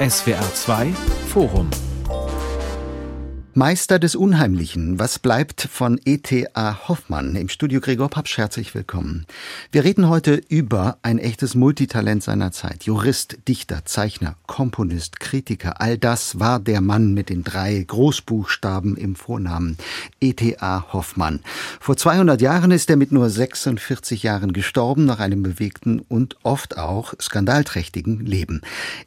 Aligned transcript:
SWR 0.00 0.44
2 0.52 0.92
Forum 1.28 1.85
Meister 3.58 3.98
des 3.98 4.14
Unheimlichen. 4.16 4.98
Was 4.98 5.18
bleibt 5.18 5.62
von 5.62 5.98
E.T.A. 6.04 6.88
Hoffmann? 6.88 7.34
Im 7.36 7.48
Studio 7.48 7.80
Gregor 7.80 8.10
Papsch, 8.10 8.36
herzlich 8.36 8.74
willkommen. 8.74 9.24
Wir 9.72 9.82
reden 9.82 10.10
heute 10.10 10.42
über 10.50 10.98
ein 11.00 11.18
echtes 11.18 11.54
Multitalent 11.54 12.22
seiner 12.22 12.52
Zeit. 12.52 12.84
Jurist, 12.84 13.38
Dichter, 13.48 13.86
Zeichner, 13.86 14.36
Komponist, 14.46 15.20
Kritiker. 15.20 15.80
All 15.80 15.96
das 15.96 16.38
war 16.38 16.60
der 16.60 16.82
Mann 16.82 17.14
mit 17.14 17.30
den 17.30 17.44
drei 17.44 17.82
Großbuchstaben 17.82 18.94
im 18.98 19.16
Vornamen. 19.16 19.78
E.T.A. 20.20 20.92
Hoffmann. 20.92 21.40
Vor 21.80 21.96
200 21.96 22.42
Jahren 22.42 22.72
ist 22.72 22.90
er 22.90 22.96
mit 22.96 23.10
nur 23.10 23.30
46 23.30 24.22
Jahren 24.22 24.52
gestorben, 24.52 25.06
nach 25.06 25.20
einem 25.20 25.42
bewegten 25.42 26.00
und 26.00 26.36
oft 26.42 26.76
auch 26.76 27.14
skandalträchtigen 27.18 28.20
Leben. 28.20 28.60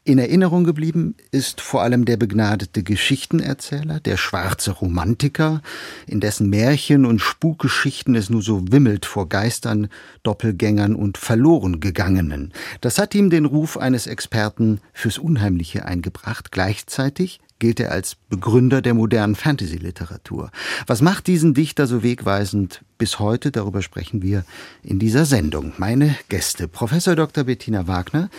In 0.05 0.18
Erinnerung 0.18 0.63
geblieben 0.63 1.13
ist 1.30 1.61
vor 1.61 1.84
allem 1.84 2.05
der 2.05 2.17
begnadete 2.17 2.81
Geschichtenerzähler, 2.81 4.00
der 4.00 4.17
schwarze 4.39 4.71
Romantiker, 4.71 5.61
in 6.07 6.20
dessen 6.20 6.49
Märchen 6.49 7.05
und 7.05 7.20
Spukgeschichten 7.20 8.16
es 8.16 8.30
nur 8.30 8.41
so 8.41 8.63
wimmelt 8.71 9.05
vor 9.05 9.27
Geistern, 9.27 9.89
Doppelgängern 10.23 10.95
und 10.95 11.17
Verlorengegangenen. 11.17 12.53
Das 12.81 12.97
hat 12.97 13.16
ihm 13.16 13.30
den 13.30 13.45
Ruf 13.45 13.77
eines 13.77 14.07
Experten 14.07 14.80
fürs 14.94 15.17
Unheimliche 15.17 15.85
eingebracht. 15.85 16.52
Gleichzeitig 16.52 17.41
gilt 17.59 17.81
er 17.81 17.91
als 17.91 18.16
Begründer 18.30 18.81
der 18.81 18.94
modernen 18.94 19.35
Fantasy-Literatur. 19.35 20.52
Was 20.88 21.02
macht 21.02 21.27
diesen 21.27 21.53
Dichter 21.53 21.88
so 21.88 22.03
wegweisend 22.03 22.81
bis 22.99 23.17
heute? 23.17 23.49
Darüber 23.49 23.81
sprechen 23.81 24.21
wir 24.21 24.44
in 24.84 24.99
dieser 24.99 25.26
Sendung. 25.26 25.73
Meine 25.77 26.16
Gäste. 26.27 26.67
Professor 26.67 27.16
Dr. 27.16 27.45
Bettina 27.45 27.88
Wagner 27.88 28.30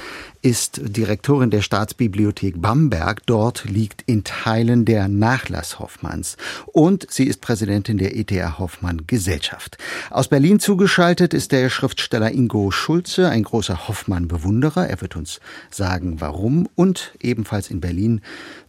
ist 0.42 0.80
Direktorin 0.84 1.50
der 1.50 1.62
Staatsbibliothek 1.62 2.60
Bamberg. 2.62 3.26
Dort 3.26 3.64
liegt 3.64 4.02
in 4.02 4.22
Teilen 4.22 4.84
der 4.84 5.08
Nachlass 5.08 5.80
Hoffmanns. 5.80 6.36
Und 6.66 7.10
sie 7.10 7.24
ist 7.24 7.40
Präsidentin 7.40 7.98
der 7.98 8.16
ETH 8.16 8.30
Hoffmann 8.58 9.06
Gesellschaft. 9.06 9.78
Aus 10.10 10.28
Berlin 10.28 10.60
zugeschaltet 10.60 11.34
ist 11.34 11.52
der 11.52 11.68
Schriftsteller 11.70 12.30
Ingo 12.30 12.70
Schulze, 12.70 13.30
ein 13.30 13.42
großer 13.42 13.88
Hoffmann-Bewunderer. 13.88 14.86
Er 14.86 15.00
wird 15.00 15.16
uns 15.16 15.40
sagen, 15.70 16.20
warum. 16.20 16.68
Und 16.74 17.14
ebenfalls 17.20 17.70
in 17.70 17.80
Berlin 17.80 18.20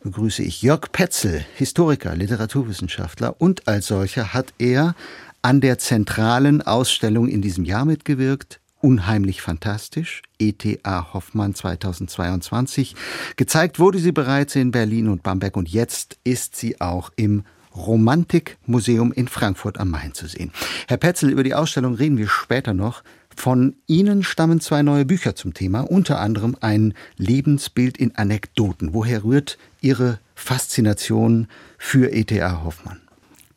begrüße 0.03 0.41
ich 0.41 0.61
Jörg 0.61 0.91
Petzel, 0.93 1.45
Historiker, 1.55 2.15
Literaturwissenschaftler 2.15 3.35
und 3.39 3.67
als 3.67 3.87
solcher 3.87 4.33
hat 4.33 4.53
er 4.57 4.95
an 5.41 5.61
der 5.61 5.77
zentralen 5.77 6.61
Ausstellung 6.61 7.27
in 7.27 7.41
diesem 7.41 7.65
Jahr 7.65 7.85
mitgewirkt, 7.85 8.61
Unheimlich 8.81 9.43
fantastisch, 9.43 10.23
ETA 10.39 11.13
Hoffmann 11.13 11.53
2022. 11.53 12.95
Gezeigt 13.35 13.77
wurde 13.77 13.99
sie 13.99 14.11
bereits 14.11 14.55
in 14.55 14.71
Berlin 14.71 15.07
und 15.07 15.21
Bamberg 15.21 15.55
und 15.55 15.69
jetzt 15.69 16.17
ist 16.23 16.55
sie 16.55 16.81
auch 16.81 17.11
im 17.15 17.43
Romantikmuseum 17.75 19.11
in 19.13 19.27
Frankfurt 19.27 19.79
am 19.79 19.91
Main 19.91 20.15
zu 20.15 20.25
sehen. 20.25 20.51
Herr 20.87 20.97
Petzel, 20.97 21.29
über 21.29 21.43
die 21.43 21.53
Ausstellung 21.53 21.93
reden 21.93 22.17
wir 22.17 22.27
später 22.27 22.73
noch. 22.73 23.03
Von 23.35 23.75
Ihnen 23.85 24.23
stammen 24.23 24.59
zwei 24.59 24.81
neue 24.81 25.05
Bücher 25.05 25.35
zum 25.35 25.53
Thema, 25.53 25.81
unter 25.81 26.19
anderem 26.19 26.57
ein 26.59 26.95
Lebensbild 27.17 27.97
in 27.97 28.15
Anekdoten. 28.15 28.95
Woher 28.95 29.23
rührt 29.23 29.59
Ihre 29.79 30.19
Faszination 30.33 31.47
für 31.77 32.11
E.T.A. 32.11 32.63
Hoffmann? 32.63 32.99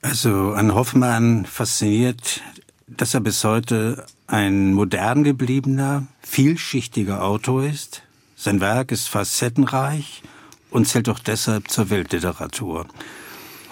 Also 0.04 0.52
an 0.52 0.74
Hoffmann 0.74 1.46
fasziniert, 1.46 2.42
dass 2.86 3.14
er 3.14 3.20
bis 3.20 3.42
heute 3.42 4.04
ein 4.26 4.74
modern 4.74 5.24
gebliebener, 5.24 6.06
vielschichtiger 6.20 7.24
Autor 7.24 7.64
ist. 7.64 8.02
Sein 8.36 8.60
Werk 8.60 8.92
ist 8.92 9.08
facettenreich 9.08 10.22
und 10.70 10.86
zählt 10.86 11.08
auch 11.08 11.20
deshalb 11.20 11.70
zur 11.70 11.88
Weltliteratur. 11.88 12.86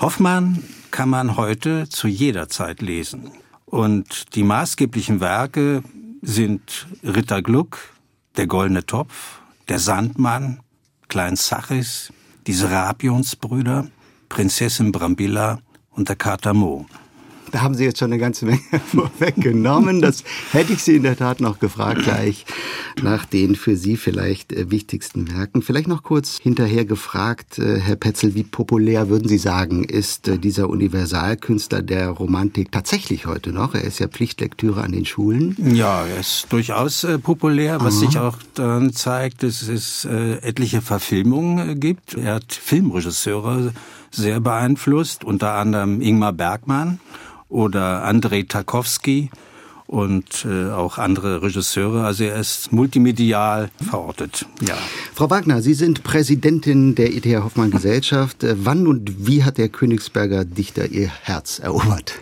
Hoffmann 0.01 0.65
kann 0.91 1.11
man 1.11 1.37
heute 1.37 1.91
zu 1.91 2.09
jeder 2.09 2.49
Zeit 2.49 2.81
lesen. 2.81 3.31
Und 3.67 4.35
die 4.35 4.43
maßgeblichen 4.43 5.21
Werke 5.21 5.83
sind 6.23 6.87
Ritter 7.05 7.43
Gluck, 7.43 7.79
Der 8.39 8.47
goldene 8.47 8.87
Topf, 8.87 9.43
Der 9.69 9.79
Sandmann, 9.79 10.61
Klein 11.09 11.37
Sachis, 11.37 12.11
Die 12.47 12.55
Serapionsbrüder, 12.55 13.89
Prinzessin 14.31 14.93
Brambilla 14.93 15.59
und 15.93 16.09
der 16.09 16.17
Kater 16.17 16.55
Mo. 16.55 16.87
Da 17.53 17.61
haben 17.61 17.75
Sie 17.75 17.85
jetzt 17.85 17.99
schon 17.99 18.11
eine 18.11 18.19
ganze 18.19 18.47
Menge 18.47 18.61
vorweggenommen. 18.87 20.01
Das 20.01 20.25
hätte 20.53 20.73
ich 20.73 20.83
Sie 20.83 20.97
in 20.97 21.03
der 21.03 21.17
Tat 21.17 21.41
noch 21.41 21.59
gefragt, 21.59 22.03
gleich 22.03 22.47
nach 23.03 23.27
den 23.27 23.57
für 23.57 23.77
Sie 23.77 23.99
vielleicht 23.99 24.55
äh, 24.55 24.71
wichtigsten 24.71 25.31
Werken. 25.31 25.61
Vielleicht 25.61 25.87
noch 25.87 26.03
kurz 26.03 26.39
hinterher 26.41 26.87
gefragt, 26.87 27.59
äh, 27.59 27.79
Herr 27.79 27.97
Petzel, 27.97 28.35
wie 28.35 28.43
populär 28.43 29.11
würden 29.11 29.29
Sie 29.29 29.37
sagen, 29.37 29.85
ist 29.85 30.29
äh, 30.29 30.39
dieser 30.39 30.71
Universalkünstler 30.71 31.83
der 31.83 32.09
Romantik 32.09 32.73
tatsächlich 32.73 33.27
heute 33.27 33.53
noch? 33.53 33.75
Er 33.75 33.85
ist 33.85 33.99
ja 33.99 34.09
Pflichtlektüre 34.09 34.83
an 34.83 34.93
den 34.93 35.05
Schulen. 35.05 35.55
Ja, 35.75 36.07
er 36.07 36.21
ist 36.21 36.47
durchaus 36.49 37.07
populär, 37.23 37.81
was 37.81 37.99
Aha. 37.99 38.07
sich 38.07 38.19
auch 38.19 38.39
dann 38.55 38.95
zeigt, 38.95 39.43
dass 39.43 39.69
es 39.69 40.05
etliche 40.05 40.81
Verfilmungen 40.81 41.79
gibt. 41.81 42.15
Er 42.15 42.35
hat 42.35 42.53
Filmregisseure 42.53 43.73
sehr 44.13 44.41
beeinflusst, 44.41 45.25
unter 45.25 45.55
anderem 45.55 46.01
Ingmar 46.01 46.33
Bergmann 46.33 47.01
oder 47.49 48.05
Andrei 48.05 48.43
Tarkovsky 48.43 49.31
und 49.87 50.47
äh, 50.47 50.71
auch 50.71 50.97
andere 50.97 51.43
Regisseure. 51.43 52.05
Also 52.05 52.25
er 52.25 52.41
ist 52.41 52.73
multimedial 52.73 53.71
verortet. 53.91 54.47
Ja. 54.67 54.77
Frau 55.15 55.29
Wagner, 55.29 55.61
Sie 55.61 55.75
sind 55.75 56.03
Präsidentin 56.03 56.95
der 56.95 57.15
ETH 57.15 57.27
Hoffmann 57.43 57.71
Gesellschaft. 57.71 58.43
Äh, 58.43 58.55
wann 58.65 58.87
und 58.87 59.27
wie 59.27 59.45
hat 59.45 59.59
der 59.59 59.69
Königsberger 59.69 60.47
Dichter 60.47 60.87
Ihr 60.87 61.11
Herz 61.23 61.59
erobert? 61.59 62.15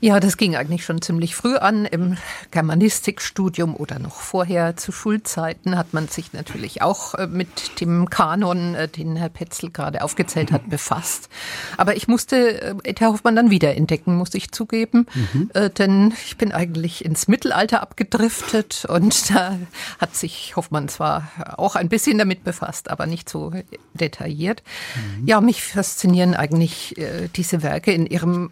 Ja, 0.00 0.20
das 0.20 0.36
ging 0.36 0.54
eigentlich 0.54 0.84
schon 0.84 1.00
ziemlich 1.00 1.34
früh 1.34 1.56
an. 1.56 1.86
Im 1.86 2.16
Germanistikstudium 2.50 3.74
oder 3.74 3.98
noch 3.98 4.16
vorher 4.16 4.76
zu 4.76 4.92
Schulzeiten 4.92 5.78
hat 5.78 5.94
man 5.94 6.08
sich 6.08 6.32
natürlich 6.32 6.82
auch 6.82 7.14
äh, 7.14 7.26
mit 7.26 7.80
dem 7.80 8.10
Kanon, 8.10 8.74
äh, 8.74 8.88
den 8.88 9.16
Herr 9.16 9.28
Petzel 9.28 9.70
gerade 9.70 10.02
aufgezählt 10.02 10.52
hat, 10.52 10.68
befasst. 10.68 11.28
Aber 11.76 11.96
ich 11.96 12.08
musste 12.08 12.76
äh, 12.84 12.94
Herr 12.98 13.12
Hoffmann 13.12 13.36
dann 13.36 13.50
wieder 13.50 13.74
entdecken, 13.76 14.16
muss 14.16 14.34
ich 14.34 14.52
zugeben. 14.52 15.06
Mhm. 15.14 15.50
Denn 15.78 16.14
ich 16.26 16.36
bin 16.36 16.52
eigentlich 16.52 17.04
ins 17.04 17.28
Mittelalter 17.28 17.82
abgedriftet 17.82 18.84
und 18.88 19.30
da 19.30 19.58
hat 19.98 20.16
sich 20.16 20.54
Hoffmann 20.56 20.88
zwar 20.88 21.30
auch 21.56 21.76
ein 21.76 21.88
bisschen 21.88 22.18
damit 22.18 22.44
befasst, 22.44 22.90
aber 22.90 23.06
nicht 23.06 23.28
so 23.28 23.52
detailliert. 23.94 24.62
Mhm. 24.94 25.26
Ja, 25.26 25.40
mich 25.40 25.62
faszinieren 25.62 26.34
eigentlich 26.34 26.94
diese 27.36 27.62
Werke 27.62 27.92
in 27.92 28.06
ihrem 28.06 28.50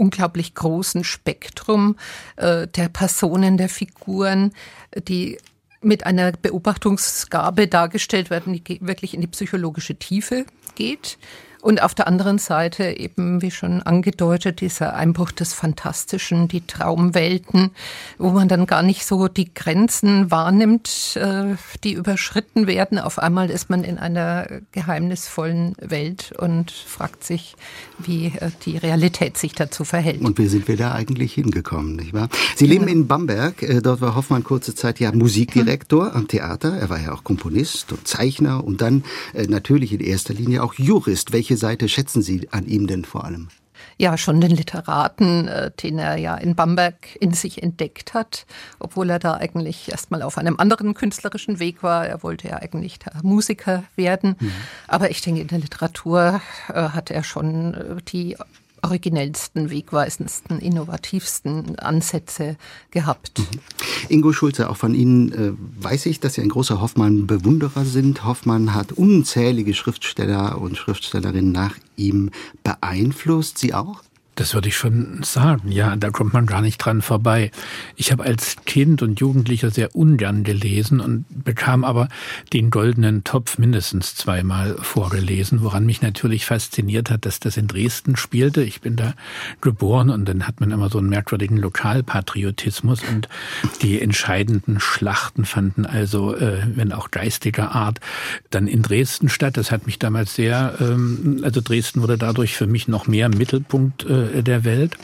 unglaublich 0.00 0.54
großen 0.54 1.04
Spektrum 1.04 1.96
äh, 2.36 2.66
der 2.66 2.88
Personen, 2.88 3.58
der 3.58 3.68
Figuren, 3.68 4.52
die 4.96 5.38
mit 5.82 6.04
einer 6.06 6.32
Beobachtungsgabe 6.32 7.68
dargestellt 7.68 8.30
werden, 8.30 8.52
die 8.52 8.78
wirklich 8.80 9.14
in 9.14 9.20
die 9.20 9.26
psychologische 9.26 9.94
Tiefe 9.94 10.46
geht. 10.74 11.18
Und 11.62 11.82
auf 11.82 11.94
der 11.94 12.06
anderen 12.06 12.38
Seite 12.38 12.96
eben, 12.96 13.42
wie 13.42 13.50
schon 13.50 13.82
angedeutet, 13.82 14.60
dieser 14.62 14.94
Einbruch 14.94 15.30
des 15.30 15.52
Fantastischen, 15.52 16.48
die 16.48 16.66
Traumwelten, 16.66 17.70
wo 18.16 18.30
man 18.30 18.48
dann 18.48 18.64
gar 18.66 18.82
nicht 18.82 19.04
so 19.04 19.28
die 19.28 19.52
Grenzen 19.52 20.30
wahrnimmt, 20.30 21.16
äh, 21.16 21.56
die 21.84 21.92
überschritten 21.92 22.66
werden. 22.66 22.98
Auf 22.98 23.18
einmal 23.18 23.50
ist 23.50 23.68
man 23.68 23.84
in 23.84 23.98
einer 23.98 24.46
geheimnisvollen 24.72 25.76
Welt 25.80 26.32
und 26.38 26.70
fragt 26.70 27.24
sich, 27.24 27.56
wie 27.98 28.26
äh, 28.26 28.50
die 28.64 28.78
Realität 28.78 29.36
sich 29.36 29.52
dazu 29.52 29.84
verhält. 29.84 30.22
Und 30.22 30.38
wie 30.38 30.46
sind 30.46 30.66
wir 30.66 30.78
da 30.78 30.92
eigentlich 30.92 31.34
hingekommen, 31.34 31.96
nicht 31.96 32.14
wahr? 32.14 32.30
Sie 32.56 32.66
leben 32.66 32.88
in 32.88 33.06
Bamberg. 33.06 33.62
Äh, 33.62 33.82
dort 33.82 34.00
war 34.00 34.14
Hoffmann 34.14 34.44
kurze 34.44 34.74
Zeit 34.74 34.98
ja 34.98 35.12
Musikdirektor 35.12 36.14
am 36.14 36.26
Theater. 36.26 36.72
Er 36.74 36.88
war 36.88 37.00
ja 37.00 37.12
auch 37.12 37.22
Komponist 37.22 37.92
und 37.92 38.08
Zeichner 38.08 38.64
und 38.64 38.80
dann 38.80 39.04
natürlich 39.48 39.92
in 39.92 40.00
erster 40.00 40.32
Linie 40.32 40.62
auch 40.62 40.74
Jurist. 40.74 41.32
Welche 41.32 41.49
welche 41.50 41.60
Seite 41.60 41.88
schätzen 41.88 42.22
Sie 42.22 42.48
an 42.52 42.64
ihm 42.66 42.86
denn 42.86 43.04
vor 43.04 43.24
allem? 43.24 43.48
Ja, 43.98 44.16
schon 44.16 44.40
den 44.40 44.52
Literaten, 44.52 45.48
äh, 45.48 45.72
den 45.82 45.98
er 45.98 46.16
ja 46.16 46.36
in 46.36 46.54
Bamberg 46.54 47.16
in 47.18 47.32
sich 47.32 47.60
entdeckt 47.60 48.14
hat, 48.14 48.46
obwohl 48.78 49.10
er 49.10 49.18
da 49.18 49.34
eigentlich 49.34 49.90
erstmal 49.90 50.22
auf 50.22 50.38
einem 50.38 50.58
anderen 50.58 50.94
künstlerischen 50.94 51.58
Weg 51.58 51.82
war. 51.82 52.06
Er 52.06 52.22
wollte 52.22 52.46
ja 52.46 52.58
eigentlich 52.58 53.00
Musiker 53.22 53.82
werden. 53.96 54.36
Mhm. 54.38 54.52
Aber 54.86 55.10
ich 55.10 55.22
denke, 55.22 55.40
in 55.40 55.48
der 55.48 55.58
Literatur 55.58 56.40
äh, 56.68 56.74
hat 56.74 57.10
er 57.10 57.24
schon 57.24 57.74
äh, 57.74 57.96
die 58.06 58.36
originellsten, 58.82 59.70
wegweisendsten, 59.70 60.58
innovativsten 60.58 61.78
Ansätze 61.78 62.56
gehabt. 62.90 63.38
Mhm. 63.38 63.44
Ingo 64.08 64.32
Schulze, 64.32 64.70
auch 64.70 64.76
von 64.76 64.94
Ihnen 64.94 65.32
äh, 65.32 65.52
weiß 65.82 66.06
ich, 66.06 66.20
dass 66.20 66.34
Sie 66.34 66.42
ein 66.42 66.48
großer 66.48 66.80
Hoffmann-Bewunderer 66.80 67.84
sind. 67.84 68.24
Hoffmann 68.24 68.74
hat 68.74 68.92
unzählige 68.92 69.74
Schriftsteller 69.74 70.60
und 70.60 70.76
Schriftstellerinnen 70.76 71.52
nach 71.52 71.76
ihm 71.96 72.30
beeinflusst. 72.64 73.58
Sie 73.58 73.74
auch? 73.74 74.02
Das 74.36 74.54
würde 74.54 74.68
ich 74.68 74.76
schon 74.76 75.22
sagen, 75.22 75.70
ja, 75.70 75.96
da 75.96 76.10
kommt 76.10 76.32
man 76.32 76.46
gar 76.46 76.62
nicht 76.62 76.78
dran 76.78 77.02
vorbei. 77.02 77.50
Ich 77.96 78.10
habe 78.10 78.22
als 78.24 78.56
Kind 78.64 79.02
und 79.02 79.20
Jugendlicher 79.20 79.70
sehr 79.70 79.94
ungern 79.94 80.44
gelesen 80.44 81.00
und 81.00 81.24
bekam 81.44 81.84
aber 81.84 82.08
den 82.52 82.70
goldenen 82.70 83.24
Topf 83.24 83.58
mindestens 83.58 84.14
zweimal 84.14 84.76
vorgelesen, 84.80 85.62
woran 85.62 85.84
mich 85.84 86.00
natürlich 86.00 86.46
fasziniert 86.46 87.10
hat, 87.10 87.26
dass 87.26 87.40
das 87.40 87.56
in 87.56 87.66
Dresden 87.66 88.16
spielte. 88.16 88.62
Ich 88.62 88.80
bin 88.80 88.96
da 88.96 89.14
geboren 89.60 90.10
und 90.10 90.26
dann 90.26 90.46
hat 90.46 90.60
man 90.60 90.70
immer 90.70 90.88
so 90.88 90.98
einen 90.98 91.10
merkwürdigen 91.10 91.56
Lokalpatriotismus 91.58 93.02
und 93.10 93.28
die 93.82 94.00
entscheidenden 94.00 94.80
Schlachten 94.80 95.44
fanden 95.44 95.84
also, 95.84 96.34
äh, 96.34 96.62
wenn 96.74 96.92
auch 96.92 97.10
geistiger 97.10 97.74
Art, 97.74 98.00
dann 98.50 98.66
in 98.66 98.82
Dresden 98.82 99.28
statt. 99.28 99.56
Das 99.56 99.70
hat 99.70 99.86
mich 99.86 99.98
damals 99.98 100.34
sehr, 100.34 100.76
ähm, 100.80 101.40
also 101.42 101.60
Dresden 101.60 102.00
wurde 102.02 102.16
dadurch 102.16 102.56
für 102.56 102.66
mich 102.66 102.88
noch 102.88 103.06
mehr 103.06 103.28
Mittelpunkt 103.28 104.04
äh, 104.22 104.42
der 104.42 104.64
Welt. 104.64 104.96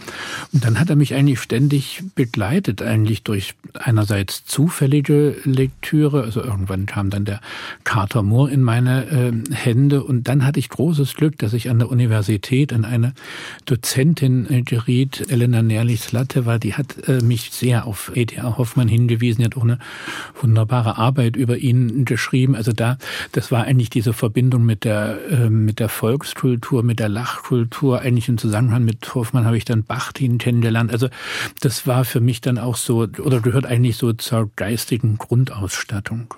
Und 0.52 0.64
dann 0.64 0.78
hat 0.78 0.90
er 0.90 0.96
mich 0.96 1.14
eigentlich 1.14 1.40
ständig 1.40 2.02
begleitet, 2.14 2.82
eigentlich 2.82 3.22
durch 3.22 3.54
einerseits 3.74 4.44
zufällige 4.44 5.36
Lektüre, 5.44 6.22
also 6.22 6.42
irgendwann 6.42 6.86
kam 6.86 7.10
dann 7.10 7.24
der 7.24 7.40
Carter 7.84 8.22
Moore 8.22 8.50
in 8.50 8.62
meine 8.62 9.06
äh, 9.06 9.32
Hände 9.54 10.02
und 10.02 10.28
dann 10.28 10.44
hatte 10.44 10.58
ich 10.58 10.68
großes 10.68 11.14
Glück, 11.14 11.38
dass 11.38 11.52
ich 11.52 11.70
an 11.70 11.78
der 11.78 11.90
Universität 11.90 12.72
an 12.72 12.84
eine 12.84 13.14
Dozentin 13.64 14.46
äh, 14.50 14.62
geriet, 14.62 15.30
Elena 15.30 15.62
Nerlich-Slatte 15.62 16.46
war, 16.46 16.58
die 16.58 16.74
hat 16.74 17.08
äh, 17.08 17.22
mich 17.22 17.50
sehr 17.52 17.86
auf 17.86 18.12
E.T.A. 18.14 18.56
Hoffmann 18.56 18.88
hingewiesen, 18.88 19.40
die 19.40 19.46
hat 19.46 19.56
auch 19.56 19.62
eine 19.62 19.78
wunderbare 20.40 20.96
Arbeit 20.96 21.36
über 21.36 21.56
ihn 21.56 22.04
geschrieben. 22.04 22.54
Also 22.54 22.72
da, 22.72 22.98
das 23.32 23.50
war 23.50 23.64
eigentlich 23.64 23.90
diese 23.90 24.12
Verbindung 24.12 24.64
mit 24.64 24.84
der, 24.84 25.18
äh, 25.30 25.50
mit 25.50 25.80
der 25.80 25.88
Volkskultur, 25.88 26.82
mit 26.82 26.98
der 26.98 27.08
Lachkultur, 27.08 28.00
eigentlich 28.00 28.28
im 28.28 28.38
Zusammenhang 28.38 28.84
mit 28.84 29.00
Hoffmann 29.14 29.44
habe 29.44 29.56
ich 29.56 29.64
dann 29.64 29.84
Bachtin 29.84 30.38
kennengelernt. 30.38 30.92
Also 30.92 31.08
das 31.60 31.86
war 31.86 32.04
für 32.04 32.20
mich 32.20 32.40
dann 32.40 32.58
auch 32.58 32.76
so, 32.76 33.06
oder 33.18 33.40
gehört 33.40 33.66
eigentlich 33.66 33.96
so 33.96 34.12
zur 34.12 34.50
geistigen 34.56 35.18
Grundausstattung. 35.18 36.34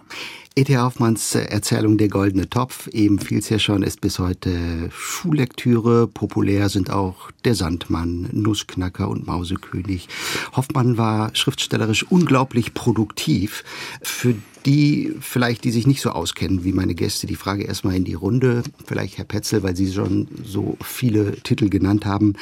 E.T. 0.58 0.76
Hoffmanns 0.76 1.36
Erzählung 1.36 1.98
Der 1.98 2.08
goldene 2.08 2.50
Topf, 2.50 2.88
eben 2.88 3.20
fiel 3.20 3.38
es 3.38 3.48
ja 3.48 3.60
schon, 3.60 3.84
ist 3.84 4.00
bis 4.00 4.18
heute 4.18 4.90
Schullektüre. 4.90 6.08
Populär 6.08 6.68
sind 6.68 6.90
auch 6.90 7.30
Der 7.44 7.54
Sandmann, 7.54 8.28
Nussknacker 8.32 9.08
und 9.08 9.24
Mausekönig. 9.24 10.08
Hoffmann 10.56 10.98
war 10.98 11.32
schriftstellerisch 11.36 12.02
unglaublich 12.10 12.74
produktiv. 12.74 13.62
Für 14.02 14.34
die 14.66 15.14
vielleicht, 15.20 15.62
die 15.62 15.70
sich 15.70 15.86
nicht 15.86 16.00
so 16.00 16.10
auskennen 16.10 16.64
wie 16.64 16.72
meine 16.72 16.96
Gäste, 16.96 17.28
die 17.28 17.36
Frage 17.36 17.62
erstmal 17.62 17.94
in 17.94 18.04
die 18.04 18.14
Runde. 18.14 18.64
Vielleicht 18.84 19.16
Herr 19.16 19.26
Petzel, 19.26 19.62
weil 19.62 19.76
Sie 19.76 19.92
schon 19.92 20.26
so 20.42 20.76
viele 20.82 21.36
Titel 21.36 21.68
genannt 21.68 22.04
haben. 22.04 22.32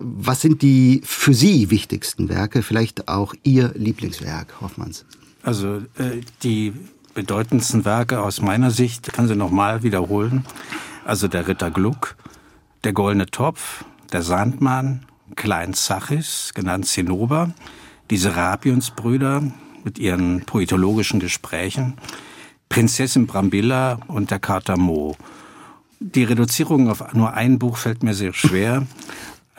Was 0.00 0.40
sind 0.40 0.62
die 0.62 1.02
für 1.04 1.34
Sie 1.34 1.70
wichtigsten 1.70 2.28
Werke? 2.30 2.62
Vielleicht 2.62 3.06
auch 3.06 3.32
Ihr 3.44 3.70
Lieblingswerk, 3.76 4.60
Hoffmanns? 4.60 5.04
Also 5.44 5.76
äh, 5.96 6.20
die 6.42 6.72
bedeutendsten 7.14 7.84
Werke 7.84 8.20
aus 8.20 8.40
meiner 8.40 8.70
Sicht, 8.70 9.12
kann 9.12 9.28
sie 9.28 9.36
nochmal 9.36 9.82
wiederholen. 9.82 10.44
Also 11.04 11.28
der 11.28 11.48
Ritter 11.48 11.70
Gluck, 11.70 12.16
der 12.84 12.92
Goldene 12.92 13.26
Topf, 13.26 13.84
der 14.12 14.22
Sandmann, 14.22 15.06
Klein 15.36 15.74
Zachis, 15.74 16.52
genannt 16.54 16.86
Zinnober, 16.86 17.50
die 18.10 18.16
Serapionsbrüder 18.16 19.42
mit 19.84 19.98
ihren 19.98 20.44
poetologischen 20.44 21.20
Gesprächen, 21.20 21.94
Prinzessin 22.68 23.26
Brambilla 23.26 24.00
und 24.08 24.30
der 24.30 24.38
Kater 24.38 24.76
Mo. 24.76 25.16
Die 25.98 26.24
Reduzierung 26.24 26.88
auf 26.88 27.12
nur 27.12 27.34
ein 27.34 27.58
Buch 27.58 27.76
fällt 27.76 28.02
mir 28.02 28.14
sehr 28.14 28.32
schwer. 28.32 28.86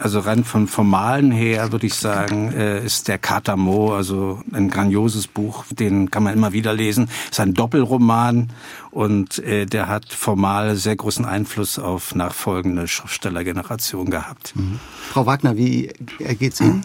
Also 0.01 0.19
rein 0.19 0.44
vom 0.44 0.68
Formalen 0.68 1.31
her 1.31 1.71
würde 1.71 1.86
ich 1.86 1.94
sagen, 1.94 2.51
äh, 2.53 2.83
ist 2.83 3.07
der 3.07 3.19
Katamo, 3.19 3.94
also 3.95 4.42
ein 4.51 4.71
grandioses 4.71 5.27
Buch, 5.27 5.63
den 5.69 6.09
kann 6.09 6.24
man 6.24 6.33
immer 6.33 6.53
wieder 6.53 6.74
lesen. 6.74 7.07
Ist 7.30 7.39
ein 7.39 7.53
Doppelroman 7.53 8.50
und 8.89 9.38
äh, 9.39 9.68
der 9.68 9.88
hat 9.88 10.12
formal 10.12 10.75
sehr 10.75 10.95
großen 10.95 11.24
Einfluss 11.24 11.77
auf 11.77 12.15
nachfolgende 12.15 12.88
Schriftstellergeneration 12.88 14.09
gehabt. 14.09 14.56
Mhm. 14.56 14.80
Frau 15.12 15.27
Wagner, 15.27 15.56
wie 15.56 15.94
geht's 16.18 16.62
Ihnen? 16.62 16.83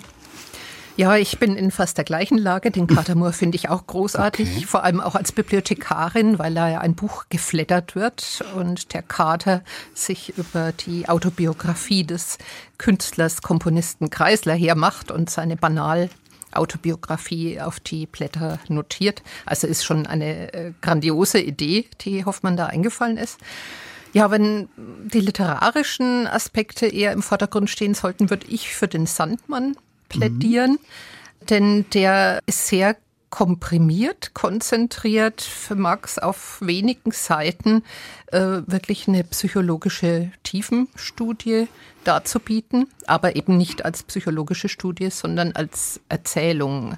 Ja, 0.96 1.14
ich 1.16 1.38
bin 1.38 1.56
in 1.56 1.70
fast 1.70 1.98
der 1.98 2.06
gleichen 2.06 2.38
Lage. 2.38 2.70
Den 2.70 2.86
Katamur 2.86 3.32
finde 3.34 3.56
ich 3.56 3.68
auch 3.68 3.86
großartig, 3.86 4.56
okay. 4.56 4.64
vor 4.64 4.82
allem 4.82 5.00
auch 5.00 5.14
als 5.14 5.30
Bibliothekarin, 5.30 6.38
weil 6.38 6.54
da 6.54 6.70
ja 6.70 6.80
ein 6.80 6.94
Buch 6.94 7.26
geflattert 7.28 7.94
wird 7.94 8.42
und 8.56 8.94
der 8.94 9.02
Kater 9.02 9.62
sich 9.92 10.38
über 10.38 10.72
die 10.72 11.06
Autobiografie 11.08 12.04
des 12.04 12.38
Künstlers, 12.78 13.42
Komponisten 13.42 14.08
Kreisler 14.08 14.54
hermacht 14.54 15.10
und 15.10 15.28
seine 15.28 15.56
banal 15.56 16.08
Autobiografie 16.52 17.60
auf 17.60 17.78
die 17.78 18.06
Blätter 18.06 18.58
notiert. 18.68 19.22
Also 19.44 19.66
ist 19.66 19.84
schon 19.84 20.06
eine 20.06 20.54
äh, 20.54 20.72
grandiose 20.80 21.40
Idee, 21.40 21.90
die 22.00 22.24
Hoffmann 22.24 22.56
da 22.56 22.66
eingefallen 22.66 23.18
ist. 23.18 23.38
Ja, 24.14 24.30
wenn 24.30 24.70
die 25.12 25.20
literarischen 25.20 26.26
Aspekte 26.26 26.86
eher 26.86 27.12
im 27.12 27.22
Vordergrund 27.22 27.68
stehen 27.68 27.92
sollten, 27.92 28.30
würde 28.30 28.46
ich 28.48 28.74
für 28.74 28.88
den 28.88 29.04
Sandmann 29.04 29.76
plädieren, 30.08 30.72
mhm. 30.72 31.46
denn 31.48 31.86
der 31.90 32.40
ist 32.46 32.68
sehr 32.68 32.96
komprimiert, 33.30 34.32
konzentriert, 34.34 35.42
vermag 35.42 35.98
es 36.04 36.18
auf 36.18 36.58
wenigen 36.60 37.10
Seiten 37.10 37.82
äh, 38.28 38.62
wirklich 38.66 39.08
eine 39.08 39.24
psychologische 39.24 40.30
Tiefenstudie 40.42 41.68
darzubieten, 42.04 42.86
aber 43.06 43.36
eben 43.36 43.56
nicht 43.56 43.84
als 43.84 44.04
psychologische 44.04 44.68
Studie, 44.68 45.10
sondern 45.10 45.52
als 45.52 46.00
Erzählung. 46.08 46.96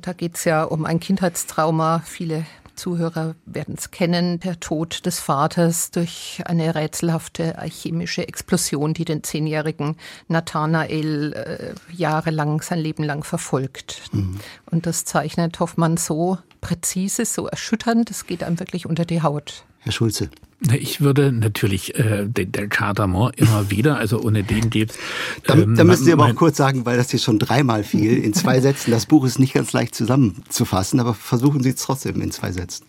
Da 0.00 0.12
geht 0.12 0.36
es 0.36 0.44
ja 0.44 0.64
um 0.64 0.84
ein 0.84 1.00
Kindheitstrauma. 1.00 2.02
Viele 2.04 2.44
Zuhörer 2.82 3.36
werden 3.46 3.76
es 3.78 3.92
kennen, 3.92 4.40
der 4.40 4.58
Tod 4.58 5.06
des 5.06 5.20
Vaters 5.20 5.92
durch 5.92 6.42
eine 6.46 6.74
rätselhafte 6.74 7.54
chemische 7.68 8.26
Explosion, 8.26 8.92
die 8.92 9.04
den 9.04 9.22
zehnjährigen 9.22 9.96
Nathanael 10.26 11.32
äh, 11.32 11.74
jahrelang, 11.94 12.60
sein 12.60 12.80
Leben 12.80 13.04
lang 13.04 13.22
verfolgt. 13.22 14.02
Mhm. 14.10 14.40
Und 14.68 14.86
das 14.86 15.04
zeichnet 15.04 15.60
Hoffmann 15.60 15.96
so 15.96 16.38
präzise, 16.60 17.24
so 17.24 17.46
erschütternd, 17.46 18.10
es 18.10 18.26
geht 18.26 18.42
einem 18.42 18.58
wirklich 18.58 18.84
unter 18.84 19.04
die 19.04 19.22
Haut. 19.22 19.64
Herr 19.82 19.92
Schulze. 19.92 20.30
Ich 20.72 21.00
würde 21.00 21.32
natürlich 21.32 21.98
äh, 21.98 22.24
den, 22.26 22.52
den 22.52 22.68
Cardamom 22.68 23.32
immer 23.34 23.70
wieder, 23.70 23.96
also 23.96 24.20
ohne 24.20 24.44
den 24.44 24.70
geht's. 24.70 24.96
Ähm, 25.48 25.74
da, 25.74 25.82
da 25.82 25.84
müssen 25.84 26.04
Sie 26.04 26.12
aber 26.12 26.26
auch 26.26 26.34
kurz 26.36 26.56
sagen, 26.56 26.86
weil 26.86 26.96
das 26.96 27.10
hier 27.10 27.18
schon 27.18 27.38
dreimal 27.38 27.82
fiel, 27.82 28.16
in 28.22 28.32
zwei 28.32 28.60
Sätzen. 28.62 28.92
Das 28.92 29.06
Buch 29.06 29.24
ist 29.24 29.38
nicht 29.38 29.54
ganz 29.54 29.72
leicht 29.72 29.94
zusammenzufassen, 29.94 31.00
aber 31.00 31.14
versuchen 31.14 31.62
Sie 31.62 31.70
es 31.70 31.76
trotzdem 31.76 32.20
in 32.20 32.30
zwei 32.30 32.52
Sätzen. 32.52 32.84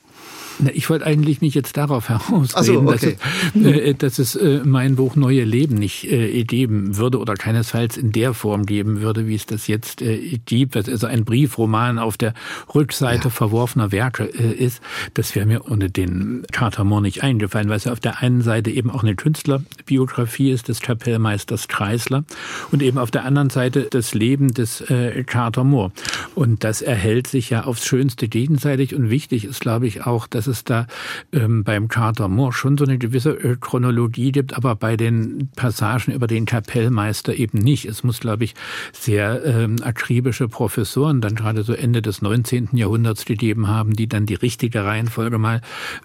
Ich 0.74 0.90
wollte 0.90 1.06
eigentlich 1.06 1.42
nicht 1.42 1.56
jetzt 1.56 1.78
darauf 1.78 2.10
herausreden, 2.10 2.88
so, 2.88 2.92
okay. 2.92 3.18
dass 3.54 3.64
es, 3.64 3.66
äh, 3.66 3.94
dass 3.94 4.20
es 4.20 4.36
äh, 4.36 4.62
mein 4.64 4.96
Buch 4.96 5.16
Neue 5.16 5.44
Leben 5.44 5.76
nicht 5.76 6.06
äh, 6.12 6.44
geben 6.44 6.98
würde 6.98 7.20
oder 7.20 7.36
keinesfalls 7.36 7.98
in 7.98 8.12
der 8.12 8.34
Form 8.34 8.66
geben 8.66 9.02
würde, 9.02 9.28
wie 9.28 9.36
es 9.36 9.46
das 9.46 9.68
jetzt 9.68 10.02
äh, 10.02 10.40
gibt, 10.46 10.76
was 10.76 10.90
also 10.90 11.08
ein 11.08 11.26
Briefroman 11.26 12.00
auf 12.00 12.18
der 12.18 12.34
Rückseite 12.74 13.26
ja. 13.26 13.30
verworfener 13.30 13.92
Werke 13.92 14.26
äh, 14.26 14.54
ist. 14.54 14.82
Das 15.14 15.36
wäre 15.36 15.46
mir 15.46 15.70
ohne 15.70 15.90
den 15.90 16.46
Cartamont 16.52 17.04
nicht 17.04 17.24
eingefallen, 17.24 17.70
weil 17.70 17.78
es 17.78 17.86
ja 17.86 17.92
auf 17.92 18.00
der 18.00 18.22
einen 18.22 18.42
Seite 18.42 18.72
eben 18.72 18.90
auch 18.90 19.04
eine 19.04 19.16
Künstlerbiografie 19.16 20.52
ist 20.52 20.68
des 20.68 20.82
Kapellmeisters 20.82 21.68
Kreisler 21.68 22.24
und 22.72 22.82
eben 22.82 22.98
auf 22.98 23.12
der 23.12 23.26
anderen 23.26 23.50
Seite 23.50 23.88
das 23.90 24.14
Leben 24.14 24.54
des 24.54 24.82
äh, 24.82 25.24
Cartamont. 25.24 25.94
Und 26.36 26.64
das 26.64 26.82
erhält 26.82 27.28
sich 27.28 27.50
ja 27.50 27.64
aufs 27.64 27.86
Schönste 27.86 28.28
gegenseitig 28.28 28.96
und 28.96 29.10
wichtig 29.10 29.46
ist, 29.46 29.60
glaube 29.60 29.88
ich, 29.88 30.06
auch, 30.06 30.28
dass 30.28 30.43
dass 30.44 30.58
es 30.58 30.64
da 30.66 30.88
ähm, 31.32 31.64
beim 31.64 31.88
Carter 31.88 32.28
Moore 32.28 32.52
schon 32.52 32.78
so 32.78 32.84
eine 32.84 32.98
gewisse 32.98 33.58
Chronologie 33.62 34.32
gibt, 34.34 34.56
aber 34.56 34.76
bei 34.76 34.98
den 34.98 35.50
Passagen 35.56 36.12
über 36.12 36.28
den 36.28 36.46
Kapellmeister 36.46 37.34
eben 37.34 37.60
nicht. 37.60 37.86
Es 37.86 38.04
muss, 38.04 38.20
glaube 38.20 38.44
ich, 38.44 38.56
sehr 38.92 39.46
ähm, 39.46 39.78
akribische 39.82 40.50
Professoren 40.50 41.22
dann 41.22 41.36
gerade 41.36 41.64
so 41.64 41.74
Ende 41.74 42.02
des 42.02 42.22
19. 42.22 42.70
Jahrhunderts 42.74 43.24
gegeben 43.24 43.70
haben, 43.70 43.94
die 43.94 44.08
dann 44.08 44.26
die 44.26 44.34
richtige 44.34 44.84
Reihenfolge 44.84 45.38
mal 45.38 45.62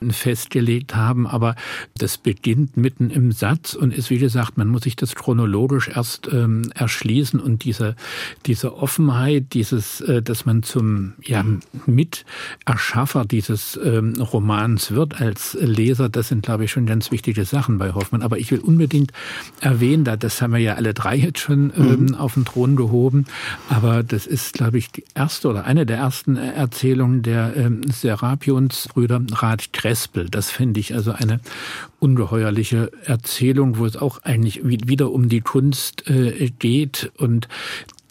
festgelegt 0.08 0.94
haben. 0.94 1.26
Aber 1.26 1.56
das 1.96 2.18
beginnt 2.18 2.76
mitten 2.76 3.10
im 3.10 3.32
Satz 3.32 3.74
und 3.74 3.92
ist, 3.92 4.10
wie 4.10 4.18
gesagt, 4.18 4.56
man 4.56 4.68
muss 4.68 4.82
sich 4.82 4.94
das 4.94 5.16
chronologisch 5.16 5.88
erst 5.88 6.28
ähm, 6.32 6.70
erschließen 6.74 7.40
und 7.40 7.64
diese, 7.64 7.96
diese 8.46 8.76
Offenheit, 8.76 9.54
dieses, 9.54 10.00
äh, 10.02 10.22
dass 10.22 10.46
man 10.46 10.62
zum 10.62 11.14
ja, 11.24 11.44
Miterschaffer 11.86 13.24
dieses 13.24 13.78
ähm, 13.82 14.14
Romans 14.32 14.92
wird 14.92 15.20
als 15.20 15.56
Leser, 15.60 16.08
das 16.08 16.28
sind, 16.28 16.44
glaube 16.44 16.64
ich, 16.64 16.70
schon 16.70 16.86
ganz 16.86 17.10
wichtige 17.10 17.44
Sachen 17.44 17.78
bei 17.78 17.92
Hoffmann. 17.92 18.22
Aber 18.22 18.38
ich 18.38 18.50
will 18.50 18.60
unbedingt 18.60 19.12
erwähnen, 19.60 20.04
da 20.04 20.16
das 20.16 20.40
haben 20.42 20.52
wir 20.52 20.60
ja 20.60 20.74
alle 20.74 20.94
drei 20.94 21.16
jetzt 21.16 21.40
schon 21.40 21.72
ähm, 21.76 22.06
mhm. 22.06 22.14
auf 22.14 22.34
den 22.34 22.44
Thron 22.44 22.76
gehoben, 22.76 23.26
aber 23.68 24.02
das 24.02 24.26
ist, 24.26 24.54
glaube 24.54 24.78
ich, 24.78 24.90
die 24.90 25.04
erste 25.14 25.48
oder 25.48 25.64
eine 25.64 25.86
der 25.86 25.98
ersten 25.98 26.36
Erzählungen 26.36 27.22
der 27.22 27.56
ähm, 27.56 27.82
Serapionsbrüder 27.90 29.20
Rat 29.32 29.72
Krespel. 29.72 30.28
Das 30.28 30.50
finde 30.50 30.80
ich 30.80 30.94
also 30.94 31.12
eine 31.12 31.40
ungeheuerliche 32.00 32.90
Erzählung, 33.04 33.78
wo 33.78 33.86
es 33.86 33.96
auch 33.96 34.22
eigentlich 34.22 34.60
wieder 34.64 35.10
um 35.10 35.28
die 35.28 35.40
Kunst 35.40 36.08
äh, 36.08 36.50
geht 36.58 37.10
und 37.16 37.48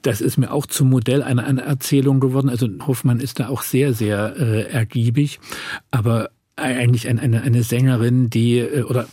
das 0.08 0.22
ist 0.22 0.38
mir 0.38 0.52
auch 0.52 0.66
zum 0.66 0.90
Modell 0.90 1.22
einer, 1.22 1.46
einer 1.46 1.64
Erzählung 1.64 2.22
geworden. 2.22 2.50
Also 2.50 2.68
Hoffmann 2.88 3.20
ist 3.20 3.42
da 3.42 3.50
auch 3.50 3.62
sehr, 3.62 3.94
sehr 3.94 4.36
äh, 4.38 4.62
ergiebig. 4.72 5.40
Aber 5.92 6.30
eigentlich 6.58 7.08
eine, 7.08 7.42
eine 7.42 7.64
Sängerin, 7.64 8.30
die, 8.30 8.58
äh, 8.58 8.82
oder 8.84 9.08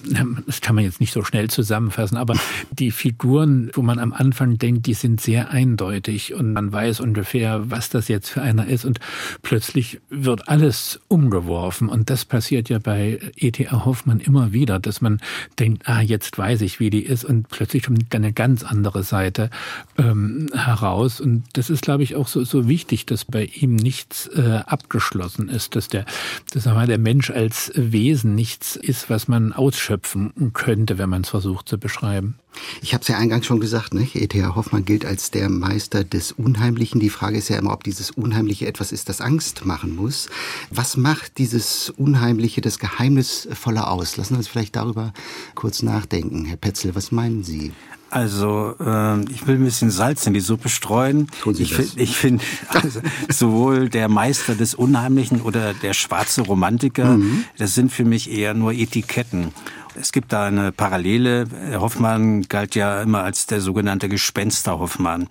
das 0.46 0.60
kann 0.60 0.74
man 0.74 0.84
jetzt 0.84 1.00
nicht 1.00 1.12
so 1.12 1.22
schnell 1.22 1.50
zusammenfassen, 1.50 2.16
aber 2.16 2.34
die 2.70 2.90
Figuren, 2.90 3.70
wo 3.74 3.82
man 3.82 3.98
am 3.98 4.12
Anfang 4.12 4.56
denkt, 4.56 4.86
die 4.86 4.94
sind 4.94 5.20
sehr 5.20 5.50
eindeutig 5.50 6.34
und 6.34 6.54
man 6.54 6.72
weiß 6.72 7.00
ungefähr, 7.00 7.70
was 7.70 7.90
das 7.90 8.08
jetzt 8.08 8.30
für 8.30 8.40
einer 8.40 8.66
ist 8.66 8.84
und 8.84 8.98
plötzlich 9.42 10.00
wird 10.08 10.48
alles 10.48 11.00
umgeworfen 11.08 11.88
und 11.88 12.08
das 12.08 12.24
passiert 12.24 12.70
ja 12.70 12.78
bei 12.78 13.20
E.T.A. 13.36 13.84
Hoffmann 13.84 14.20
immer 14.20 14.52
wieder, 14.52 14.78
dass 14.78 15.02
man 15.02 15.20
denkt, 15.58 15.86
ah, 15.86 16.00
jetzt 16.00 16.38
weiß 16.38 16.62
ich, 16.62 16.80
wie 16.80 16.88
die 16.88 17.04
ist 17.04 17.24
und 17.24 17.48
plötzlich 17.48 17.84
kommt 17.84 18.14
eine 18.14 18.32
ganz 18.32 18.62
andere 18.62 19.02
Seite 19.02 19.50
ähm, 19.98 20.48
heraus 20.54 21.20
und 21.20 21.44
das 21.52 21.68
ist, 21.68 21.82
glaube 21.82 22.02
ich, 22.02 22.16
auch 22.16 22.28
so, 22.28 22.42
so 22.44 22.68
wichtig, 22.68 23.04
dass 23.04 23.26
bei 23.26 23.44
ihm 23.44 23.76
nichts 23.76 24.28
äh, 24.28 24.62
abgeschlossen 24.64 25.50
ist, 25.50 25.76
dass 25.76 25.88
der, 25.88 26.06
dass 26.54 26.64
der 26.64 26.98
Mensch 26.98 27.33
als 27.34 27.72
Wesen 27.74 28.34
nichts 28.34 28.76
ist, 28.76 29.10
was 29.10 29.28
man 29.28 29.52
ausschöpfen 29.52 30.52
könnte, 30.52 30.98
wenn 30.98 31.10
man 31.10 31.22
es 31.22 31.28
versucht 31.28 31.68
zu 31.68 31.78
beschreiben. 31.78 32.38
Ich 32.82 32.94
habe 32.94 33.02
es 33.02 33.08
ja 33.08 33.18
eingangs 33.18 33.46
schon 33.46 33.60
gesagt, 33.60 33.94
ne? 33.94 34.06
E.T.A. 34.14 34.54
Hoffmann 34.54 34.84
gilt 34.84 35.04
als 35.04 35.30
der 35.30 35.48
Meister 35.48 36.04
des 36.04 36.32
Unheimlichen. 36.32 37.00
Die 37.00 37.10
Frage 37.10 37.38
ist 37.38 37.48
ja 37.48 37.58
immer, 37.58 37.72
ob 37.72 37.84
dieses 37.84 38.10
Unheimliche 38.10 38.66
etwas 38.66 38.92
ist, 38.92 39.08
das 39.08 39.20
Angst 39.20 39.64
machen 39.64 39.96
muss. 39.96 40.28
Was 40.70 40.96
macht 40.96 41.38
dieses 41.38 41.90
Unheimliche, 41.90 42.60
das 42.60 42.78
Geheimnisvolle 42.78 43.86
aus? 43.86 44.16
Lassen 44.16 44.34
Sie 44.34 44.38
uns 44.38 44.48
vielleicht 44.48 44.76
darüber 44.76 45.12
kurz 45.54 45.82
nachdenken. 45.82 46.44
Herr 46.44 46.56
Petzel, 46.56 46.94
was 46.94 47.12
meinen 47.12 47.44
Sie? 47.44 47.72
Also 48.14 48.76
äh, 48.78 49.24
ich 49.24 49.44
will 49.48 49.56
ein 49.56 49.64
bisschen 49.64 49.90
Salz 49.90 50.24
in 50.26 50.34
die 50.34 50.40
Suppe 50.40 50.68
streuen. 50.68 51.26
Tun 51.42 51.52
Sie 51.54 51.64
ich 51.64 51.74
finde, 51.74 52.00
ich 52.00 52.16
find, 52.16 52.42
also, 52.68 53.00
sowohl 53.28 53.88
der 53.88 54.08
Meister 54.08 54.54
des 54.54 54.76
Unheimlichen 54.76 55.40
oder 55.40 55.74
der 55.74 55.94
schwarze 55.94 56.42
Romantiker, 56.42 57.16
mhm. 57.16 57.44
das 57.58 57.74
sind 57.74 57.90
für 57.90 58.04
mich 58.04 58.30
eher 58.30 58.54
nur 58.54 58.72
Etiketten. 58.72 59.52
Es 59.94 60.12
gibt 60.12 60.32
da 60.32 60.46
eine 60.46 60.72
Parallele. 60.72 61.46
Hoffmann 61.74 62.42
galt 62.42 62.74
ja 62.74 63.02
immer 63.02 63.22
als 63.22 63.46
der 63.46 63.60
sogenannte 63.60 64.08
Gespenster 64.08 64.78
Hoffmann. 64.78 65.28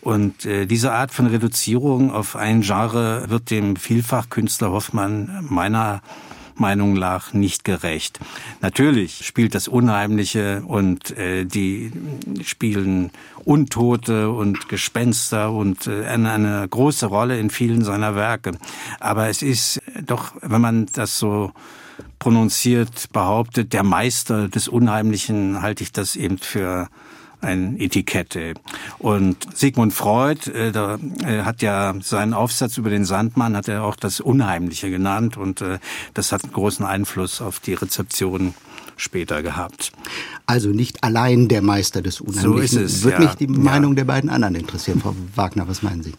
Und 0.00 0.44
äh, 0.44 0.66
diese 0.66 0.92
Art 0.92 1.10
von 1.10 1.26
Reduzierung 1.26 2.12
auf 2.12 2.36
ein 2.36 2.60
Genre 2.62 3.28
wird 3.28 3.50
dem 3.50 3.76
Vielfachkünstler 3.76 4.70
Hoffmann 4.70 5.44
meiner 5.48 6.00
Meinung 6.58 6.94
nach 6.94 7.32
nicht 7.32 7.64
gerecht. 7.64 8.18
Natürlich 8.60 9.26
spielt 9.26 9.54
das 9.54 9.68
Unheimliche 9.68 10.62
und 10.66 11.10
äh, 11.16 11.44
die 11.44 11.92
spielen 12.42 13.10
Untote 13.44 14.30
und 14.30 14.68
Gespenster 14.68 15.52
und 15.52 15.86
äh, 15.86 16.06
eine, 16.06 16.32
eine 16.32 16.68
große 16.68 17.06
Rolle 17.06 17.38
in 17.38 17.50
vielen 17.50 17.84
seiner 17.84 18.14
Werke. 18.14 18.52
Aber 19.00 19.28
es 19.28 19.42
ist 19.42 19.80
doch, 20.06 20.32
wenn 20.40 20.60
man 20.60 20.86
das 20.94 21.18
so 21.18 21.52
prononziert 22.18 23.12
behauptet, 23.12 23.72
der 23.72 23.82
Meister 23.82 24.48
des 24.48 24.68
Unheimlichen, 24.68 25.62
halte 25.62 25.82
ich 25.82 25.92
das 25.92 26.16
eben 26.16 26.38
für 26.38 26.88
ein 27.40 27.78
Etikette. 27.78 28.54
Und 28.98 29.36
Sigmund 29.56 29.92
Freud, 29.92 30.50
äh, 30.50 30.72
da, 30.72 30.98
äh, 31.22 31.42
hat 31.42 31.62
ja 31.62 31.94
seinen 32.00 32.34
Aufsatz 32.34 32.76
über 32.78 32.90
den 32.90 33.04
Sandmann, 33.04 33.56
hat 33.56 33.68
er 33.68 33.84
auch 33.84 33.96
das 33.96 34.20
Unheimliche 34.20 34.90
genannt 34.90 35.36
und 35.36 35.60
äh, 35.60 35.78
das 36.14 36.32
hat 36.32 36.44
einen 36.44 36.52
großen 36.52 36.84
Einfluss 36.84 37.40
auf 37.40 37.60
die 37.60 37.74
Rezeption 37.74 38.54
später 38.96 39.42
gehabt. 39.42 39.92
Also 40.46 40.70
nicht 40.70 41.04
allein 41.04 41.48
der 41.48 41.62
Meister 41.62 42.02
des 42.02 42.20
Unheimlichen. 42.20 42.48
So 42.48 42.58
ist 42.58 42.74
es. 42.74 43.04
Würde 43.04 43.22
ja. 43.22 43.28
mich 43.28 43.34
die 43.34 43.46
Meinung 43.46 43.92
ja. 43.92 43.96
der 43.96 44.04
beiden 44.04 44.30
anderen 44.30 44.54
interessieren, 44.54 45.00
Frau 45.00 45.14
Wagner. 45.34 45.68
Was 45.68 45.82
meinen 45.82 46.02
Sie? 46.02 46.14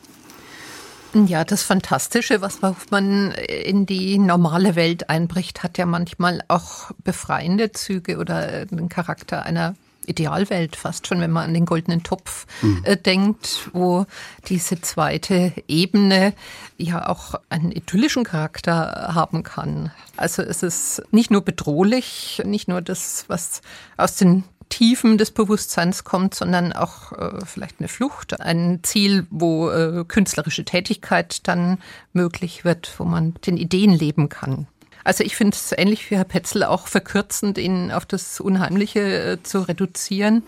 Ja, 1.13 1.43
das 1.43 1.63
Fantastische, 1.63 2.41
was 2.41 2.59
man 2.89 3.31
in 3.31 3.85
die 3.85 4.17
normale 4.19 4.75
Welt 4.75 5.09
einbricht, 5.09 5.63
hat 5.63 5.77
ja 5.77 5.85
manchmal 5.85 6.41
auch 6.47 6.91
befreiende 7.03 7.71
Züge 7.71 8.17
oder 8.17 8.65
den 8.65 8.89
Charakter 8.89 9.43
einer 9.43 9.75
Idealwelt 10.07 10.77
fast 10.77 11.05
schon, 11.05 11.19
wenn 11.19 11.31
man 11.31 11.45
an 11.45 11.53
den 11.53 11.65
goldenen 11.65 12.01
Topf 12.01 12.45
mhm. 12.61 12.81
äh, 12.83 12.95
denkt, 12.95 13.69
wo 13.73 14.05
diese 14.47 14.79
zweite 14.79 15.51
Ebene 15.67 16.33
ja 16.77 17.09
auch 17.09 17.35
einen 17.49 17.73
idyllischen 17.73 18.23
Charakter 18.23 19.11
haben 19.13 19.43
kann. 19.43 19.91
Also 20.15 20.43
es 20.43 20.63
ist 20.63 21.03
nicht 21.11 21.29
nur 21.29 21.41
bedrohlich, 21.41 22.41
nicht 22.45 22.69
nur 22.69 22.81
das, 22.81 23.25
was 23.27 23.61
aus 23.97 24.15
den 24.15 24.45
Tiefen 24.69 25.17
des 25.17 25.31
Bewusstseins 25.31 26.03
kommt, 26.03 26.35
sondern 26.35 26.73
auch 26.73 27.11
äh, 27.13 27.45
vielleicht 27.45 27.79
eine 27.79 27.87
Flucht, 27.87 28.39
ein 28.41 28.79
Ziel, 28.83 29.25
wo 29.29 29.69
äh, 29.69 30.05
künstlerische 30.07 30.65
Tätigkeit 30.65 31.47
dann 31.47 31.79
möglich 32.13 32.65
wird, 32.65 32.93
wo 32.97 33.03
man 33.03 33.35
den 33.45 33.57
Ideen 33.57 33.93
leben 33.93 34.29
kann. 34.29 34.67
Also 35.03 35.23
ich 35.23 35.35
finde 35.35 35.55
es 35.55 35.71
ähnlich 35.71 36.11
wie 36.11 36.17
Herr 36.17 36.25
Petzel 36.25 36.63
auch 36.63 36.87
verkürzend, 36.87 37.57
ihn 37.57 37.91
auf 37.91 38.05
das 38.05 38.39
Unheimliche 38.39 38.99
äh, 39.23 39.43
zu 39.43 39.59
reduzieren 39.59 40.43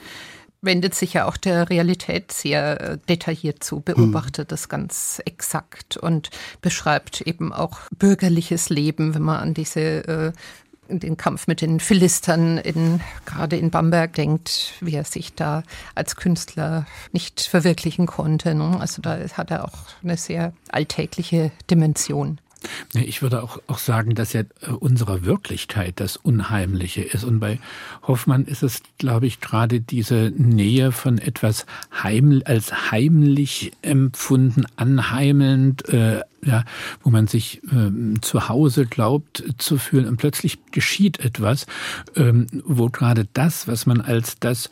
wendet 0.62 0.94
sich 0.94 1.14
ja 1.14 1.26
auch 1.26 1.38
der 1.38 1.70
Realität 1.70 2.32
sehr 2.32 2.82
äh, 2.82 2.98
detailliert 3.08 3.64
zu, 3.64 3.80
beobachtet 3.80 4.48
mhm. 4.48 4.50
das 4.50 4.70
ganz 4.70 5.22
exakt 5.26 5.98
und 5.98 6.30
beschreibt 6.62 7.22
eben 7.22 7.54
auch 7.54 7.80
bürgerliches 7.98 8.70
Leben, 8.70 9.16
wenn 9.16 9.22
man 9.22 9.40
an 9.40 9.54
diese 9.54 9.80
äh, 9.80 10.32
den 10.90 11.18
Kampf 11.18 11.48
mit 11.48 11.62
den 11.62 11.80
Philistern 11.80 12.58
in, 12.58 13.02
gerade 13.26 13.58
in 13.58 13.72
Bamberg 13.72 14.14
denkt, 14.14 14.74
wie 14.82 14.96
er 14.96 15.04
sich 15.04 15.34
da 15.34 15.64
als 15.96 16.16
Künstler 16.16 16.86
nicht 17.12 17.42
verwirklichen 17.42 18.06
konnte. 18.08 18.56
Ne? 18.56 18.78
Also 18.80 19.02
da 19.02 19.20
hat 19.34 19.52
er 19.52 19.66
auch 19.66 19.78
eine 20.04 20.18
sehr 20.18 20.54
alltägliche 20.70 21.52
Dimension. 21.70 22.40
Ich 22.94 23.22
würde 23.22 23.42
auch, 23.42 23.60
auch 23.68 23.78
sagen, 23.78 24.16
dass 24.16 24.34
ja 24.34 24.42
äh, 24.42 24.72
unsere 24.72 25.24
Wirklichkeit 25.24 26.00
das 26.00 26.18
Unheimliche 26.18 27.02
ist. 27.02 27.24
Und 27.24 27.40
bei 27.40 27.60
Hoffmann 28.04 28.46
ist 28.46 28.64
es, 28.64 28.82
glaube 28.98 29.28
ich, 29.28 29.40
gerade 29.40 29.80
diese 29.80 30.34
Nähe 30.36 30.92
von 30.92 31.20
etwas 31.20 31.66
heim, 32.04 32.42
als 32.46 32.92
heimlich 32.92 33.72
empfunden, 33.82 34.66
anheimelnd, 34.76 35.88
äh, 35.90 36.22
ja, 36.44 36.64
wo 37.04 37.10
man 37.10 37.28
sich 37.28 37.62
ähm, 37.72 38.22
zu 38.22 38.50
Hause 38.50 38.86
glaubt 38.86 39.44
zu 39.58 39.78
fühlen 39.78 40.08
und 40.08 40.18
plötzlich 40.18 40.60
geschieht 40.72 41.20
etwas, 41.20 41.66
ähm, 42.16 42.48
wo 42.66 42.90
gerade 42.90 43.28
das, 43.34 43.68
was 43.68 43.86
man 43.86 44.02
als 44.02 44.40
das 44.40 44.70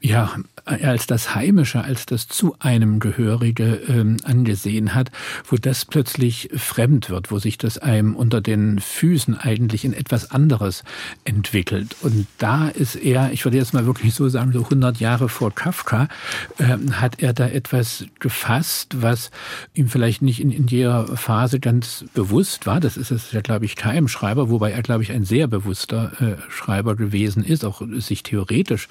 ja, 0.00 0.36
als 0.64 1.06
das 1.06 1.34
Heimische, 1.34 1.82
als 1.82 2.06
das 2.06 2.28
zu 2.28 2.56
einem 2.58 3.00
Gehörige 3.00 3.80
ähm, 3.88 4.18
angesehen 4.24 4.94
hat, 4.94 5.10
wo 5.48 5.56
das 5.56 5.84
plötzlich 5.84 6.50
fremd 6.54 7.08
wird, 7.08 7.30
wo 7.30 7.38
sich 7.38 7.56
das 7.56 7.78
einem 7.78 8.14
unter 8.14 8.40
den 8.40 8.80
Füßen 8.80 9.36
eigentlich 9.38 9.84
in 9.84 9.92
etwas 9.92 10.30
anderes 10.30 10.84
entwickelt. 11.24 11.96
Und 12.02 12.26
da 12.38 12.68
ist 12.68 12.96
er, 12.96 13.32
ich 13.32 13.44
würde 13.44 13.56
jetzt 13.56 13.74
mal 13.74 13.86
wirklich 13.86 14.14
so 14.14 14.28
sagen, 14.28 14.52
so 14.52 14.64
100 14.64 14.98
Jahre 14.98 15.28
vor 15.28 15.54
Kafka, 15.54 16.08
äh, 16.58 16.76
hat 16.92 17.22
er 17.22 17.32
da 17.32 17.48
etwas 17.48 18.04
gefasst, 18.18 19.02
was 19.02 19.30
ihm 19.74 19.88
vielleicht 19.88 20.20
nicht 20.20 20.40
in, 20.40 20.50
in 20.50 20.66
jeder 20.66 21.05
Phase 21.14 21.60
ganz 21.60 22.04
bewusst 22.14 22.66
war. 22.66 22.80
Das 22.80 22.96
ist 22.96 23.10
es 23.10 23.32
ja, 23.32 23.40
glaube 23.40 23.64
ich, 23.64 23.76
keinem 23.76 24.08
Schreiber, 24.08 24.50
wobei 24.50 24.72
er, 24.72 24.82
glaube 24.82 25.02
ich, 25.02 25.12
ein 25.12 25.24
sehr 25.24 25.46
bewusster 25.46 26.12
äh, 26.20 26.50
Schreiber 26.50 26.96
gewesen 26.96 27.44
ist, 27.44 27.64
auch 27.64 27.82
sich 27.98 28.22
theoretisch 28.22 28.88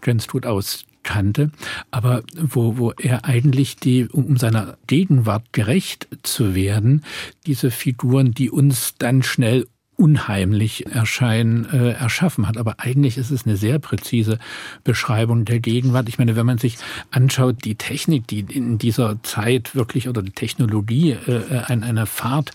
ganz 0.00 0.28
gut 0.28 0.46
aus 0.46 0.84
auskannte, 1.08 1.50
aber 1.90 2.22
wo, 2.34 2.78
wo 2.78 2.92
er 2.92 3.24
eigentlich 3.24 3.76
die, 3.76 4.08
um 4.08 4.36
seiner 4.36 4.76
Gegenwart 4.86 5.52
gerecht 5.52 6.08
zu 6.22 6.54
werden, 6.54 7.04
diese 7.46 7.70
Figuren, 7.70 8.32
die 8.32 8.50
uns 8.50 8.94
dann 8.98 9.22
schnell 9.22 9.66
unheimlich 9.98 10.86
erscheinen, 10.86 11.68
äh, 11.70 11.90
erschaffen 11.90 12.46
hat. 12.46 12.56
Aber 12.56 12.76
eigentlich 12.78 13.18
ist 13.18 13.32
es 13.32 13.44
eine 13.44 13.56
sehr 13.56 13.80
präzise 13.80 14.38
Beschreibung 14.84 15.44
der 15.44 15.58
Gegenwart. 15.58 16.08
Ich 16.08 16.18
meine, 16.18 16.36
wenn 16.36 16.46
man 16.46 16.58
sich 16.58 16.78
anschaut, 17.10 17.64
die 17.64 17.74
Technik, 17.74 18.26
die 18.28 18.40
in 18.40 18.78
dieser 18.78 19.20
Zeit 19.24 19.74
wirklich 19.74 20.08
oder 20.08 20.22
die 20.22 20.30
Technologie 20.30 21.10
äh, 21.12 21.62
an 21.66 21.82
einer 21.82 22.06
Fahrt 22.06 22.52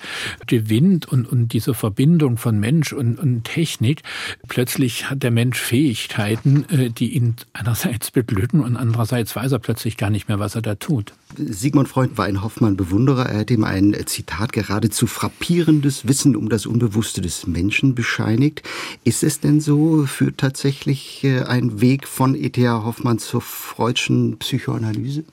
gewinnt 0.47 1.05
und, 1.05 1.27
und 1.27 1.49
diese 1.49 1.73
Verbindung 1.73 2.37
von 2.37 2.59
Mensch 2.59 2.93
und, 2.93 3.19
und 3.19 3.43
Technik, 3.43 4.03
plötzlich 4.47 5.09
hat 5.09 5.21
der 5.21 5.31
Mensch 5.31 5.59
Fähigkeiten, 5.59 6.65
äh, 6.69 6.89
die 6.91 7.13
ihn 7.13 7.35
einerseits 7.51 8.09
beglücken 8.11 8.61
und 8.61 8.77
andererseits 8.77 9.35
weiß 9.35 9.51
er 9.51 9.59
plötzlich 9.59 9.97
gar 9.97 10.09
nicht 10.09 10.29
mehr, 10.29 10.39
was 10.39 10.55
er 10.55 10.61
da 10.61 10.75
tut. 10.75 11.13
Sigmund 11.37 11.87
Freud 11.87 12.11
war 12.15 12.25
ein 12.25 12.41
Hoffmann-Bewunderer. 12.41 13.27
Er 13.27 13.39
hat 13.39 13.51
ihm 13.51 13.63
ein 13.63 13.95
Zitat 14.05 14.53
geradezu 14.53 15.07
frappierendes 15.07 16.07
Wissen 16.07 16.35
um 16.35 16.49
das 16.49 16.65
Unbewusste 16.65 17.21
des 17.21 17.47
Menschen 17.47 17.95
bescheinigt. 17.95 18.63
Ist 19.03 19.23
es 19.23 19.39
denn 19.39 19.61
so, 19.61 20.05
führt 20.05 20.37
tatsächlich 20.37 21.23
äh, 21.23 21.43
ein 21.43 21.81
Weg 21.81 22.07
von 22.07 22.35
E.T.A. 22.35 22.83
Hoffmann 22.83 23.19
zur 23.19 23.41
freudschen 23.41 24.37
Psychoanalyse? 24.37 25.23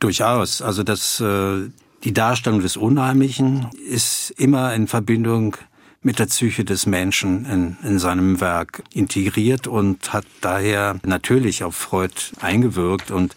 Durchaus. 0.00 0.62
Also 0.62 0.82
das, 0.82 1.20
äh, 1.20 1.68
die 2.04 2.12
Darstellung 2.12 2.60
des 2.60 2.76
Unheimlichen 2.76 3.68
ist 3.88 4.32
immer 4.36 4.74
in 4.74 4.86
Verbindung 4.86 5.56
mit 6.04 6.18
der 6.18 6.26
Psyche 6.26 6.64
des 6.64 6.84
Menschen 6.86 7.46
in, 7.46 7.76
in 7.82 7.98
seinem 7.98 8.40
Werk 8.40 8.82
integriert 8.92 9.66
und 9.66 10.12
hat 10.12 10.26
daher 10.42 11.00
natürlich 11.04 11.64
auf 11.64 11.74
Freud 11.74 12.12
eingewirkt. 12.40 13.10
Und 13.10 13.34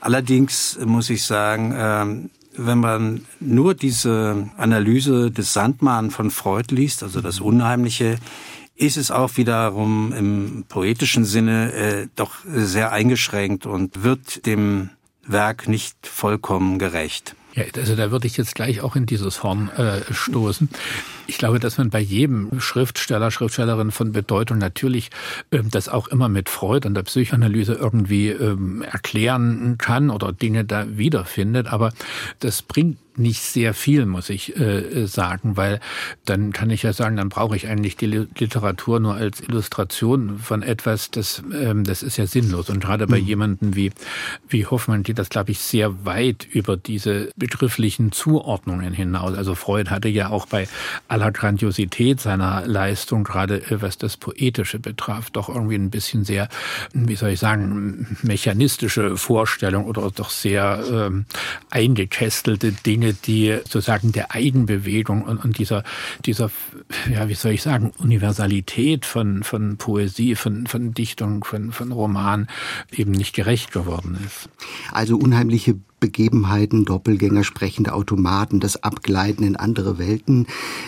allerdings 0.00 0.78
muss 0.84 1.10
ich 1.10 1.24
sagen, 1.24 1.72
äh, 1.72 2.28
wenn 2.56 2.78
man 2.78 3.24
nur 3.38 3.74
diese 3.74 4.50
Analyse 4.56 5.30
des 5.30 5.52
Sandmann 5.52 6.10
von 6.10 6.30
Freud 6.30 6.74
liest, 6.74 7.02
also 7.02 7.20
das 7.20 7.40
Unheimliche, 7.40 8.18
ist 8.76 8.96
es 8.96 9.10
auch 9.10 9.36
wiederum 9.36 10.12
im 10.12 10.64
poetischen 10.68 11.24
Sinne 11.24 11.72
äh, 11.72 12.06
doch 12.16 12.36
sehr 12.46 12.92
eingeschränkt 12.92 13.66
und 13.66 14.02
wird 14.02 14.46
dem 14.46 14.90
Werk 15.26 15.68
nicht 15.68 16.06
vollkommen 16.06 16.78
gerecht. 16.78 17.36
Ja, 17.54 17.64
also 17.76 17.96
da 17.96 18.10
würde 18.10 18.26
ich 18.26 18.36
jetzt 18.36 18.54
gleich 18.54 18.80
auch 18.80 18.96
in 18.96 19.06
dieses 19.06 19.42
Horn 19.42 19.70
äh, 19.70 20.00
stoßen. 20.12 20.68
Ich 21.30 21.38
glaube, 21.38 21.60
dass 21.60 21.78
man 21.78 21.90
bei 21.90 22.00
jedem 22.00 22.60
Schriftsteller, 22.60 23.30
Schriftstellerin 23.30 23.92
von 23.92 24.10
Bedeutung 24.10 24.58
natürlich 24.58 25.10
ähm, 25.52 25.70
das 25.70 25.88
auch 25.88 26.08
immer 26.08 26.28
mit 26.28 26.48
Freud 26.48 26.88
und 26.88 26.94
der 26.94 27.04
Psychoanalyse 27.04 27.74
irgendwie 27.74 28.30
ähm, 28.30 28.82
erklären 28.82 29.78
kann 29.78 30.10
oder 30.10 30.32
Dinge 30.32 30.64
da 30.64 30.98
wiederfindet. 30.98 31.68
Aber 31.68 31.92
das 32.40 32.62
bringt 32.62 32.98
nicht 33.20 33.42
sehr 33.42 33.74
viel, 33.74 34.06
muss 34.06 34.30
ich 34.30 34.56
äh, 34.56 35.06
sagen, 35.06 35.56
weil 35.56 35.80
dann 36.24 36.52
kann 36.52 36.70
ich 36.70 36.82
ja 36.82 36.92
sagen, 36.92 37.16
dann 37.16 37.28
brauche 37.28 37.54
ich 37.54 37.68
eigentlich 37.68 37.96
die 37.96 38.06
Literatur 38.06 38.98
nur 38.98 39.14
als 39.14 39.40
Illustration 39.40 40.38
von 40.38 40.62
etwas, 40.62 41.10
das, 41.10 41.42
ähm, 41.52 41.84
das 41.84 42.02
ist 42.02 42.16
ja 42.16 42.26
sinnlos. 42.26 42.70
Und 42.70 42.80
gerade 42.80 43.06
bei 43.06 43.20
mhm. 43.20 43.26
jemanden 43.26 43.76
wie, 43.76 43.92
wie 44.48 44.66
Hoffmann 44.66 45.02
geht 45.02 45.18
das, 45.18 45.28
glaube 45.28 45.52
ich, 45.52 45.60
sehr 45.60 46.04
weit 46.04 46.46
über 46.50 46.76
diese 46.76 47.30
begrifflichen 47.36 48.10
Zuordnungen 48.10 48.92
hinaus. 48.92 49.36
Also 49.36 49.54
Freud 49.54 49.90
hatte 49.90 50.08
ja 50.08 50.30
auch 50.30 50.46
bei 50.46 50.66
aller 51.08 51.19
Grandiosität 51.28 52.20
seiner 52.20 52.66
Leistung, 52.66 53.24
gerade 53.24 53.62
äh, 53.70 53.82
was 53.82 53.98
das 53.98 54.16
Poetische 54.16 54.78
betraf, 54.78 55.30
doch 55.30 55.48
irgendwie 55.48 55.74
ein 55.74 55.90
bisschen 55.90 56.24
sehr, 56.24 56.48
wie 56.92 57.16
soll 57.16 57.30
ich 57.30 57.40
sagen, 57.40 58.16
mechanistische 58.22 59.16
Vorstellung 59.16 59.84
oder 59.84 60.10
doch 60.10 60.30
sehr 60.30 60.82
ähm, 60.90 61.26
eingekästelte 61.70 62.72
Dinge, 62.72 63.14
die 63.14 63.58
sozusagen 63.64 64.12
der 64.12 64.34
Eigenbewegung 64.34 65.22
und, 65.22 65.44
und 65.44 65.58
dieser, 65.58 65.84
dieser, 66.24 66.50
ja, 67.12 67.28
wie 67.28 67.34
soll 67.34 67.52
ich 67.52 67.62
sagen, 67.62 67.92
Universalität 67.98 69.04
von, 69.04 69.42
von 69.42 69.76
Poesie, 69.76 70.34
von, 70.34 70.66
von 70.66 70.94
Dichtung, 70.94 71.44
von, 71.44 71.72
von 71.72 71.92
Roman 71.92 72.48
eben 72.90 73.12
nicht 73.12 73.34
gerecht 73.34 73.72
geworden 73.72 74.18
ist. 74.24 74.48
Also 74.92 75.16
unheimliche 75.16 75.76
Begebenheiten, 76.00 76.84
Doppelgänger, 76.84 77.44
sprechende 77.44 77.92
Automaten, 77.92 78.58
das 78.58 78.82
Abgleiten 78.82 79.44
in 79.44 79.56
andere 79.56 79.98
Welten. 79.98 80.46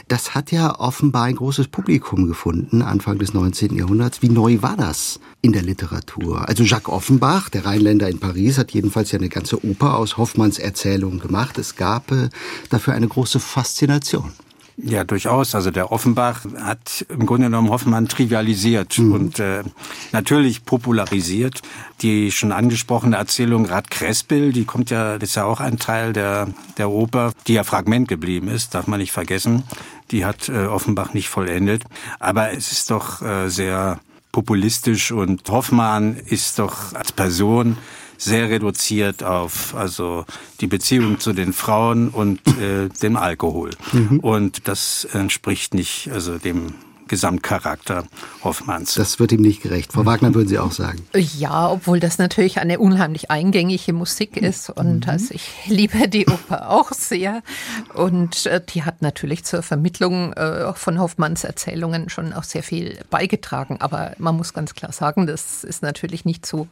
Das 0.09 0.35
hat 0.35 0.51
ja 0.51 0.79
offenbar 0.81 1.25
ein 1.25 1.37
großes 1.37 1.69
Publikum 1.69 2.27
gefunden, 2.27 2.83
Anfang 2.83 3.19
des 3.19 3.35
19. 3.35 3.77
Jahrhunderts. 3.77 4.23
Wie 4.23 4.31
neu 4.31 4.63
war 4.63 4.77
das 4.77 5.21
in 5.43 5.53
der 5.53 5.63
Literatur? 5.63 6.49
Also 6.49 6.65
Jacques 6.65 6.93
Offenbach, 6.93 7.49
der 7.51 7.67
Rheinländer 7.67 8.09
in 8.09 8.19
Paris, 8.19 8.59
hat 8.59 8.73
jedenfalls 8.73 9.13
ja 9.13 9.19
eine 9.19 9.29
ganze 9.29 9.65
Oper 9.65 9.97
aus 9.97 10.17
Hoffmanns 10.17 10.59
Erzählungen 10.59 11.21
gemacht. 11.21 11.59
Es 11.59 11.77
gab 11.77 12.11
äh, 12.11 12.31
dafür 12.71 12.95
eine 12.95 13.09
große 13.09 13.39
Faszination. 13.39 14.33
Ja, 14.77 15.05
durchaus. 15.05 15.55
Also 15.55 15.71
der 15.71 15.93
Offenbach 15.93 16.45
hat 16.61 17.05
im 17.09 17.27
Grunde 17.27 17.47
genommen 17.47 17.71
Hoffmann 17.71 18.09
trivialisiert 18.09 18.99
mhm. 18.99 19.13
und 19.13 19.39
äh, 19.39 19.63
natürlich 20.13 20.65
popularisiert. 20.65 21.61
Die 22.01 22.33
schon 22.33 22.53
angesprochene 22.53 23.17
Erzählung 23.17 23.67
Rad 23.67 23.91
Krespel, 23.91 24.53
die 24.53 24.65
kommt 24.65 24.91
ja, 24.91 25.19
das 25.19 25.31
ist 25.31 25.35
ja 25.37 25.45
auch 25.45 25.61
ein 25.61 25.79
Teil 25.79 26.13
der, 26.13 26.49
der 26.79 26.91
Oper, 26.91 27.33
die 27.47 27.55
ja 27.55 27.65
Fragment 27.65 28.09
geblieben 28.09 28.49
ist, 28.49 28.75
darf 28.75 28.87
man 28.87 28.99
nicht 28.99 29.13
vergessen. 29.13 29.63
Die 30.11 30.25
hat 30.25 30.49
äh, 30.49 30.67
Offenbach 30.67 31.15
nicht 31.15 31.29
vollendet. 31.29 31.85
Aber 32.19 32.53
es 32.53 32.73
ist 32.73 32.91
doch 32.91 33.23
äh, 33.23 33.49
sehr 33.49 34.01
populistisch 34.33 35.13
und 35.13 35.49
Hoffmann 35.51 36.17
ist 36.17 36.59
doch 36.59 36.95
als 36.95 37.13
Person 37.13 37.77
sehr 38.25 38.51
reduziert 38.51 39.25
auf 39.25 39.75
also 39.75 40.25
die 40.61 40.67
Beziehung 40.69 41.19
zu 41.19 41.33
den 41.33 41.53
Frauen 41.53 42.09
und 42.09 42.41
äh, 42.59 42.89
dem 43.03 43.17
Alkohol. 43.17 43.71
Mhm. 43.93 44.21
Und 44.21 44.69
das 44.69 45.05
entspricht 45.13 45.75
nicht 45.75 46.11
also 46.13 46.39
dem 46.39 46.75
Gesamtcharakter 47.13 48.05
Hoffmanns. 48.43 48.95
Das 48.95 49.19
wird 49.19 49.33
ihm 49.33 49.43
nicht 49.43 49.63
gerecht. 49.63 49.93
Frau 49.93 50.07
Wagner 50.07 50.33
würden 50.33 50.49
Sie 50.49 50.59
auch 50.59 50.73
sagen. 50.73 51.07
Ja, 51.15 51.71
obwohl 51.71 52.01
das 52.01 52.17
natürlich 52.17 52.59
eine 52.59 52.79
unheimlich 52.79 53.31
eingängige 53.31 53.93
Musik 53.93 54.39
ist 54.39 54.71
und 54.71 55.05
mhm. 55.05 55.11
also 55.11 55.35
ich 55.35 55.51
liebe 55.67 56.09
die 56.09 56.27
Oper 56.27 56.71
auch 56.71 56.91
sehr 56.93 57.43
und 57.93 58.47
äh, 58.47 58.63
die 58.67 58.85
hat 58.85 59.03
natürlich 59.03 59.45
zur 59.45 59.63
Vermittlung 59.63 60.33
äh, 60.33 60.73
von 60.73 60.99
Hoffmanns 60.99 61.45
Erzählungen 61.45 62.09
schon 62.09 62.33
auch 62.33 62.45
sehr 62.45 62.63
viel 62.63 62.97
beigetragen. 63.11 63.83
Aber 63.83 64.13
man 64.17 64.35
muss 64.35 64.55
ganz 64.55 64.73
klar 64.73 64.93
sagen, 64.93 65.27
das 65.27 65.65
ist 65.65 65.83
natürlich 65.83 66.25
nicht 66.25 66.47
so 66.47 66.67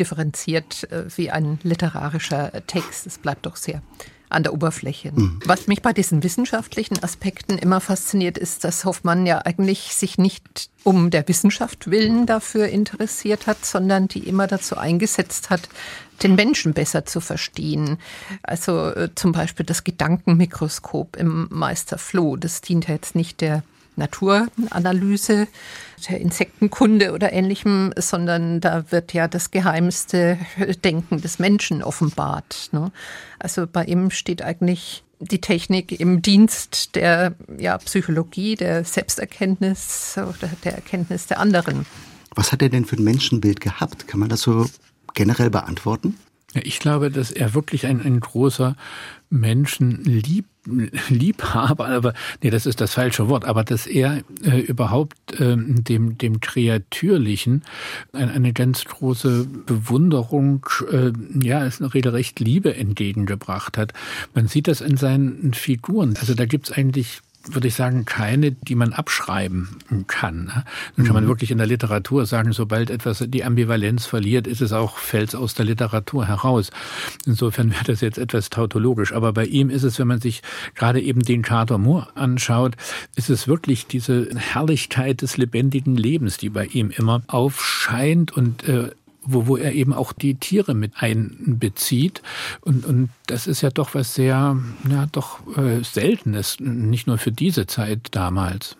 differenziert 0.00 0.90
äh, 0.90 1.04
wie 1.16 1.30
ein 1.30 1.58
literarischer 1.64 2.50
Text. 2.66 3.06
Es 3.06 3.18
bleibt 3.18 3.44
doch 3.44 3.56
sehr 3.56 3.82
an 4.32 4.42
der 4.42 4.52
Oberfläche. 4.52 5.12
Mhm. 5.12 5.40
Was 5.44 5.66
mich 5.66 5.82
bei 5.82 5.92
diesen 5.92 6.22
wissenschaftlichen 6.22 7.02
Aspekten 7.02 7.58
immer 7.58 7.80
fasziniert, 7.80 8.38
ist, 8.38 8.64
dass 8.64 8.84
Hoffmann 8.84 9.26
ja 9.26 9.38
eigentlich 9.38 9.94
sich 9.94 10.18
nicht 10.18 10.70
um 10.84 11.10
der 11.10 11.26
Wissenschaft 11.28 11.90
willen 11.90 12.26
dafür 12.26 12.68
interessiert 12.68 13.46
hat, 13.46 13.64
sondern 13.64 14.08
die 14.08 14.26
immer 14.26 14.46
dazu 14.46 14.76
eingesetzt 14.76 15.50
hat, 15.50 15.68
den 16.22 16.34
Menschen 16.34 16.72
besser 16.72 17.04
zu 17.04 17.20
verstehen. 17.20 17.98
Also 18.42 18.90
äh, 18.90 19.10
zum 19.14 19.32
Beispiel 19.32 19.66
das 19.66 19.84
Gedankenmikroskop 19.84 21.16
im 21.16 21.48
Meister 21.50 21.98
Floh. 21.98 22.36
Das 22.36 22.60
dient 22.60 22.88
ja 22.88 22.94
jetzt 22.94 23.14
nicht 23.14 23.40
der 23.40 23.62
Naturanalyse, 23.96 25.48
der 26.08 26.20
Insektenkunde 26.20 27.12
oder 27.12 27.32
ähnlichem, 27.32 27.92
sondern 27.96 28.60
da 28.60 28.90
wird 28.90 29.12
ja 29.12 29.28
das 29.28 29.50
geheimste 29.50 30.38
Denken 30.84 31.20
des 31.20 31.38
Menschen 31.38 31.82
offenbart. 31.82 32.70
Ne? 32.72 32.90
Also 33.38 33.66
bei 33.66 33.84
ihm 33.84 34.10
steht 34.10 34.42
eigentlich 34.42 35.04
die 35.20 35.40
Technik 35.40 36.00
im 36.00 36.20
Dienst 36.20 36.96
der 36.96 37.34
ja, 37.58 37.78
Psychologie, 37.78 38.56
der 38.56 38.84
Selbsterkenntnis 38.84 40.14
oder 40.16 40.50
der 40.64 40.74
Erkenntnis 40.74 41.26
der 41.26 41.38
anderen. 41.38 41.86
Was 42.34 42.50
hat 42.50 42.62
er 42.62 42.70
denn 42.70 42.84
für 42.84 42.96
ein 42.96 43.04
Menschenbild 43.04 43.60
gehabt? 43.60 44.08
Kann 44.08 44.20
man 44.20 44.28
das 44.28 44.40
so 44.40 44.66
generell 45.14 45.50
beantworten? 45.50 46.18
Ich 46.54 46.78
glaube, 46.78 47.10
dass 47.10 47.30
er 47.30 47.54
wirklich 47.54 47.86
ein, 47.86 48.00
ein 48.00 48.20
großer 48.20 48.76
Menschenlieb 49.30 50.44
Liebhaber, 51.08 51.88
aber 51.88 52.14
nee, 52.40 52.50
das 52.50 52.66
ist 52.66 52.80
das 52.80 52.94
falsche 52.94 53.28
Wort, 53.28 53.44
aber 53.44 53.64
dass 53.64 53.88
er 53.88 54.22
äh, 54.44 54.60
überhaupt 54.60 55.40
äh, 55.40 55.56
dem 55.56 56.18
dem 56.18 56.40
Kreatürlichen 56.40 57.64
eine, 58.12 58.30
eine 58.30 58.52
ganz 58.52 58.84
große 58.84 59.46
Bewunderung, 59.66 60.64
äh, 60.92 61.12
ja, 61.42 61.64
ist 61.64 61.80
eine 61.80 61.92
regelrecht 61.92 62.38
Liebe 62.38 62.76
entgegengebracht 62.76 63.76
hat. 63.76 63.92
Man 64.34 64.46
sieht 64.46 64.68
das 64.68 64.80
in 64.80 64.96
seinen 64.96 65.52
Figuren. 65.52 66.16
Also 66.20 66.34
da 66.34 66.46
gibt's 66.46 66.70
eigentlich 66.70 67.22
würde 67.50 67.68
ich 67.68 67.74
sagen, 67.74 68.04
keine, 68.04 68.52
die 68.52 68.74
man 68.74 68.92
abschreiben 68.92 69.78
kann. 70.06 70.44
Ne? 70.44 70.64
Nun 70.96 71.06
kann 71.06 71.14
man 71.14 71.24
mhm. 71.24 71.28
wirklich 71.28 71.50
in 71.50 71.58
der 71.58 71.66
Literatur 71.66 72.26
sagen, 72.26 72.52
sobald 72.52 72.90
etwas 72.90 73.24
die 73.26 73.44
Ambivalenz 73.44 74.06
verliert, 74.06 74.46
ist 74.46 74.60
es 74.60 74.72
auch, 74.72 74.98
fällt 74.98 75.34
aus 75.34 75.54
der 75.54 75.64
Literatur 75.64 76.26
heraus. 76.26 76.70
Insofern 77.26 77.70
wäre 77.72 77.84
das 77.84 78.00
jetzt 78.00 78.18
etwas 78.18 78.50
tautologisch. 78.50 79.12
Aber 79.12 79.32
bei 79.32 79.44
ihm 79.44 79.70
ist 79.70 79.82
es, 79.82 79.98
wenn 79.98 80.08
man 80.08 80.20
sich 80.20 80.42
gerade 80.74 81.00
eben 81.00 81.20
den 81.20 81.42
Carter 81.42 81.78
Moore 81.78 82.08
anschaut, 82.14 82.76
ist 83.16 83.30
es 83.30 83.48
wirklich 83.48 83.86
diese 83.86 84.28
Herrlichkeit 84.36 85.22
des 85.22 85.36
lebendigen 85.36 85.96
Lebens, 85.96 86.36
die 86.36 86.50
bei 86.50 86.66
ihm 86.66 86.90
immer 86.90 87.22
aufscheint 87.26 88.32
und 88.32 88.68
äh, 88.68 88.90
wo, 89.24 89.46
wo 89.46 89.56
er 89.56 89.72
eben 89.72 89.92
auch 89.92 90.12
die 90.12 90.34
Tiere 90.34 90.74
mit 90.74 90.92
einbezieht. 90.96 92.22
Und, 92.60 92.84
und 92.84 93.10
das 93.26 93.46
ist 93.46 93.60
ja 93.62 93.70
doch 93.70 93.94
was 93.94 94.14
sehr, 94.14 94.56
ja, 94.88 95.06
doch 95.12 95.40
äh, 95.56 95.82
Seltenes, 95.82 96.58
nicht 96.60 97.06
nur 97.06 97.18
für 97.18 97.32
diese 97.32 97.66
Zeit 97.66 98.08
damals. 98.12 98.76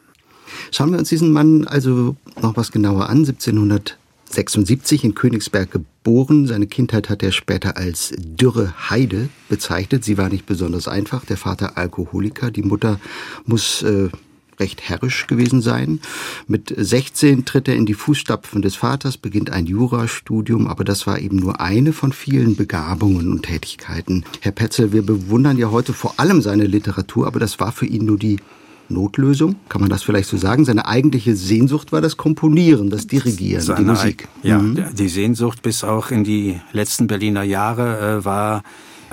Schauen 0.71 0.93
wir 0.93 0.99
uns 0.99 1.09
diesen 1.09 1.33
Mann 1.33 1.67
also 1.67 2.17
noch 2.41 2.57
was 2.57 2.73
genauer 2.73 3.09
an. 3.09 3.19
1776 3.19 5.05
in 5.05 5.15
Königsberg 5.15 5.71
geboren. 5.71 6.47
Seine 6.47 6.67
Kindheit 6.67 7.09
hat 7.09 7.23
er 7.23 7.33
später 7.33 7.77
als 7.77 8.13
dürre 8.19 8.75
Heide 8.91 9.29
bezeichnet. 9.49 10.05
Sie 10.05 10.19
war 10.19 10.29
nicht 10.29 10.47
besonders 10.47 10.89
einfach. 10.89 11.25
Der 11.25 11.37
Vater 11.37 11.79
Alkoholiker, 11.79 12.51
die 12.51 12.63
Mutter 12.63 13.01
muss 13.47 13.83
äh, 13.83 14.09
recht 14.63 14.89
herrisch 14.89 15.27
gewesen 15.27 15.61
sein. 15.61 16.01
Mit 16.47 16.73
16 16.75 17.45
tritt 17.45 17.67
er 17.69 17.75
in 17.75 17.85
die 17.85 17.95
Fußstapfen 17.95 18.63
des 18.63 18.77
Vaters, 18.77 19.17
beginnt 19.17 19.51
ein 19.51 19.67
Jurastudium, 19.67 20.69
aber 20.69 20.85
das 20.85 21.07
war 21.07 21.19
eben 21.19 21.37
nur 21.37 21.61
eine 21.61 21.93
von 21.93 22.13
vielen 22.13 22.55
Begabungen 22.55 23.31
und 23.31 23.43
Tätigkeiten. 23.43 24.25
Herr 24.41 24.53
Petzel, 24.53 24.93
wir 24.93 25.03
bewundern 25.03 25.59
ja 25.59 25.71
heute 25.71 25.93
vor 25.93 26.15
allem 26.19 26.41
seine 26.41 26.65
Literatur, 26.65 27.27
aber 27.27 27.41
das 27.41 27.59
war 27.59 27.73
für 27.73 27.87
ihn 27.87 28.07
nur 28.07 28.19
die 28.19 28.39
Notlösung, 28.89 29.57
kann 29.69 29.81
man 29.81 29.91
das 29.91 30.03
vielleicht 30.03 30.29
so 30.29 30.37
sagen? 30.37 30.65
Seine 30.65 30.87
eigentliche 30.87 31.35
Sehnsucht 31.35 31.93
war 31.93 32.01
das 32.01 32.17
Komponieren, 32.17 32.91
das 32.91 33.07
Dirigieren, 33.07 33.63
Seine 33.63 33.81
die 33.81 33.85
Musik. 33.87 34.29
Ja, 34.43 34.59
mhm. 34.59 34.85
die 34.93 35.09
Sehnsucht 35.09 35.63
bis 35.63 35.83
auch 35.83 36.11
in 36.11 36.25
die 36.25 36.61
letzten 36.73 37.07
Berliner 37.07 37.43
Jahre 37.43 38.19
äh, 38.21 38.25
war 38.25 38.63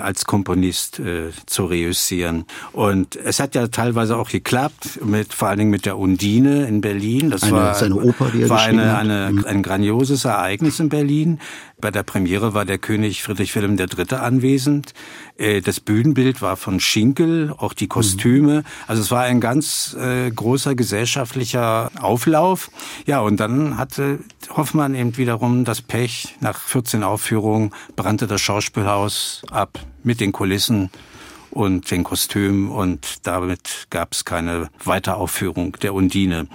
als 0.02 0.24
Komponist 0.24 0.98
äh, 0.98 1.30
zu 1.46 1.64
reüssieren. 1.64 2.44
Und 2.72 3.16
es 3.16 3.40
hat 3.40 3.54
ja 3.54 3.68
teilweise 3.68 4.16
auch 4.16 4.30
geklappt, 4.30 5.04
mit, 5.04 5.32
vor 5.32 5.48
allen 5.48 5.58
Dingen 5.58 5.70
mit 5.70 5.86
der 5.86 5.98
Undine 5.98 6.66
in 6.66 6.80
Berlin. 6.80 7.30
Das 7.30 7.42
eine, 7.42 7.52
war, 7.52 7.74
seine 7.74 7.96
Oper, 7.96 8.30
die 8.32 8.42
er 8.42 8.48
war 8.48 8.62
eine, 8.62 8.96
eine, 8.96 9.30
mhm. 9.32 9.44
ein 9.46 9.62
grandioses 9.62 10.24
Ereignis 10.24 10.80
in 10.80 10.88
Berlin. 10.88 11.40
Bei 11.80 11.90
der 11.90 12.02
Premiere 12.02 12.54
war 12.54 12.64
der 12.64 12.78
König 12.78 13.22
Friedrich 13.22 13.54
Wilhelm 13.54 13.78
III. 13.78 14.16
anwesend. 14.16 14.92
Äh, 15.38 15.60
das 15.60 15.80
Bühnenbild 15.80 16.42
war 16.42 16.56
von 16.56 16.80
Schinkel, 16.80 17.54
auch 17.56 17.72
die 17.72 17.88
Kostüme. 17.88 18.64
Also 18.86 19.02
es 19.02 19.10
war 19.10 19.22
ein 19.22 19.40
ganz 19.40 19.96
äh, 19.98 20.30
großer 20.30 20.74
gesellschaftlicher 20.74 21.90
Auflauf. 22.00 22.70
Ja, 23.06 23.20
und 23.20 23.40
dann 23.40 23.78
hatte 23.78 24.18
Hoffmann 24.50 24.94
eben 24.94 25.16
wiederum 25.16 25.64
das 25.64 25.80
Pech. 25.80 26.36
Nach 26.40 26.60
14 26.60 27.02
Aufführungen 27.02 27.72
brannte 27.96 28.26
das 28.26 28.40
Schauspielhaus 28.40 29.42
ab 29.50 29.78
mit 30.02 30.20
den 30.20 30.32
Kulissen 30.32 30.90
und 31.50 31.90
den 31.90 32.04
Kostümen 32.04 32.68
und 32.68 33.26
damit 33.26 33.86
gab 33.90 34.12
es 34.12 34.24
keine 34.24 34.68
Weiteraufführung 34.84 35.76
der 35.82 35.94
Undine. 35.94 36.46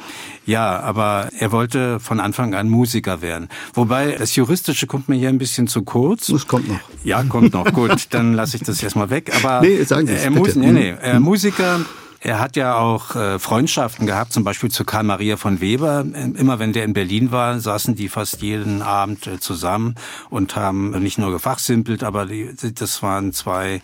Ja, 0.45 0.79
aber 0.79 1.29
er 1.38 1.51
wollte 1.51 1.99
von 1.99 2.19
Anfang 2.19 2.53
an 2.55 2.69
Musiker 2.69 3.21
werden. 3.21 3.49
Wobei 3.73 4.12
das 4.12 4.36
Juristische 4.36 4.88
kommt 4.88 5.10
mir 5.10 5.15
hier 5.15 5.29
ein 5.29 5.38
bisschen 5.38 5.67
zu 5.67 5.84
kurz. 5.84 6.29
Es 6.29 6.47
kommt 6.47 6.67
noch. 6.67 6.79
Ja, 7.03 7.23
kommt 7.23 7.53
noch. 7.53 7.71
Gut, 7.73 8.08
dann 8.12 8.34
lasse 8.34 8.58
ich 8.58 8.63
das 8.63 8.81
erstmal 8.81 9.10
weg. 9.10 9.31
Aber 9.36 9.62
nee, 9.62 9.84
sagen 9.84 10.08
Sie 10.08 10.13
es, 10.13 10.23
er 10.23 10.31
muss, 10.31 10.55
nee, 10.55 10.71
nee, 10.71 10.89
äh, 11.01 11.19
Musiker 11.19 11.81
er 12.25 12.39
hat 12.39 12.55
ja 12.55 12.75
auch 12.75 13.15
äh, 13.15 13.38
Freundschaften 13.38 14.08
gehabt, 14.08 14.34
zum 14.34 14.43
Beispiel 14.43 14.71
zu 14.71 14.84
Karl 14.84 15.03
Maria 15.03 15.38
von 15.38 15.62
Weber. 15.62 16.03
Immer 16.36 16.58
wenn 16.58 16.73
der 16.73 16.84
in 16.84 16.93
Berlin 16.93 17.31
war, 17.31 17.60
saßen 17.60 17.93
die 17.93 18.10
fast 18.10 18.41
jeden 18.41 18.81
Abend 18.81 19.27
äh, 19.27 19.39
zusammen 19.39 19.93
und 20.31 20.55
haben 20.55 20.89
nicht 21.03 21.19
nur 21.19 21.31
gefachsimpelt, 21.31 22.03
aber 22.03 22.25
die, 22.25 22.49
das 22.73 23.03
waren 23.03 23.31
zwei 23.31 23.79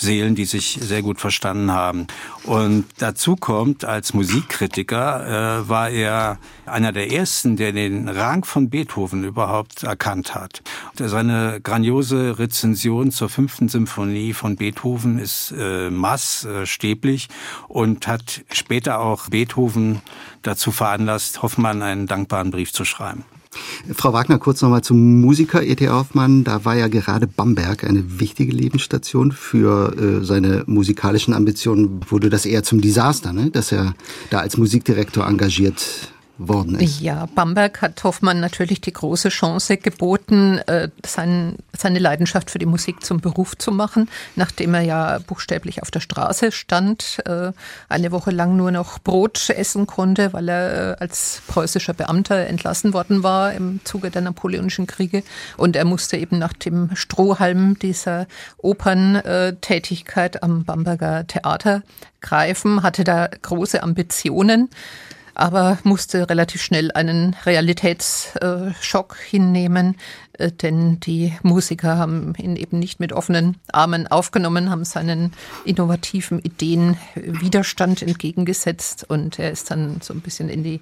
Seelen, 0.00 0.34
die 0.34 0.44
sich 0.44 0.78
sehr 0.80 1.02
gut 1.02 1.20
verstanden 1.20 1.72
haben. 1.72 2.06
Und 2.44 2.86
dazu 2.98 3.36
kommt, 3.36 3.84
als 3.84 4.14
Musikkritiker 4.14 5.60
äh, 5.60 5.68
war 5.68 5.90
er 5.90 6.38
einer 6.66 6.92
der 6.92 7.12
ersten, 7.12 7.56
der 7.56 7.72
den 7.72 8.08
Rang 8.08 8.44
von 8.44 8.70
Beethoven 8.70 9.24
überhaupt 9.24 9.82
erkannt 9.82 10.34
hat. 10.34 10.62
Seine 10.94 11.60
grandiose 11.62 12.38
Rezension 12.38 13.10
zur 13.10 13.28
fünften 13.28 13.68
Symphonie 13.68 14.32
von 14.32 14.56
Beethoven 14.56 15.18
ist 15.18 15.52
äh, 15.56 15.90
maßstäblich 15.90 17.28
und 17.68 18.06
hat 18.06 18.44
später 18.52 19.00
auch 19.00 19.28
Beethoven 19.28 20.00
dazu 20.42 20.72
veranlasst, 20.72 21.42
Hoffmann 21.42 21.82
einen 21.82 22.06
dankbaren 22.06 22.50
Brief 22.50 22.72
zu 22.72 22.84
schreiben. 22.84 23.24
Frau 23.94 24.12
Wagner, 24.12 24.38
kurz 24.38 24.62
nochmal 24.62 24.82
zum 24.82 25.20
Musiker 25.20 25.62
E.T. 25.62 25.88
Hoffmann. 25.88 26.44
Da 26.44 26.64
war 26.64 26.76
ja 26.76 26.88
gerade 26.88 27.26
Bamberg 27.26 27.84
eine 27.84 28.20
wichtige 28.20 28.52
Lebensstation 28.52 29.32
für 29.32 29.96
äh, 29.96 30.24
seine 30.24 30.64
musikalischen 30.66 31.34
Ambitionen. 31.34 32.00
Wurde 32.08 32.30
das 32.30 32.46
eher 32.46 32.62
zum 32.62 32.80
Desaster, 32.80 33.32
ne? 33.32 33.50
dass 33.50 33.72
er 33.72 33.94
da 34.30 34.38
als 34.38 34.56
Musikdirektor 34.56 35.26
engagiert 35.26 36.12
worden 36.48 36.80
ist. 36.80 37.00
Ja, 37.00 37.26
Bamberg 37.34 37.82
hat 37.82 38.02
Hoffmann 38.02 38.40
natürlich 38.40 38.80
die 38.80 38.92
große 38.92 39.28
Chance 39.28 39.76
geboten, 39.76 40.58
äh, 40.66 40.88
sein, 41.04 41.56
seine 41.76 41.98
Leidenschaft 41.98 42.50
für 42.50 42.58
die 42.58 42.66
Musik 42.66 43.04
zum 43.04 43.20
Beruf 43.20 43.56
zu 43.56 43.70
machen, 43.70 44.08
nachdem 44.36 44.74
er 44.74 44.80
ja 44.80 45.18
buchstäblich 45.18 45.82
auf 45.82 45.90
der 45.90 46.00
Straße 46.00 46.50
stand, 46.50 47.18
äh, 47.26 47.52
eine 47.88 48.10
Woche 48.10 48.30
lang 48.30 48.56
nur 48.56 48.70
noch 48.70 48.98
Brot 48.98 49.50
essen 49.50 49.86
konnte, 49.86 50.32
weil 50.32 50.48
er 50.48 50.92
äh, 50.92 50.96
als 50.98 51.42
preußischer 51.46 51.92
Beamter 51.94 52.46
entlassen 52.46 52.94
worden 52.94 53.22
war 53.22 53.52
im 53.52 53.80
Zuge 53.84 54.10
der 54.10 54.22
Napoleonischen 54.22 54.86
Kriege. 54.86 55.22
Und 55.56 55.76
er 55.76 55.84
musste 55.84 56.16
eben 56.16 56.38
nach 56.38 56.54
dem 56.54 56.90
Strohhalm 56.94 57.78
dieser 57.78 58.26
Operntätigkeit 58.58 60.42
am 60.42 60.64
Bamberger 60.64 61.26
Theater 61.26 61.82
greifen, 62.20 62.82
hatte 62.82 63.04
da 63.04 63.28
große 63.28 63.82
Ambitionen 63.82 64.68
aber 65.40 65.78
musste 65.84 66.28
relativ 66.28 66.60
schnell 66.62 66.92
einen 66.92 67.34
Realitätsschock 67.46 69.16
hinnehmen, 69.16 69.96
äh, 70.34 70.52
denn 70.52 71.00
die 71.00 71.32
Musiker 71.42 71.96
haben 71.96 72.34
ihn 72.36 72.56
eben 72.56 72.78
nicht 72.78 73.00
mit 73.00 73.14
offenen 73.14 73.56
Armen 73.72 74.06
aufgenommen, 74.06 74.68
haben 74.68 74.84
seinen 74.84 75.32
innovativen 75.64 76.40
Ideen 76.40 76.98
Widerstand 77.14 78.02
entgegengesetzt 78.02 79.06
und 79.08 79.38
er 79.38 79.50
ist 79.50 79.70
dann 79.70 80.02
so 80.02 80.12
ein 80.12 80.20
bisschen 80.20 80.50
in 80.50 80.62
die, 80.62 80.80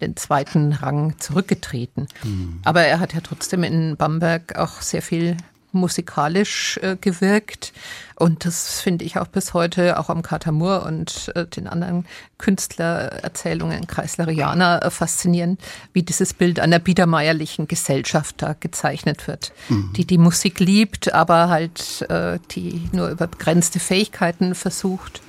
den 0.00 0.16
zweiten 0.16 0.72
Rang 0.72 1.14
zurückgetreten. 1.20 2.08
Mhm. 2.24 2.58
Aber 2.64 2.82
er 2.82 2.98
hat 2.98 3.14
ja 3.14 3.20
trotzdem 3.20 3.62
in 3.62 3.96
Bamberg 3.96 4.56
auch 4.56 4.82
sehr 4.82 5.02
viel 5.02 5.36
musikalisch 5.72 6.78
äh, 6.82 6.96
gewirkt. 7.00 7.72
Und 8.16 8.44
das 8.44 8.80
finde 8.80 9.04
ich 9.04 9.18
auch 9.18 9.28
bis 9.28 9.54
heute, 9.54 9.98
auch 9.98 10.10
am 10.10 10.22
Katamur 10.22 10.84
und 10.84 11.32
äh, 11.34 11.46
den 11.46 11.66
anderen 11.66 12.04
Künstlererzählungen 12.38 13.86
Kreislerianer 13.86 14.82
äh, 14.82 14.90
faszinierend, 14.90 15.60
wie 15.92 16.02
dieses 16.02 16.34
Bild 16.34 16.60
einer 16.60 16.78
biedermeierlichen 16.78 17.66
Gesellschaft 17.66 18.36
da 18.42 18.54
gezeichnet 18.58 19.26
wird, 19.26 19.52
mhm. 19.68 19.92
die 19.96 20.04
die 20.04 20.18
Musik 20.18 20.60
liebt, 20.60 21.14
aber 21.14 21.48
halt 21.48 22.02
äh, 22.10 22.38
die 22.50 22.88
nur 22.92 23.08
über 23.08 23.26
begrenzte 23.26 23.80
Fähigkeiten 23.80 24.54
versucht. 24.54 25.22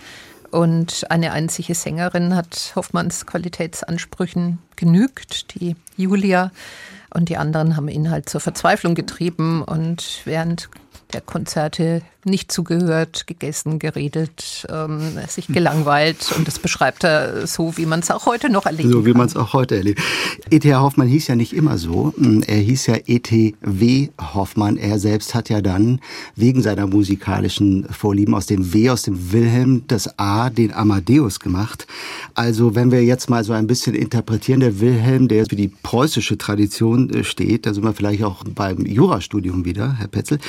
Und 0.51 1.09
eine 1.09 1.31
einzige 1.31 1.73
Sängerin 1.75 2.35
hat 2.35 2.73
Hoffmanns 2.75 3.25
Qualitätsansprüchen 3.25 4.59
genügt, 4.75 5.55
die 5.55 5.77
Julia. 5.95 6.51
Und 7.13 7.29
die 7.29 7.37
anderen 7.37 7.75
haben 7.75 7.87
ihn 7.89 8.09
halt 8.09 8.29
zur 8.29 8.41
Verzweiflung 8.41 8.95
getrieben. 8.95 9.63
Und 9.63 10.21
während 10.25 10.69
der 11.13 11.21
Konzerte 11.21 12.01
nicht 12.25 12.51
zugehört, 12.51 13.25
gegessen, 13.25 13.79
geredet, 13.79 14.67
ähm, 14.69 14.99
sich 15.27 15.47
gelangweilt. 15.47 16.33
Und 16.37 16.47
das 16.47 16.59
beschreibt 16.59 17.03
er 17.03 17.47
so, 17.47 17.77
wie 17.77 17.85
man 17.85 18.01
es 18.01 18.11
auch 18.11 18.25
heute 18.25 18.49
noch 18.49 18.65
erlebt. 18.65 18.89
So 18.89 19.05
wie 19.05 19.13
man 19.13 19.27
es 19.27 19.35
auch 19.35 19.53
heute 19.53 19.77
erlebt. 19.77 20.01
E.T. 20.49 20.73
Hoffmann 20.75 21.07
hieß 21.07 21.27
ja 21.27 21.35
nicht 21.35 21.53
immer 21.53 21.77
so. 21.77 22.13
Er 22.45 22.57
hieß 22.57 22.87
ja 22.87 22.97
E.T.W. 23.05 24.09
Hoffmann. 24.33 24.77
Er 24.77 24.99
selbst 24.99 25.33
hat 25.33 25.49
ja 25.49 25.61
dann 25.61 25.99
wegen 26.35 26.61
seiner 26.61 26.87
musikalischen 26.87 27.87
Vorlieben 27.89 28.35
aus 28.35 28.45
dem 28.45 28.73
W, 28.73 28.89
aus 28.89 29.01
dem 29.01 29.31
Wilhelm, 29.31 29.83
das 29.87 30.19
A, 30.19 30.49
den 30.49 30.73
Amadeus 30.73 31.39
gemacht. 31.39 31.87
Also 32.35 32.75
wenn 32.75 32.91
wir 32.91 33.03
jetzt 33.03 33.29
mal 33.29 33.43
so 33.43 33.53
ein 33.53 33.67
bisschen 33.67 33.95
interpretieren, 33.95 34.59
der 34.59 34.79
Wilhelm, 34.79 35.27
der 35.27 35.45
für 35.47 35.55
die 35.55 35.69
preußische 35.69 36.37
Tradition 36.37 37.09
äh, 37.09 37.23
steht, 37.23 37.65
da 37.65 37.73
sind 37.73 37.83
wir 37.83 37.93
vielleicht 37.93 38.23
auch 38.23 38.43
beim 38.43 38.85
Jurastudium 38.85 39.65
wieder, 39.65 39.97
Herr 39.97 40.07
Petzel. 40.07 40.39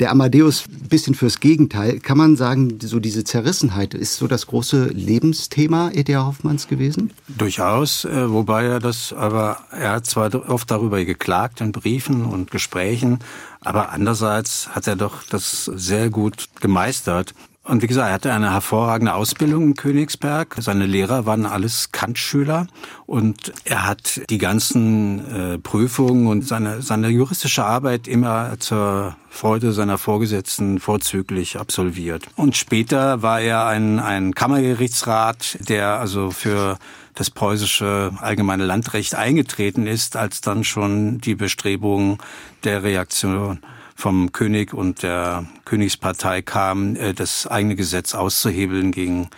Der 0.00 0.07
Amadeus 0.10 0.64
bisschen 0.88 1.14
fürs 1.14 1.40
Gegenteil. 1.40 2.00
Kann 2.00 2.18
man 2.18 2.36
sagen, 2.36 2.78
so 2.80 2.98
diese 2.98 3.24
Zerrissenheit 3.24 3.94
ist 3.94 4.16
so 4.16 4.26
das 4.26 4.46
große 4.46 4.86
Lebensthema 4.86 5.90
E.T.A. 5.92 6.24
Hoffmanns 6.24 6.68
gewesen? 6.68 7.12
Durchaus, 7.28 8.04
äh, 8.04 8.30
wobei 8.30 8.64
er 8.64 8.80
das, 8.80 9.12
aber 9.12 9.58
er 9.70 9.92
hat 9.92 10.06
zwar 10.06 10.34
oft 10.48 10.70
darüber 10.70 11.04
geklagt 11.04 11.60
in 11.60 11.72
Briefen 11.72 12.24
und 12.24 12.50
Gesprächen, 12.50 13.18
aber 13.60 13.90
andererseits 13.90 14.68
hat 14.68 14.86
er 14.86 14.96
doch 14.96 15.22
das 15.24 15.64
sehr 15.64 16.10
gut 16.10 16.48
gemeistert. 16.60 17.34
Und 17.68 17.82
wie 17.82 17.86
gesagt, 17.86 18.08
er 18.08 18.14
hatte 18.14 18.32
eine 18.32 18.50
hervorragende 18.50 19.12
Ausbildung 19.12 19.62
in 19.62 19.74
Königsberg. 19.74 20.56
Seine 20.58 20.86
Lehrer 20.86 21.26
waren 21.26 21.44
alles 21.44 21.92
Kant-Schüler 21.92 22.66
und 23.04 23.52
er 23.64 23.86
hat 23.86 24.22
die 24.30 24.38
ganzen 24.38 25.54
äh, 25.54 25.58
Prüfungen 25.58 26.28
und 26.28 26.46
seine, 26.46 26.80
seine 26.80 27.08
juristische 27.08 27.66
Arbeit 27.66 28.08
immer 28.08 28.58
zur 28.58 29.16
Freude 29.28 29.72
seiner 29.72 29.98
Vorgesetzten 29.98 30.80
vorzüglich 30.80 31.58
absolviert. 31.58 32.26
Und 32.36 32.56
später 32.56 33.20
war 33.20 33.42
er 33.42 33.66
ein, 33.66 33.98
ein 33.98 34.34
Kammergerichtsrat, 34.34 35.58
der 35.68 36.00
also 36.00 36.30
für 36.30 36.78
das 37.16 37.30
preußische 37.30 38.12
allgemeine 38.18 38.64
Landrecht 38.64 39.14
eingetreten 39.14 39.86
ist, 39.86 40.16
als 40.16 40.40
dann 40.40 40.64
schon 40.64 41.18
die 41.18 41.34
Bestrebungen 41.34 42.16
der 42.64 42.82
Reaktion 42.82 43.58
vom 43.98 44.30
König 44.30 44.74
und 44.74 45.02
der 45.02 45.44
Königspartei 45.64 46.40
kam, 46.40 46.94
äh, 46.94 47.14
das 47.14 47.48
eigene 47.48 47.74
Gesetz 47.74 48.14
auszuhebeln 48.14 48.92
gegen 48.92 49.28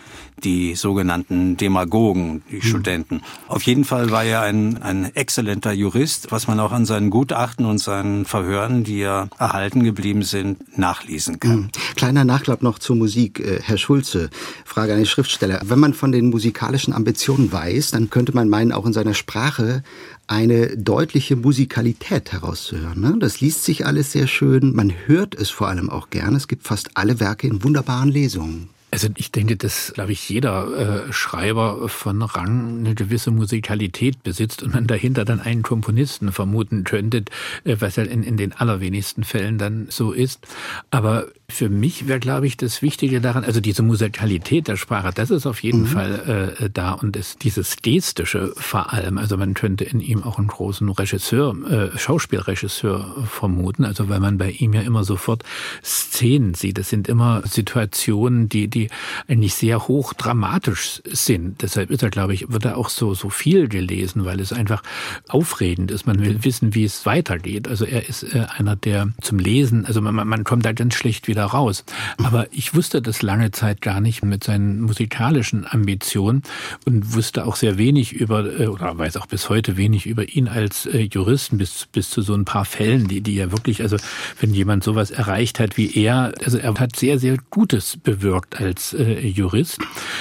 die 0.45 0.75
sogenannten 0.75 1.57
Demagogen, 1.57 2.43
die 2.51 2.61
hm. 2.61 2.69
Studenten. 2.69 3.23
Auf 3.49 3.63
jeden 3.63 3.85
Fall 3.85 4.11
war 4.11 4.25
er 4.25 4.43
ein, 4.43 4.83
ein 4.83 5.15
exzellenter 5.15 5.73
Jurist, 5.73 6.31
was 6.31 6.47
man 6.47 6.61
auch 6.61 6.73
an 6.73 6.87
seinen 6.87 7.11
Gutachten 7.11 7.67
und 7.67 7.79
seinen 7.79 8.25
Verhören, 8.25 8.85
die 8.85 8.99
ja 8.99 9.29
erhalten 9.39 9.83
geblieben 9.83 10.23
sind, 10.23 10.79
nachlesen 10.79 11.41
kann. 11.41 11.51
Hm. 11.51 11.69
Kleiner 11.97 12.25
Nachklapp 12.25 12.63
noch 12.63 12.79
zur 12.79 12.97
Musik. 12.97 13.41
Äh, 13.41 13.61
Herr 13.63 13.79
Schulze, 13.79 14.31
Frage 14.65 14.93
an 14.93 14.99
den 14.99 15.07
Schriftsteller. 15.07 15.61
Wenn 15.65 15.79
man 15.79 15.95
von 15.95 16.13
den 16.13 16.31
musikalischen 16.31 16.93
Ambitionen 16.93 17.53
weiß, 17.53 17.91
dann 17.93 18.11
könnte 18.11 18.35
man 18.35 18.49
meinen, 18.49 18.73
auch 18.73 18.87
in 18.87 18.93
seiner 18.93 19.15
Sprache 19.15 19.83
eine 20.31 20.77
deutliche 20.77 21.35
Musikalität 21.35 22.31
herauszuhören. 22.31 23.01
Ne? 23.01 23.17
Das 23.19 23.41
liest 23.41 23.65
sich 23.65 23.85
alles 23.85 24.13
sehr 24.13 24.29
schön, 24.29 24.75
man 24.77 24.93
hört 25.07 25.35
es 25.35 25.51
vor 25.51 25.67
allem 25.67 25.91
auch 25.91 26.11
gern. 26.11 26.37
Es 26.37 26.47
gibt 26.47 26.67
fast 26.67 26.91
alle 26.95 27.19
Werke 27.19 27.49
in 27.49 27.65
wunderbaren 27.65 28.11
Lesungen. 28.11 28.69
Also 29.01 29.15
ich 29.17 29.33
denke, 29.33 29.57
dass, 29.57 29.95
glaube 29.95 30.13
ich, 30.13 30.29
jeder 30.29 31.07
äh, 31.09 31.13
Schreiber 31.15 31.89
von 31.89 32.21
Rang 32.21 32.81
eine 32.81 32.95
gewisse 32.95 33.31
Musikalität 33.31 34.23
besitzt 34.23 34.63
und 34.63 34.75
man 34.75 34.87
dahinter 34.87 35.25
dann 35.25 35.41
einen 35.41 35.63
Komponisten 35.63 36.33
vermuten 36.33 36.85
könnte, 36.85 37.25
äh, 37.65 37.77
was 37.79 37.97
ja 37.97 38.03
in, 38.03 38.23
in 38.23 38.37
den 38.37 38.53
allerwenigsten 38.53 39.25
Fällen 39.25 39.57
dann 39.57 39.87
so 39.89 40.13
ist. 40.13 40.47
Aber 40.91 41.29
für 41.51 41.69
mich 41.69 42.09
wäre, 42.09 42.21
glaube 42.21 42.47
ich, 42.47 42.57
das 42.57 42.83
Wichtige 42.83 43.21
daran, 43.21 43.45
also 43.45 43.61
diese 43.61 43.83
Musikalität 43.83 44.69
der 44.69 44.77
Sprache, 44.77 45.11
das 45.15 45.31
ist 45.31 45.47
auf 45.47 45.63
jeden 45.63 45.83
mhm. 45.83 45.87
Fall 45.87 46.57
äh, 46.61 46.71
da 46.71 46.93
und 46.93 47.17
ist 47.17 47.45
dieses 47.45 47.77
Gestische 47.83 48.53
vor 48.57 48.93
allem. 48.93 49.19
Also 49.19 49.37
man 49.37 49.55
könnte 49.55 49.85
in 49.85 50.01
ihm 50.01 50.23
auch 50.23 50.39
einen 50.39 50.49
großen 50.49 50.89
Regisseur, 50.89 51.55
äh, 51.69 51.99
Schauspielregisseur 51.99 53.27
vermuten, 53.29 53.85
also 53.85 54.09
weil 54.09 54.21
man 54.21 54.39
bei 54.39 54.51
ihm 54.51 54.73
ja 54.73 54.83
immer 54.83 55.05
sofort 55.05 55.45
Szenen 55.85 56.55
sieht. 56.55 56.79
Das 56.79 56.89
sind 56.89 57.09
immer 57.09 57.43
Situationen, 57.47 58.49
die, 58.49 58.69
die 58.69 58.89
eigentlich 59.29 59.55
sehr 59.55 59.89
hoch 59.89 60.15
dramatisch 60.15 61.03
sind. 61.05 61.63
Deshalb 61.63 61.91
ist 61.91 62.03
er, 62.03 62.11
glaube 62.11 62.35
ich, 62.35 62.51
wird 62.53 62.65
er 62.65 62.77
auch 62.77 62.89
so, 62.89 63.15
so 63.15 63.31
viel 63.31 63.69
gelesen, 63.69 64.25
weil 64.25 64.41
es 64.41 64.53
einfach 64.53 64.83
aufregend 65.29 65.91
ist. 65.91 66.07
Man 66.07 66.21
will 66.21 66.45
wissen, 66.45 66.75
wie 66.75 66.85
es 66.85 67.07
weitergeht. 67.07 67.69
Also 67.69 67.85
er 67.85 68.09
ist 68.09 68.23
äh, 68.23 68.47
einer, 68.57 68.77
der 68.77 69.09
zum 69.21 69.39
Lesen, 69.39 69.87
also 69.87 70.01
man, 70.01 70.15
man 70.15 70.45
kommt 70.45 70.65
da 70.65 70.73
ganz 70.73 70.95
schlecht 70.95 71.29
wieder 71.29 71.40
raus. 71.45 71.85
Aber 72.23 72.47
ich 72.53 72.75
wusste 72.75 73.03
das 73.03 73.23
lange 73.23 73.51
Zeit 73.51 73.81
gar 73.81 74.01
nicht 74.01 74.25
mit 74.25 74.45
seinen 74.45 74.81
musikalischen 74.81 75.67
Ambitionen 75.69 76.43
und 76.87 77.15
wusste 77.15 77.47
auch 77.47 77.57
sehr 77.57 77.79
wenig 77.79 78.13
über, 78.13 78.61
äh, 78.61 78.67
oder 78.67 78.97
weiß 78.97 79.17
auch 79.17 79.27
bis 79.27 79.49
heute 79.49 79.77
wenig 79.77 80.07
über 80.07 80.29
ihn 80.29 80.49
als 80.49 80.87
äh, 80.87 81.01
Juristen, 81.03 81.59
bis, 81.59 81.87
bis 81.93 82.11
zu 82.11 82.23
so 82.23 82.35
ein 82.35 82.45
paar 82.45 82.65
Fällen, 82.65 83.09
die, 83.09 83.21
die 83.21 83.35
ja 83.35 83.53
wirklich, 83.53 83.83
also 83.83 83.97
wenn 84.41 84.55
jemand 84.55 84.85
sowas 84.85 85.11
erreicht 85.11 85.61
hat 85.61 85.77
wie 85.77 85.95
er, 85.95 86.33
also 86.45 86.59
er 86.59 86.75
hat 86.75 86.97
sehr, 86.97 87.19
sehr 87.19 87.37
Gutes 87.51 87.97
bewirkt 87.97 88.61
als 88.61 88.93
äh, 88.93 89.27
Jurist. 89.27 89.79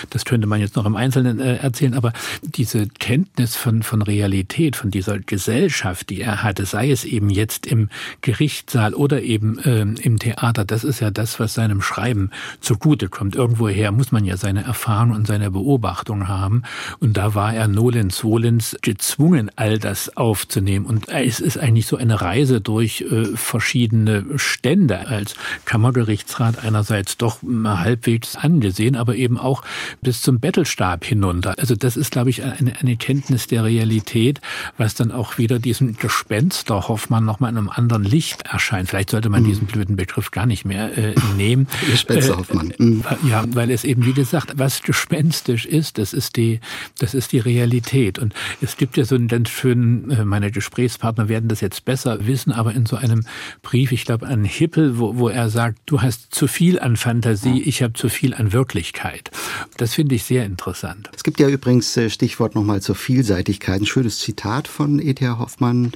Das 0.10 0.26
könnte 0.26 0.48
man 0.48 0.60
jetzt 0.60 0.76
noch 0.76 0.86
im 0.86 0.96
Einzelnen 0.96 1.40
äh, 1.40 1.58
erzählen, 1.58 1.94
aber 1.94 2.14
diese 2.42 2.88
Kenntnis 2.88 3.56
von, 3.56 3.84
von 3.84 4.02
Realität, 4.02 4.76
von 4.76 4.92
dieser 4.92 5.20
Gesellschaft, 5.20 6.10
die 6.10 6.22
er 6.22 6.44
hatte, 6.44 6.66
sei 6.66 6.92
es 6.92 7.06
eben 7.06 7.30
jetzt 7.30 7.66
im 7.68 7.90
Gerichtssaal 8.22 8.94
oder 8.94 9.22
eben 9.22 9.60
äh, 9.60 9.82
im 9.82 10.20
Theater, 10.20 10.66
das 10.66 10.84
ist 10.84 11.00
ja 11.00 11.09
das, 11.12 11.40
was 11.40 11.54
seinem 11.54 11.82
Schreiben 11.82 12.32
zugutekommt. 12.62 13.36
Irgendwoher 13.36 13.92
muss 13.92 14.12
man 14.12 14.26
ja 14.26 14.38
seine 14.38 14.64
Erfahrung 14.64 15.12
und 15.12 15.28
seine 15.28 15.52
Beobachtung 15.52 16.28
haben. 16.28 16.64
Und 17.00 17.18
da 17.18 17.36
war 17.36 17.54
er 17.54 17.68
nolens 17.68 18.20
volens 18.20 18.78
gezwungen, 18.82 19.52
all 19.56 19.80
das 19.80 20.16
aufzunehmen. 20.18 20.86
Und 20.86 21.10
es 21.10 21.40
ist 21.40 21.58
eigentlich 21.58 21.88
so 21.88 21.98
eine 21.98 22.22
Reise 22.22 22.62
durch 22.62 23.02
äh, 23.02 23.26
verschiedene 23.36 24.26
Stände 24.38 25.08
als 25.08 25.36
Kammergerichtsrat 25.66 26.64
einerseits 26.64 27.18
doch 27.18 27.40
halbwegs 27.44 28.36
angesehen, 28.36 28.96
aber 28.96 29.16
eben 29.16 29.38
auch 29.38 29.64
bis 30.02 30.22
zum 30.22 30.40
Bettelstab 30.40 31.06
hinunter. 31.06 31.56
Also 31.58 31.76
das 31.76 31.98
ist, 31.98 32.12
glaube 32.12 32.30
ich, 32.30 32.44
eine, 32.44 32.80
eine 32.80 32.98
Kenntnis 32.98 33.48
der 33.48 33.64
Realität, 33.64 34.42
was 34.78 34.96
dann 34.96 35.12
auch 35.12 35.38
wieder 35.38 35.60
diesem 35.60 35.98
Gespenster 35.98 36.88
Hoffmann 36.88 37.26
nochmal 37.26 37.52
in 37.52 37.58
einem 37.58 37.70
anderen 37.70 38.04
Licht 38.04 38.44
erscheint. 38.44 38.90
Vielleicht 38.90 39.10
sollte 39.10 39.30
man 39.30 39.44
mhm. 39.44 39.48
diesen 39.48 39.68
blöden 39.68 39.96
Begriff 39.96 40.32
gar 40.32 40.46
nicht 40.46 40.66
mehr 40.66 40.98
äh, 41.00 41.16
nehmen. 41.38 41.68
Gespenster 41.90 42.38
Hoffmann. 42.38 42.72
Äh, 42.72 42.84
mhm. 42.84 43.04
Ja, 43.28 43.46
weil 43.54 43.72
es 43.72 43.84
eben, 43.84 44.06
wie 44.06 44.14
gesagt, 44.14 44.54
was 44.58 44.82
gespenstisch 44.82 45.66
ist, 45.66 45.98
das 45.98 46.14
ist 46.14 46.36
die, 46.36 46.60
das 46.98 47.14
ist 47.14 47.32
die 47.32 47.40
Realität. 47.40 48.20
Und 48.20 48.34
es 48.62 48.78
gibt 48.78 48.98
ja 48.98 49.06
so 49.06 49.16
einen 49.16 49.28
ganz 49.28 49.50
schönen, 49.50 50.12
äh, 50.12 50.26
meine 50.26 50.52
Gesprächspartner 50.52 51.30
werden 51.30 51.50
das 51.50 51.62
jetzt 51.62 51.86
besser 51.86 52.28
wissen, 52.28 52.52
aber 52.52 52.74
in 52.74 52.86
so 52.86 52.96
einem 52.96 53.26
Brief, 53.62 53.92
ich 53.92 54.06
glaube 54.06 54.28
an 54.28 54.44
Hippel, 54.44 55.00
wo, 55.00 55.18
wo 55.18 55.30
er 55.30 55.50
sagt, 55.50 55.80
du 55.86 56.02
hast 56.02 56.34
zu 56.36 56.48
viel 56.48 56.80
an 56.80 56.98
Fantasie, 56.98 57.62
ich 57.62 57.82
habe 57.82 57.94
zu 57.94 58.10
viel 58.10 58.34
an 58.34 58.52
Wirklichkeit. 58.52 59.32
Das 59.78 59.94
finde 59.94 60.16
ich 60.16 60.24
sehr 60.24 60.46
interessant. 60.46 61.10
Es 61.16 61.24
gibt 61.24 61.40
ja 61.40 61.48
übrigens 61.48 61.96
äh, 61.98 62.10
Stichwort 62.10 62.56
nochmal 62.56 62.82
zur 62.82 62.96
Vielseitigkeit. 62.96 63.82
Ein 63.82 63.86
schönes 63.86 64.20
Zitat 64.20 64.68
von 64.68 65.00
E.T.A. 65.00 65.40
Hoffmann. 65.40 65.92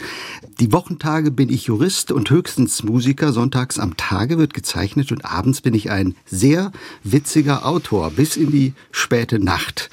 Die 0.60 0.72
Wochentage 0.72 1.32
bin 1.32 1.50
ich 1.50 1.66
Jurist 1.66 2.12
und 2.12 2.30
höchstens 2.30 2.84
Musiker. 2.84 3.34
Sonntags 3.34 3.80
am 3.80 3.98
Tage 3.98 4.38
wird 4.38 4.54
gezeichnet 4.54 4.93
und 5.12 5.26
abends 5.26 5.62
bin 5.62 5.74
ich 5.74 5.92
ein 5.92 6.16
sehr 6.26 6.72
witziger 7.04 7.66
Autor 7.66 8.12
bis 8.12 8.38
in 8.38 8.52
die 8.52 8.74
späte 8.92 9.40
Nacht. 9.40 9.90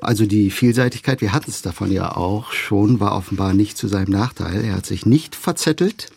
Also 0.00 0.26
die 0.26 0.50
Vielseitigkeit, 0.50 1.20
wir 1.20 1.32
hatten 1.32 1.50
es 1.50 1.62
davon 1.62 1.90
ja 1.90 2.16
auch 2.16 2.52
schon, 2.52 3.00
war 3.00 3.16
offenbar 3.16 3.54
nicht 3.54 3.78
zu 3.78 3.88
seinem 3.88 4.10
Nachteil. 4.10 4.64
Er 4.64 4.76
hat 4.76 4.86
sich 4.86 5.06
nicht 5.06 5.34
verzettelt 5.34 6.08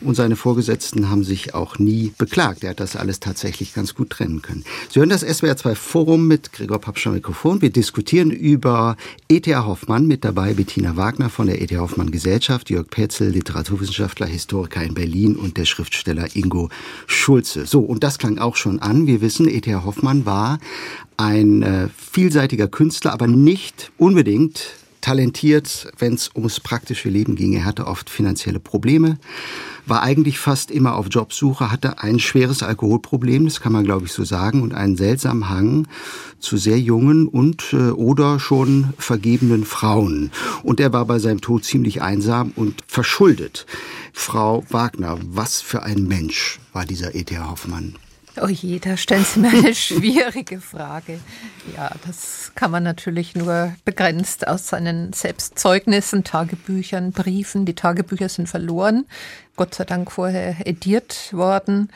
und 0.00 0.14
seine 0.14 0.36
Vorgesetzten 0.36 1.10
haben 1.10 1.24
sich 1.24 1.54
auch 1.54 1.78
nie 1.78 2.12
beklagt. 2.18 2.64
Er 2.64 2.70
hat 2.70 2.80
das 2.80 2.96
alles 2.96 3.20
tatsächlich 3.20 3.74
ganz 3.74 3.94
gut 3.94 4.10
trennen 4.10 4.42
können. 4.42 4.64
Sie 4.90 5.00
hören 5.00 5.08
das 5.08 5.22
SWR 5.22 5.56
2 5.56 5.74
Forum 5.74 6.26
mit 6.26 6.52
Gregor 6.52 6.80
Papscher 6.80 7.12
Mikrofon. 7.12 7.62
Wir 7.62 7.70
diskutieren 7.70 8.30
über 8.30 8.96
E.T.A. 9.28 9.64
Hoffmann, 9.64 10.06
mit 10.06 10.24
dabei 10.24 10.54
Bettina 10.54 10.96
Wagner 10.96 11.30
von 11.30 11.46
der 11.46 11.60
E.T.A. 11.62 11.80
Hoffmann 11.80 12.10
Gesellschaft, 12.10 12.70
Jörg 12.70 12.88
Petzel, 12.88 13.30
Literaturwissenschaftler, 13.30 14.26
Historiker 14.26 14.82
in 14.82 14.94
Berlin 14.94 15.36
und 15.36 15.56
der 15.56 15.64
Schriftsteller 15.64 16.28
Ingo 16.34 16.68
Schulze. 17.06 17.66
So, 17.66 17.79
und 17.80 18.04
das 18.04 18.18
klang 18.18 18.38
auch 18.38 18.56
schon 18.56 18.80
an. 18.80 19.06
Wir 19.06 19.20
wissen, 19.20 19.48
E.T.A. 19.48 19.84
Hoffmann 19.84 20.26
war 20.26 20.58
ein 21.16 21.62
äh, 21.62 21.88
vielseitiger 21.96 22.68
Künstler, 22.68 23.12
aber 23.12 23.26
nicht 23.26 23.92
unbedingt 23.98 24.79
talentiert, 25.00 25.90
wenn 25.98 26.14
es 26.14 26.30
ums 26.34 26.60
praktische 26.60 27.08
Leben 27.08 27.36
ging. 27.36 27.52
Er 27.54 27.64
hatte 27.64 27.86
oft 27.86 28.10
finanzielle 28.10 28.60
Probleme, 28.60 29.18
war 29.86 30.02
eigentlich 30.02 30.38
fast 30.38 30.70
immer 30.70 30.96
auf 30.96 31.06
Jobsuche, 31.10 31.70
hatte 31.70 32.02
ein 32.02 32.18
schweres 32.18 32.62
Alkoholproblem, 32.62 33.44
das 33.44 33.60
kann 33.60 33.72
man 33.72 33.84
glaube 33.84 34.06
ich 34.06 34.12
so 34.12 34.24
sagen, 34.24 34.62
und 34.62 34.74
einen 34.74 34.96
seltsamen 34.96 35.48
Hang 35.48 35.88
zu 36.38 36.56
sehr 36.56 36.78
jungen 36.78 37.28
und 37.28 37.72
äh, 37.72 37.90
oder 37.90 38.40
schon 38.40 38.92
vergebenen 38.98 39.64
Frauen. 39.64 40.30
Und 40.62 40.80
er 40.80 40.92
war 40.92 41.04
bei 41.04 41.18
seinem 41.18 41.40
Tod 41.40 41.64
ziemlich 41.64 42.02
einsam 42.02 42.52
und 42.56 42.82
verschuldet. 42.86 43.66
Frau 44.12 44.64
Wagner, 44.68 45.18
was 45.22 45.60
für 45.60 45.82
ein 45.82 46.04
Mensch 46.04 46.60
war 46.72 46.84
dieser 46.84 47.14
E.T. 47.14 47.38
Hoffmann? 47.38 47.94
Oh 48.40 48.46
je, 48.46 48.78
da 48.78 48.96
stellen 48.96 49.24
Sie 49.24 49.40
mir 49.40 49.48
eine 49.48 49.74
schwierige 49.74 50.60
Frage. 50.60 51.18
Ja, 51.76 51.90
das 52.06 52.52
kann 52.54 52.70
man 52.70 52.82
natürlich 52.82 53.34
nur 53.34 53.72
begrenzt 53.84 54.46
aus 54.46 54.68
seinen 54.68 55.12
Selbstzeugnissen, 55.12 56.22
Tagebüchern, 56.22 57.12
Briefen. 57.12 57.64
Die 57.64 57.74
Tagebücher 57.74 58.28
sind 58.28 58.48
verloren, 58.48 59.06
Gott 59.56 59.74
sei 59.74 59.84
Dank 59.84 60.12
vorher 60.12 60.56
ediert 60.64 61.32
worden. 61.32 61.90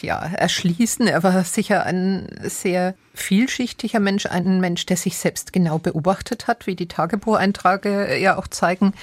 Ja, 0.00 0.18
erschließen. 0.20 1.08
Er 1.08 1.22
war 1.22 1.42
sicher 1.44 1.84
ein 1.84 2.28
sehr 2.44 2.94
vielschichtiger 3.14 4.00
Mensch, 4.00 4.26
ein 4.26 4.60
Mensch, 4.60 4.86
der 4.86 4.96
sich 4.96 5.18
selbst 5.18 5.52
genau 5.52 5.78
beobachtet 5.78 6.46
hat, 6.46 6.66
wie 6.66 6.76
die 6.76 6.88
Tagebucheinträge 6.88 8.16
ja 8.18 8.38
auch 8.38 8.46
zeigen. 8.46 8.94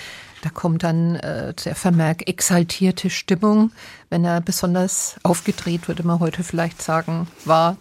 Da 0.47 0.53
kommt 0.53 0.83
dann 0.83 1.17
äh, 1.17 1.53
der 1.53 1.75
Vermerk 1.75 2.29
exaltierte 2.29 3.09
Stimmung, 3.09 3.73
wenn 4.09 4.23
er 4.23 4.39
besonders 4.39 5.17
aufgedreht, 5.23 5.89
würde 5.89 6.03
man 6.03 6.21
heute 6.21 6.41
vielleicht 6.41 6.81
sagen, 6.81 7.27
war. 7.43 7.75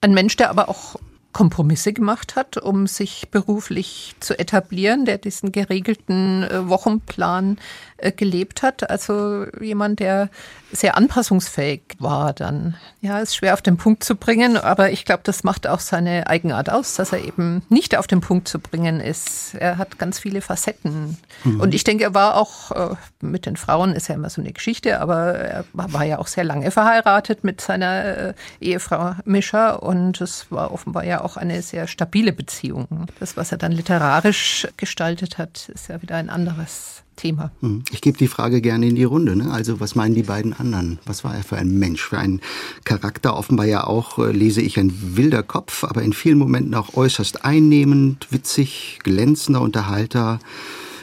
Ein 0.00 0.14
Mensch, 0.14 0.34
der 0.36 0.48
aber 0.48 0.70
auch 0.70 0.96
Kompromisse 1.32 1.92
gemacht 1.92 2.34
hat, 2.34 2.56
um 2.56 2.88
sich 2.88 3.28
beruflich 3.30 4.16
zu 4.18 4.36
etablieren, 4.38 5.04
der 5.04 5.18
diesen 5.18 5.52
geregelten 5.52 6.42
äh, 6.42 6.68
Wochenplan 6.68 7.58
äh, 7.98 8.10
gelebt 8.10 8.62
hat. 8.62 8.90
Also 8.90 9.46
jemand, 9.60 10.00
der 10.00 10.28
sehr 10.72 10.96
anpassungsfähig 10.96 11.82
war 11.98 12.32
dann. 12.32 12.76
Ja, 13.00 13.20
ist 13.20 13.36
schwer 13.36 13.54
auf 13.54 13.62
den 13.62 13.76
Punkt 13.76 14.02
zu 14.02 14.16
bringen, 14.16 14.56
aber 14.56 14.90
ich 14.90 15.04
glaube, 15.04 15.22
das 15.24 15.44
macht 15.44 15.66
auch 15.66 15.80
seine 15.80 16.26
Eigenart 16.26 16.70
aus, 16.70 16.94
dass 16.94 17.12
er 17.12 17.24
eben 17.24 17.62
nicht 17.68 17.96
auf 17.96 18.06
den 18.06 18.20
Punkt 18.20 18.48
zu 18.48 18.58
bringen 18.58 19.00
ist. 19.00 19.54
Er 19.54 19.78
hat 19.78 19.98
ganz 19.98 20.18
viele 20.18 20.40
Facetten. 20.40 21.16
Mhm. 21.44 21.60
Und 21.60 21.74
ich 21.74 21.84
denke, 21.84 22.04
er 22.04 22.14
war 22.14 22.36
auch 22.36 22.72
äh, 22.72 22.96
mit 23.20 23.46
den 23.46 23.56
Frauen, 23.56 23.92
ist 23.92 24.08
ja 24.08 24.16
immer 24.16 24.30
so 24.30 24.40
eine 24.40 24.52
Geschichte, 24.52 25.00
aber 25.00 25.34
er 25.34 25.64
war 25.72 26.04
ja 26.04 26.18
auch 26.18 26.26
sehr 26.26 26.44
lange 26.44 26.70
verheiratet 26.70 27.44
mit 27.44 27.60
seiner 27.60 28.34
Ehefrau 28.60 29.14
Mischer 29.24 29.82
und 29.82 30.20
es 30.20 30.50
war 30.50 30.72
offenbar 30.72 31.04
ja 31.04 31.19
auch 31.24 31.36
eine 31.36 31.62
sehr 31.62 31.86
stabile 31.86 32.32
Beziehung. 32.32 33.06
Das, 33.18 33.36
was 33.36 33.52
er 33.52 33.58
dann 33.58 33.72
literarisch 33.72 34.66
gestaltet 34.76 35.38
hat, 35.38 35.68
ist 35.74 35.88
ja 35.88 36.00
wieder 36.02 36.16
ein 36.16 36.30
anderes 36.30 37.02
Thema. 37.16 37.50
Hm. 37.60 37.84
Ich 37.92 38.00
gebe 38.00 38.16
die 38.16 38.28
Frage 38.28 38.60
gerne 38.60 38.86
in 38.86 38.94
die 38.94 39.04
Runde. 39.04 39.36
Ne? 39.36 39.50
Also 39.50 39.78
was 39.80 39.94
meinen 39.94 40.14
die 40.14 40.22
beiden 40.22 40.52
anderen? 40.52 40.98
Was 41.04 41.22
war 41.22 41.34
er 41.34 41.42
für 41.42 41.56
ein 41.56 41.78
Mensch, 41.78 42.02
für 42.02 42.18
ein 42.18 42.40
Charakter? 42.84 43.36
Offenbar 43.36 43.66
ja 43.66 43.84
auch, 43.84 44.18
äh, 44.18 44.32
lese 44.32 44.62
ich, 44.62 44.78
ein 44.78 45.16
wilder 45.16 45.42
Kopf, 45.42 45.84
aber 45.84 46.02
in 46.02 46.12
vielen 46.12 46.38
Momenten 46.38 46.74
auch 46.74 46.94
äußerst 46.94 47.44
einnehmend, 47.44 48.26
witzig, 48.30 49.00
glänzender 49.02 49.60
Unterhalter. 49.60 50.38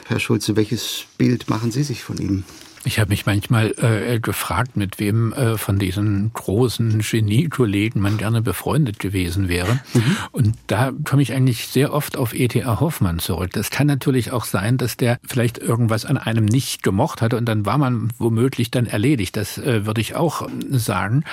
Herr 0.06 0.20
Schulze, 0.20 0.56
welches 0.56 1.04
Bild 1.18 1.48
machen 1.48 1.70
Sie 1.70 1.82
sich 1.82 2.02
von 2.02 2.18
ihm? 2.18 2.44
Ich 2.84 2.98
habe 2.98 3.10
mich 3.10 3.26
manchmal 3.26 3.74
äh, 3.78 4.20
gefragt, 4.20 4.76
mit 4.76 4.98
wem 4.98 5.32
äh, 5.32 5.58
von 5.58 5.78
diesen 5.78 6.32
großen 6.32 7.00
Genie-Kollegen 7.00 8.00
man 8.00 8.18
gerne 8.18 8.40
befreundet 8.40 8.98
gewesen 8.98 9.48
wäre. 9.48 9.80
Mhm. 9.94 10.16
Und 10.32 10.54
da 10.68 10.92
komme 11.04 11.22
ich 11.22 11.32
eigentlich 11.32 11.66
sehr 11.66 11.92
oft 11.92 12.16
auf 12.16 12.34
E.T.A. 12.34 12.80
Hoffmann 12.80 13.18
zurück. 13.18 13.50
Das 13.52 13.70
kann 13.70 13.86
natürlich 13.86 14.32
auch 14.32 14.44
sein, 14.44 14.78
dass 14.78 14.96
der 14.96 15.18
vielleicht 15.26 15.58
irgendwas 15.58 16.04
an 16.04 16.18
einem 16.18 16.44
nicht 16.44 16.82
gemocht 16.82 17.20
hatte 17.20 17.36
und 17.36 17.46
dann 17.46 17.66
war 17.66 17.78
man 17.78 18.12
womöglich 18.18 18.70
dann 18.70 18.86
erledigt. 18.86 19.36
Das 19.36 19.58
äh, 19.58 19.84
würde 19.84 20.00
ich 20.00 20.14
auch 20.14 20.48
sagen. 20.70 21.24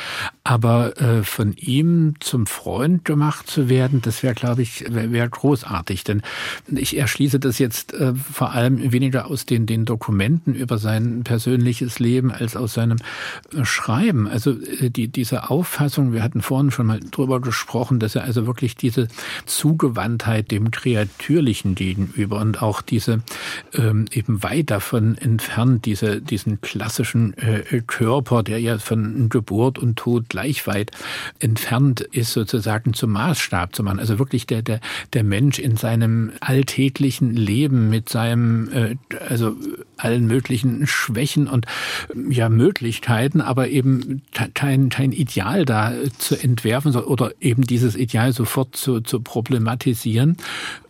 Aber 0.43 0.99
äh, 0.99 1.23
von 1.23 1.53
ihm 1.53 2.15
zum 2.19 2.47
Freund 2.47 3.05
gemacht 3.05 3.47
zu 3.47 3.69
werden, 3.69 4.01
das 4.01 4.23
wäre, 4.23 4.34
glaube 4.34 4.62
ich, 4.62 4.86
wäre 4.93 5.12
wär 5.12 5.29
großartig. 5.29 6.03
Denn 6.03 6.21
ich 6.67 6.97
erschließe 6.97 7.39
das 7.39 7.60
jetzt 7.60 7.93
äh, 7.93 8.13
vor 8.15 8.51
allem 8.51 8.91
weniger 8.91 9.27
aus 9.27 9.45
den, 9.45 9.65
den 9.65 9.86
Dokumenten 9.86 10.55
über 10.55 10.77
seinen 10.77 11.23
persönlichen 11.23 11.35
persönliches 11.36 12.00
Leben 12.00 12.32
als 12.32 12.56
aus 12.56 12.76
seinem 12.76 12.98
Schreiben. 13.63 14.26
Also 14.26 14.52
äh, 14.52 14.89
die, 14.89 15.10
diese 15.10 15.50
Auffassung, 15.50 16.13
wir 16.13 16.24
hatten 16.24 16.41
vorhin 16.41 16.71
schon 16.71 16.86
mal 16.86 17.02
drüber 17.12 17.41
gesprochen, 17.41 18.00
dass 18.00 18.15
er 18.15 18.24
also 18.24 18.48
wirklich 18.48 18.78
diese 18.78 19.10
Zugewandtheit 19.45 20.50
dem 20.50 20.71
Kreatürlichen 20.71 21.76
gegenüber 21.76 22.39
und 22.39 22.62
auch 22.62 22.82
diese 22.82 23.19
ähm, 23.74 24.06
eben 24.13 24.43
weit 24.43 24.71
davon 24.71 25.17
entfernt, 25.17 25.86
diese, 25.86 26.21
diesen 26.21 26.62
klassischen 26.62 27.34
äh, 27.38 27.82
Körper, 27.86 28.41
der 28.41 28.62
ja 28.62 28.78
von 28.78 29.28
Geburt 29.28 29.78
und 29.78 29.98
Tod 29.98 30.30
gleich 30.30 30.65
weit 30.67 30.91
entfernt 31.39 32.00
ist, 32.00 32.32
sozusagen 32.32 32.93
zum 32.93 33.12
Maßstab 33.12 33.76
zu 33.76 33.84
machen. 33.84 34.00
Also 34.00 34.19
wirklich 34.19 34.48
der, 34.48 34.62
der, 34.62 34.80
der 35.12 35.26
Mensch 35.26 35.60
in 35.60 35.76
seinem 35.76 36.32
alltäglichen 36.39 37.36
Leben 37.36 37.89
mit 37.89 38.08
seinem, 38.08 38.71
äh, 38.71 38.95
also 39.28 39.58
allen 39.98 40.28
möglichen 40.28 40.86
Schwächen 40.88 41.24
Versprechen 41.25 41.47
und 41.47 41.65
ja 42.29 42.49
Möglichkeiten, 42.49 43.41
aber 43.41 43.69
eben 43.69 44.21
kein, 44.53 44.89
kein 44.89 45.11
Ideal 45.11 45.65
da 45.65 45.93
zu 46.17 46.35
entwerfen 46.35 46.95
oder 46.95 47.31
eben 47.41 47.63
dieses 47.63 47.95
Ideal 47.95 48.33
sofort 48.33 48.75
zu, 48.75 49.01
zu 49.01 49.19
problematisieren. 49.19 50.38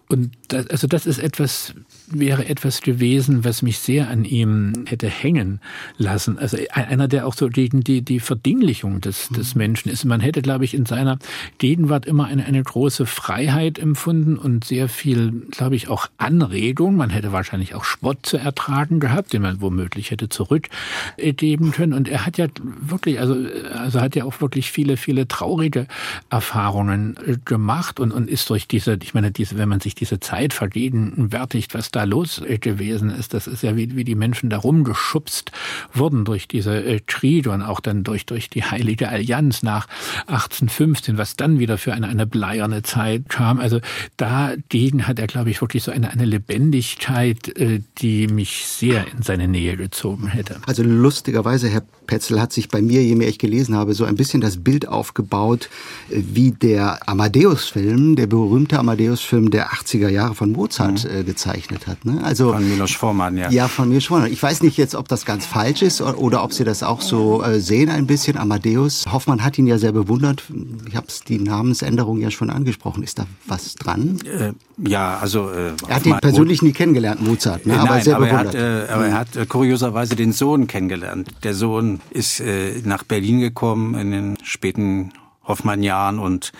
Und 0.07 0.31
das, 0.49 0.67
also 0.67 0.87
das 0.87 1.05
ist 1.05 1.19
etwas, 1.19 1.73
wäre 2.07 2.47
etwas 2.47 2.81
gewesen, 2.81 3.43
was 3.43 3.61
mich 3.61 3.79
sehr 3.79 4.09
an 4.09 4.25
ihm 4.25 4.85
hätte 4.85 5.07
hängen 5.07 5.59
lassen. 5.97 6.37
Also 6.37 6.57
einer, 6.71 7.07
der 7.07 7.27
auch 7.27 7.33
so 7.33 7.47
gegen 7.49 7.81
die, 7.81 8.01
die 8.01 8.19
Verdinglichung 8.19 9.01
des, 9.01 9.29
des 9.29 9.55
mhm. 9.55 9.59
Menschen 9.59 9.89
ist. 9.89 10.05
Man 10.05 10.19
hätte, 10.19 10.41
glaube 10.41 10.65
ich, 10.65 10.73
in 10.73 10.85
seiner 10.85 11.17
Gegenwart 11.57 12.05
immer 12.05 12.25
eine, 12.25 12.45
eine 12.45 12.63
große 12.63 13.05
Freiheit 13.05 13.79
empfunden 13.79 14.37
und 14.37 14.63
sehr 14.63 14.89
viel, 14.89 15.47
glaube 15.51 15.75
ich, 15.75 15.89
auch 15.89 16.07
Anregung. 16.17 16.95
Man 16.95 17.09
hätte 17.09 17.31
wahrscheinlich 17.31 17.75
auch 17.75 17.83
Spott 17.83 18.25
zu 18.25 18.37
ertragen 18.37 18.99
gehabt, 18.99 19.33
den 19.33 19.41
man 19.41 19.61
womöglich 19.61 20.11
hätte 20.11 20.29
zurückgeben 20.29 21.71
können. 21.71 21.93
Und 21.93 22.07
er 22.07 22.25
hat 22.25 22.37
ja 22.37 22.47
wirklich, 22.81 23.19
also, 23.19 23.35
also 23.73 24.01
hat 24.01 24.15
ja 24.15 24.25
auch 24.25 24.41
wirklich 24.41 24.71
viele, 24.71 24.97
viele 24.97 25.27
traurige 25.27 25.87
Erfahrungen 26.29 27.17
äh, 27.25 27.37
gemacht 27.43 27.99
und, 27.99 28.11
und 28.11 28.29
ist 28.29 28.49
durch 28.49 28.67
diese, 28.67 28.97
ich 29.01 29.13
meine, 29.13 29.31
diese, 29.31 29.57
wenn 29.57 29.69
man 29.69 29.79
sich 29.79 29.95
diese 29.95 30.19
Zeit 30.19 30.53
vergegenwärtigt, 30.53 31.73
was 31.73 31.91
da 31.95 32.03
los 32.03 32.41
gewesen 32.59 33.09
ist. 33.09 33.33
Das 33.33 33.47
ist 33.47 33.63
ja 33.63 33.75
wie, 33.75 33.95
wie 33.95 34.03
die 34.03 34.15
Menschen 34.15 34.49
da 34.49 34.57
rumgeschubst 34.57 35.51
wurden 35.93 36.25
durch 36.25 36.47
diese 36.47 36.83
äh, 36.83 36.99
Kriege 36.99 37.51
und 37.51 37.61
auch 37.61 37.79
dann 37.79 38.03
durch, 38.03 38.25
durch 38.25 38.49
die 38.49 38.63
Heilige 38.63 39.09
Allianz 39.09 39.63
nach 39.63 39.87
1815, 40.27 41.17
was 41.17 41.35
dann 41.35 41.59
wieder 41.59 41.77
für 41.77 41.93
eine, 41.93 42.07
eine 42.07 42.27
bleierne 42.27 42.83
Zeit 42.83 43.29
kam. 43.29 43.59
Also 43.59 43.79
dagegen 44.17 45.07
hat 45.07 45.19
er, 45.19 45.27
glaube 45.27 45.49
ich, 45.49 45.61
wirklich 45.61 45.83
so 45.83 45.91
eine, 45.91 46.11
eine 46.11 46.25
Lebendigkeit, 46.25 47.55
äh, 47.57 47.81
die 47.99 48.27
mich 48.27 48.65
sehr 48.65 49.05
in 49.07 49.21
seine 49.21 49.47
Nähe 49.47 49.77
gezogen 49.77 50.27
hätte. 50.27 50.57
Also 50.65 50.83
lustigerweise, 50.83 51.69
Herr 51.69 51.83
Petzel 52.05 52.41
hat 52.41 52.53
sich 52.53 52.69
bei 52.69 52.81
mir, 52.81 53.03
je 53.03 53.15
mehr 53.15 53.27
ich 53.27 53.39
gelesen 53.39 53.75
habe, 53.75 53.93
so 53.93 54.05
ein 54.05 54.15
bisschen 54.15 54.41
das 54.41 54.63
Bild 54.63 54.87
aufgebaut, 54.87 55.69
äh, 56.09 56.21
wie 56.33 56.51
der 56.51 57.07
Amadeus-Film, 57.07 58.15
der 58.15 58.27
berühmte 58.27 58.79
Amadeus-Film 58.79 59.51
der 59.51 59.69
80er 59.69 60.09
Jahre 60.09 60.35
von 60.35 60.51
Mozart 60.51 61.03
mhm. 61.03 61.19
äh, 61.19 61.23
gezeichnet 61.23 61.87
hat. 61.87 62.05
Ne? 62.05 62.21
Also, 62.23 62.53
von 62.53 62.67
Milos 62.67 62.91
Forman, 62.91 63.37
ja. 63.37 63.49
Ja, 63.49 63.67
von 63.67 63.89
Milos 63.89 64.05
Forman. 64.05 64.31
Ich 64.31 64.41
weiß 64.41 64.63
nicht 64.63 64.77
jetzt, 64.77 64.95
ob 64.95 65.07
das 65.07 65.25
ganz 65.25 65.45
falsch 65.45 65.81
ist 65.81 66.01
oder, 66.01 66.17
oder 66.17 66.43
ob 66.43 66.53
Sie 66.53 66.63
das 66.63 66.83
auch 66.83 67.01
so 67.01 67.43
äh, 67.43 67.59
sehen 67.59 67.89
ein 67.89 68.07
bisschen. 68.07 68.37
Amadeus, 68.37 69.05
Hoffmann 69.11 69.43
hat 69.43 69.57
ihn 69.57 69.67
ja 69.67 69.77
sehr 69.77 69.91
bewundert. 69.91 70.43
Ich 70.87 70.95
habe 70.95 71.07
die 71.27 71.39
Namensänderung 71.39 72.19
ja 72.19 72.31
schon 72.31 72.49
angesprochen. 72.49 73.03
Ist 73.03 73.19
da 73.19 73.25
was 73.45 73.75
dran? 73.75 74.19
Äh, 74.25 74.53
ja, 74.77 75.17
also... 75.17 75.49
Er 75.49 75.95
hat 75.95 76.05
ihn 76.05 76.17
persönlich 76.19 76.61
nie 76.61 76.71
kennengelernt, 76.71 77.21
Mozart, 77.21 77.65
ne? 77.65 77.73
Äh, 77.73 77.77
aber 77.77 77.89
nein, 77.89 78.03
sehr 78.03 78.15
aber 78.15 78.25
bewundert. 78.25 78.55
Er 78.55 78.81
hat, 78.83 78.89
aber 78.89 79.05
er 79.07 79.13
hat 79.13 79.49
kurioserweise 79.49 80.15
den 80.15 80.31
Sohn 80.31 80.67
kennengelernt. 80.67 81.29
Der 81.43 81.53
Sohn 81.53 81.94
ist 82.09 82.39
äh, 82.39 82.81
nach 82.83 83.03
Berlin 83.03 83.39
gekommen 83.39 83.95
in 83.95 84.11
den 84.11 84.37
späten 84.43 85.13
Hoffmann-Jahren 85.47 86.19
und 86.19 86.51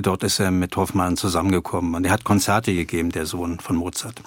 Dort 0.00 0.22
ist 0.22 0.38
er 0.38 0.50
mit 0.50 0.76
Hoffmann 0.76 1.16
zusammengekommen 1.16 1.94
und 1.94 2.06
er 2.06 2.12
hat 2.12 2.24
Konzerte 2.24 2.74
gegeben, 2.74 3.10
der 3.10 3.26
Sohn 3.26 3.60
von 3.60 3.76
Mozart. 3.76 4.22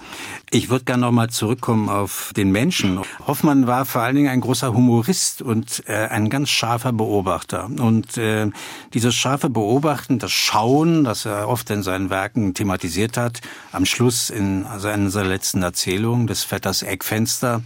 Ich 0.52 0.70
würde 0.70 0.86
gerne 0.86 1.02
nochmal 1.02 1.30
zurückkommen 1.32 1.90
auf 1.90 2.32
den 2.36 2.52
Menschen. 2.52 3.00
Hoffmann 3.26 3.66
war 3.66 3.86
vor 3.86 4.02
allen 4.02 4.16
Dingen 4.16 4.30
ein 4.30 4.42
großer 4.42 4.74
Humorist 4.74 5.42
und 5.42 5.84
äh, 5.88 6.08
ein 6.08 6.30
ganz 6.30 6.50
scharfer 6.50 6.94
Beobachter. 6.94 7.66
Und 7.66 8.18
äh, 8.18 8.52
dieses 8.94 9.16
scharfe 9.16 9.50
Beobachten, 9.50 10.20
das 10.20 10.32
Schauen, 10.32 11.04
das 11.04 11.26
er 11.26 11.50
oft 11.50 11.70
in 11.72 11.82
seinen 11.82 12.12
Werken 12.12 12.54
thematisiert 12.54 13.18
hat, 13.18 13.42
am 13.72 13.86
Schluss 13.86 14.30
in 14.30 14.66
also 14.66 14.88
einer 14.88 15.10
seiner 15.10 15.30
letzten 15.30 15.64
Erzählungen, 15.64 16.28
des 16.28 16.44
Vetters 16.44 16.84
Eckfenster, 16.84 17.62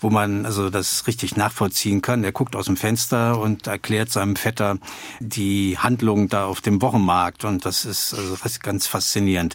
wo 0.00 0.08
man 0.08 0.46
also 0.46 0.70
das 0.70 1.06
richtig 1.06 1.36
nachvollziehen 1.36 2.00
kann. 2.00 2.24
Er 2.24 2.32
guckt 2.32 2.56
aus 2.56 2.66
dem 2.66 2.76
Fenster 2.76 3.38
und 3.38 3.66
erklärt 3.66 4.10
seinem 4.10 4.36
Vetter 4.36 4.78
die 5.20 5.76
Handlung 5.78 6.28
da 6.28 6.46
auf 6.46 6.62
dem 6.62 6.80
Wochenmarkt 6.80 7.41
und 7.44 7.64
das 7.64 7.84
ist 7.84 8.14
also 8.14 8.36
ganz 8.62 8.86
faszinierend. 8.86 9.54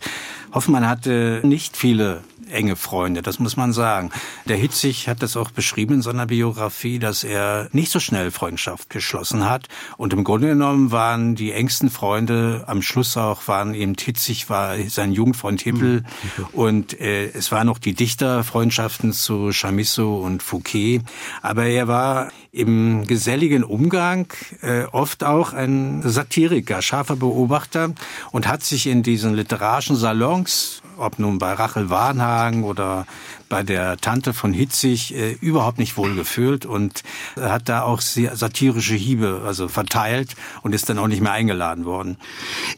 Hoffmann 0.54 0.88
hatte 0.88 1.42
nicht 1.44 1.78
viele 1.78 2.24
enge 2.52 2.76
Freunde, 2.76 3.22
das 3.22 3.40
muss 3.40 3.58
man 3.58 3.74
sagen. 3.74 4.12
Der 4.46 4.58
Hitzig 4.58 5.08
hat 5.08 5.22
das 5.22 5.38
auch 5.38 5.52
beschrieben 5.52 5.96
in 5.96 6.02
seiner 6.02 6.26
Biografie, 6.26 7.00
dass 7.00 7.24
er 7.24 7.70
nicht 7.72 7.92
so 7.92 8.00
schnell 8.00 8.32
Freundschaft 8.32 8.90
geschlossen 8.90 9.50
hat. 9.50 9.68
Und 9.98 10.14
im 10.14 10.24
Grunde 10.24 10.50
genommen 10.50 10.92
waren 10.92 11.36
die 11.36 11.52
engsten 11.52 11.90
Freunde 11.90 12.64
am 12.68 12.82
Schluss 12.82 13.18
auch, 13.18 13.48
waren 13.48 13.74
eben 13.74 13.96
Hitzig, 14.00 14.50
war 14.50 14.78
sein 14.90 15.12
Jugendfreund 15.12 15.62
Hippel. 15.62 16.04
Mhm. 16.38 16.46
Und 16.54 17.00
äh, 17.00 17.28
es 17.28 17.52
waren 17.52 17.68
noch 17.68 17.80
die 17.80 17.94
Dichterfreundschaften 17.94 19.14
zu 19.14 19.52
Chamisso 19.52 20.18
und 20.18 20.44
Fouquet. 20.44 21.02
Aber 21.42 21.66
er 21.66 21.88
war 21.88 22.32
im 22.52 23.06
geselligen 23.06 23.64
Umgang 23.64 24.34
äh, 24.62 24.86
oft 24.86 25.24
auch 25.24 25.54
ein 25.54 26.02
Satiriker, 26.04 26.82
scharfer 26.82 27.16
Beobachter 27.16 27.94
und 28.32 28.48
hat 28.48 28.64
sich 28.64 28.88
in 28.88 29.04
diesen 29.04 29.36
literarischen 29.36 29.96
Salons 29.96 30.82
ob 30.98 31.20
nun 31.20 31.38
bei 31.38 31.54
Rachel 31.54 31.90
Warnhagen 32.38 32.64
oder 32.64 33.06
bei 33.50 33.64
der 33.64 33.98
Tante 33.98 34.34
von 34.34 34.54
Hitzig, 34.54 35.16
äh, 35.16 35.32
überhaupt 35.42 35.80
nicht 35.80 35.98
wohl 35.98 36.16
gefühlt 36.16 36.66
und 36.66 37.04
hat 37.36 37.70
da 37.70 37.84
auch 37.84 38.02
sehr 38.02 38.36
satirische 38.36 38.96
Hiebe 38.96 39.42
also 39.46 39.68
verteilt 39.68 40.36
und 40.64 40.74
ist 40.74 40.90
dann 40.90 41.00
auch 41.00 41.08
nicht 41.08 41.22
mehr 41.22 41.32
eingeladen 41.32 41.86
worden. 41.86 42.18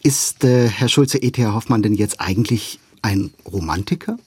Ist 0.03 0.43
äh, 0.43 0.69
Herr 0.69 0.89
Schulze 0.89 1.17
E.T.H. 1.17 1.53
Hoffmann 1.53 1.81
denn 1.81 1.95
jetzt 1.95 2.21
eigentlich 2.21 2.79
ein 3.01 3.31
Romantiker? 3.45 4.17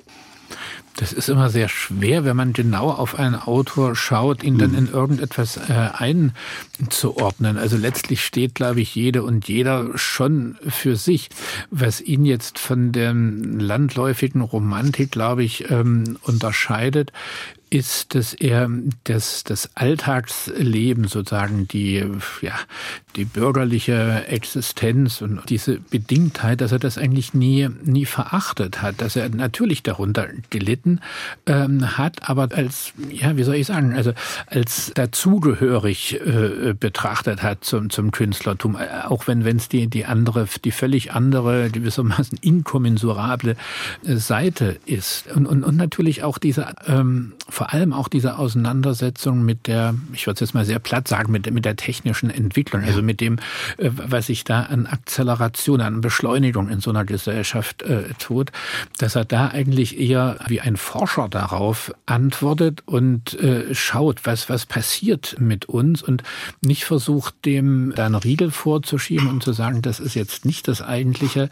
Das 0.96 1.12
ist 1.12 1.28
immer 1.28 1.48
sehr 1.48 1.68
schwer, 1.68 2.24
wenn 2.24 2.36
man 2.36 2.52
genau 2.52 2.90
auf 2.90 3.18
einen 3.18 3.34
Autor 3.34 3.96
schaut, 3.96 4.42
ihn 4.42 4.58
dann 4.58 4.72
mhm. 4.72 4.78
in 4.78 4.88
irgendetwas 4.92 5.56
äh, 5.56 5.90
einzuordnen. 5.92 7.56
Also 7.56 7.76
letztlich 7.76 8.24
steht, 8.24 8.54
glaube 8.54 8.80
ich, 8.80 8.94
jede 8.94 9.22
und 9.22 9.48
jeder 9.48 9.96
schon 9.96 10.56
für 10.68 10.96
sich. 10.96 11.30
Was 11.70 12.00
ihn 12.00 12.24
jetzt 12.24 12.58
von 12.58 12.92
der 12.92 13.14
landläufigen 13.14 14.42
Romantik, 14.42 15.10
glaube 15.10 15.44
ich, 15.44 15.70
ähm, 15.70 16.18
unterscheidet, 16.22 17.12
ist, 17.72 18.14
dass 18.14 18.34
er 18.34 18.68
das, 19.04 19.44
das 19.44 19.70
Alltagsleben 19.74 21.08
sozusagen, 21.08 21.66
die, 21.68 22.04
ja, 22.42 22.54
die 23.16 23.24
bürgerliche 23.24 24.26
Existenz 24.26 25.22
und 25.22 25.48
diese 25.48 25.80
Bedingtheit, 25.80 26.60
dass 26.60 26.72
er 26.72 26.78
das 26.78 26.98
eigentlich 26.98 27.32
nie, 27.32 27.68
nie 27.82 28.04
verachtet 28.04 28.82
hat, 28.82 29.00
dass 29.00 29.16
er 29.16 29.28
natürlich 29.30 29.82
darunter 29.82 30.28
gelitten 30.50 31.00
ähm, 31.46 31.96
hat, 31.96 32.28
aber 32.28 32.48
als, 32.54 32.92
ja, 33.10 33.38
wie 33.38 33.44
soll 33.44 33.54
ich 33.54 33.66
sagen, 33.66 33.94
also 33.94 34.12
als 34.46 34.92
dazugehörig 34.94 36.20
äh, 36.20 36.74
betrachtet 36.78 37.42
hat 37.42 37.64
zum, 37.64 37.88
zum 37.88 38.10
Künstlertum, 38.10 38.76
auch 38.76 39.26
wenn 39.26 39.46
es 39.46 39.70
die, 39.70 39.86
die 39.86 40.04
andere, 40.04 40.46
die 40.62 40.72
völlig 40.72 41.12
andere, 41.12 41.70
gewissermaßen 41.70 42.38
inkommensurable 42.42 43.56
äh, 44.04 44.16
Seite 44.16 44.78
ist. 44.84 45.32
Und, 45.34 45.46
und, 45.46 45.64
und 45.64 45.76
natürlich 45.76 46.22
auch 46.22 46.36
diese 46.36 46.74
ähm, 46.86 47.32
vor 47.62 47.72
allem 47.72 47.92
auch 47.92 48.08
diese 48.08 48.38
Auseinandersetzung 48.38 49.44
mit 49.44 49.68
der, 49.68 49.94
ich 50.12 50.26
würde 50.26 50.34
es 50.34 50.40
jetzt 50.40 50.52
mal 50.52 50.64
sehr 50.64 50.80
platt 50.80 51.06
sagen, 51.06 51.30
mit, 51.30 51.48
mit 51.52 51.64
der 51.64 51.76
technischen 51.76 52.28
Entwicklung, 52.28 52.82
also 52.82 53.02
mit 53.02 53.20
dem, 53.20 53.38
äh, 53.76 53.88
was 53.92 54.26
sich 54.26 54.42
da 54.42 54.62
an 54.62 54.86
Acceleration, 54.86 55.80
an 55.80 56.00
Beschleunigung 56.00 56.68
in 56.68 56.80
so 56.80 56.90
einer 56.90 57.04
Gesellschaft 57.04 57.82
äh, 57.82 58.14
tut, 58.18 58.50
dass 58.98 59.14
er 59.14 59.24
da 59.24 59.50
eigentlich 59.50 60.00
eher 60.00 60.40
wie 60.48 60.60
ein 60.60 60.76
Forscher 60.76 61.28
darauf 61.28 61.94
antwortet 62.04 62.82
und 62.84 63.34
äh, 63.34 63.72
schaut, 63.76 64.26
was, 64.26 64.48
was 64.48 64.66
passiert 64.66 65.36
mit 65.38 65.66
uns 65.66 66.02
und 66.02 66.24
nicht 66.62 66.84
versucht, 66.84 67.44
dem 67.44 67.92
da 67.94 68.06
einen 68.06 68.16
Riegel 68.16 68.50
vorzuschieben 68.50 69.28
und 69.28 69.44
zu 69.44 69.52
sagen, 69.52 69.82
das 69.82 70.00
ist 70.00 70.14
jetzt 70.14 70.44
nicht 70.44 70.66
das 70.66 70.82
eigentliche 70.82 71.48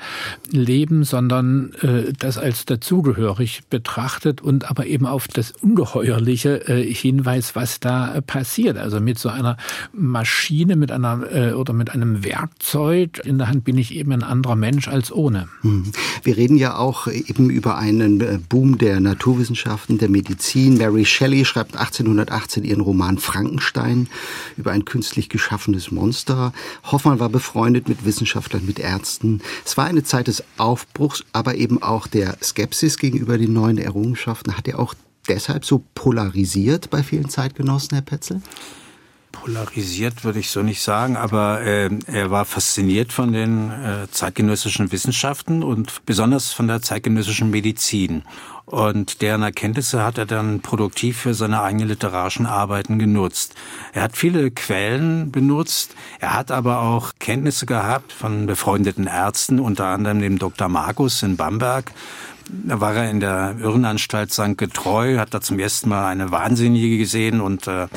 Leben, 0.50 1.04
sondern 1.04 1.72
äh, 1.82 2.12
das 2.18 2.36
als 2.36 2.64
dazugehörig 2.64 3.60
betrachtet 3.70 4.40
und 4.40 4.68
aber 4.68 4.86
eben 4.86 5.06
auf 5.06 5.28
das 5.28 5.52
ungeheuerliche 6.00 6.68
äh, 6.68 6.92
Hinweis, 6.92 7.54
was 7.54 7.80
da 7.80 8.14
äh, 8.14 8.22
passiert. 8.22 8.76
Also 8.76 9.00
mit 9.00 9.18
so 9.18 9.28
einer 9.28 9.56
Maschine, 9.92 10.76
mit 10.76 10.92
einer 10.92 11.26
äh, 11.32 11.52
oder 11.52 11.72
mit 11.72 11.90
einem 11.90 12.24
Werkzeug 12.24 13.20
in 13.24 13.38
der 13.38 13.48
Hand 13.48 13.64
bin 13.64 13.78
ich 13.78 13.94
eben 13.94 14.12
ein 14.12 14.22
anderer 14.22 14.56
Mensch 14.56 14.88
als 14.88 15.12
ohne. 15.12 15.48
Hm. 15.62 15.92
Wir 16.22 16.36
reden 16.36 16.56
ja 16.56 16.76
auch 16.76 17.06
eben 17.06 17.50
über 17.50 17.76
einen 17.76 18.20
äh, 18.20 18.38
Boom 18.48 18.78
der 18.78 19.00
Naturwissenschaften, 19.00 19.98
der 19.98 20.08
Medizin. 20.08 20.78
Mary 20.78 21.04
Shelley 21.04 21.44
schreibt 21.44 21.76
1818 21.76 22.64
ihren 22.64 22.80
Roman 22.80 23.18
Frankenstein 23.18 24.08
über 24.56 24.72
ein 24.72 24.84
künstlich 24.84 25.28
geschaffenes 25.28 25.90
Monster. 25.90 26.52
Hoffmann 26.84 27.20
war 27.20 27.28
befreundet 27.28 27.88
mit 27.88 28.04
Wissenschaftlern, 28.04 28.64
mit 28.66 28.78
Ärzten. 28.78 29.40
Es 29.64 29.76
war 29.76 29.86
eine 29.86 30.02
Zeit 30.02 30.26
des 30.26 30.44
Aufbruchs, 30.56 31.24
aber 31.32 31.54
eben 31.54 31.82
auch 31.82 32.06
der 32.06 32.36
Skepsis 32.42 32.98
gegenüber 32.98 33.38
den 33.38 33.52
neuen 33.52 33.78
Errungenschaften. 33.78 34.56
Hat 34.56 34.68
er 34.68 34.78
auch 34.78 34.94
deshalb 35.28 35.64
so 35.64 35.84
polarisiert 35.94 36.90
bei 36.90 37.02
vielen 37.02 37.28
Zeitgenossen, 37.28 37.94
Herr 37.94 38.02
Petzel? 38.02 38.42
Polarisiert 39.32 40.24
würde 40.24 40.40
ich 40.40 40.50
so 40.50 40.62
nicht 40.62 40.82
sagen, 40.82 41.16
aber 41.16 41.62
äh, 41.62 41.88
er 42.06 42.30
war 42.30 42.44
fasziniert 42.44 43.12
von 43.12 43.32
den 43.32 43.70
äh, 43.70 44.10
zeitgenössischen 44.10 44.92
Wissenschaften 44.92 45.62
und 45.62 46.04
besonders 46.04 46.52
von 46.52 46.66
der 46.66 46.82
zeitgenössischen 46.82 47.50
Medizin. 47.50 48.22
Und 48.66 49.22
deren 49.22 49.42
Erkenntnisse 49.42 50.04
hat 50.04 50.18
er 50.18 50.26
dann 50.26 50.60
produktiv 50.60 51.18
für 51.18 51.34
seine 51.34 51.62
eigenen 51.62 51.88
literarischen 51.88 52.46
Arbeiten 52.46 52.98
genutzt. 52.98 53.54
Er 53.92 54.02
hat 54.02 54.16
viele 54.16 54.50
Quellen 54.50 55.32
benutzt, 55.32 55.94
er 56.18 56.34
hat 56.34 56.50
aber 56.50 56.82
auch 56.82 57.12
Kenntnisse 57.18 57.66
gehabt 57.66 58.12
von 58.12 58.46
befreundeten 58.46 59.06
Ärzten, 59.06 59.58
unter 59.58 59.86
anderem 59.86 60.20
dem 60.20 60.38
Dr. 60.38 60.68
Markus 60.68 61.22
in 61.22 61.36
Bamberg, 61.36 61.92
da 62.64 62.80
war 62.80 62.94
er 62.94 63.10
in 63.10 63.20
der 63.20 63.56
Irrenanstalt 63.60 64.32
St. 64.32 64.56
Getreu, 64.56 65.18
hat 65.18 65.34
da 65.34 65.40
zum 65.40 65.58
ersten 65.58 65.88
Mal 65.88 66.06
eine 66.06 66.30
Wahnsinnige 66.30 66.98
gesehen 66.98 67.40
und 67.40 67.66
äh, 67.66 67.88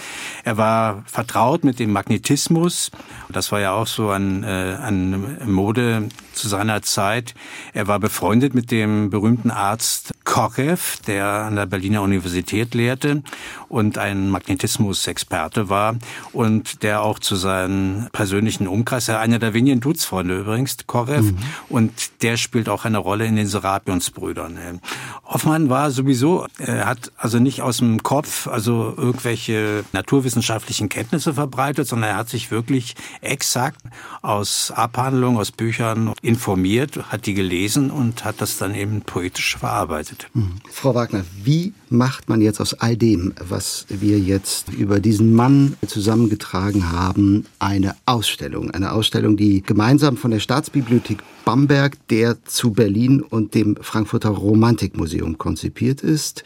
er 0.43 0.57
war 0.57 1.03
vertraut 1.05 1.63
mit 1.63 1.79
dem 1.79 1.91
Magnetismus. 1.91 2.91
Das 3.29 3.51
war 3.51 3.59
ja 3.59 3.73
auch 3.73 3.87
so 3.87 4.09
ein, 4.09 4.43
äh, 4.43 4.77
ein 4.81 5.37
Mode 5.45 6.09
zu 6.33 6.47
seiner 6.47 6.81
Zeit. 6.81 7.33
Er 7.73 7.87
war 7.87 7.99
befreundet 7.99 8.53
mit 8.53 8.71
dem 8.71 9.09
berühmten 9.09 9.51
Arzt 9.51 10.13
Kochev, 10.23 11.01
der 11.05 11.25
an 11.25 11.55
der 11.55 11.65
Berliner 11.65 12.01
Universität 12.01 12.73
lehrte 12.73 13.23
und 13.69 13.97
ein 13.97 14.29
Magnetismus-Experte 14.29 15.69
war 15.69 15.95
und 16.31 16.83
der 16.83 17.01
auch 17.01 17.19
zu 17.19 17.35
seinem 17.35 18.07
persönlichen 18.11 18.67
Umkreis, 18.67 19.07
er 19.07 19.19
einer 19.19 19.39
der 19.39 19.53
wenigen 19.53 19.79
Dutzfreunde 19.79 20.39
übrigens, 20.39 20.77
Kochev, 20.87 21.31
mhm. 21.31 21.37
und 21.69 22.23
der 22.23 22.37
spielt 22.37 22.69
auch 22.69 22.85
eine 22.85 22.97
Rolle 22.97 23.25
in 23.25 23.35
den 23.35 23.47
Serapionsbrüdern. 23.47 24.79
Hoffmann 25.25 25.69
war 25.69 25.91
sowieso, 25.91 26.47
er 26.57 26.85
hat 26.85 27.11
also 27.17 27.39
nicht 27.39 27.61
aus 27.61 27.77
dem 27.77 28.03
Kopf 28.03 28.47
also 28.47 28.93
irgendwelche 28.95 29.83
naturwissenschaftlichen 29.93 30.89
Kenntnisse 30.89 31.33
verbreitet, 31.33 31.87
sondern 31.87 32.11
er 32.11 32.17
hat 32.17 32.29
sich 32.29 32.51
wirklich 32.51 32.95
exakt 33.21 33.81
aus 34.21 34.71
Abhandlungen, 34.71 35.37
aus 35.39 35.51
Büchern 35.51 36.13
informiert, 36.23 37.11
hat 37.11 37.25
die 37.25 37.33
gelesen 37.33 37.91
und 37.91 38.23
hat 38.23 38.39
das 38.39 38.57
dann 38.57 38.73
eben 38.73 39.01
poetisch 39.01 39.57
verarbeitet. 39.57 40.29
Mhm. 40.33 40.61
Frau 40.71 40.95
Wagner, 40.95 41.25
wie 41.43 41.73
macht 41.89 42.29
man 42.29 42.41
jetzt 42.41 42.61
aus 42.61 42.73
all 42.73 42.95
dem, 42.95 43.33
was 43.39 43.85
wir 43.89 44.17
jetzt 44.17 44.69
über 44.69 44.99
diesen 45.01 45.35
Mann 45.35 45.75
zusammengetragen 45.85 46.91
haben, 46.91 47.45
eine 47.59 47.95
Ausstellung? 48.05 48.71
Eine 48.71 48.93
Ausstellung, 48.93 49.35
die 49.35 49.61
gemeinsam 49.61 50.15
von 50.15 50.31
der 50.31 50.39
Staatsbibliothek 50.39 51.21
Bamberg, 51.43 51.97
der 52.07 52.43
zu 52.45 52.71
Berlin 52.71 53.21
und 53.21 53.53
dem 53.53 53.75
Frankfurter 53.81 54.29
Romantikmuseum 54.29 55.37
konzipiert 55.37 56.01
ist. 56.01 56.45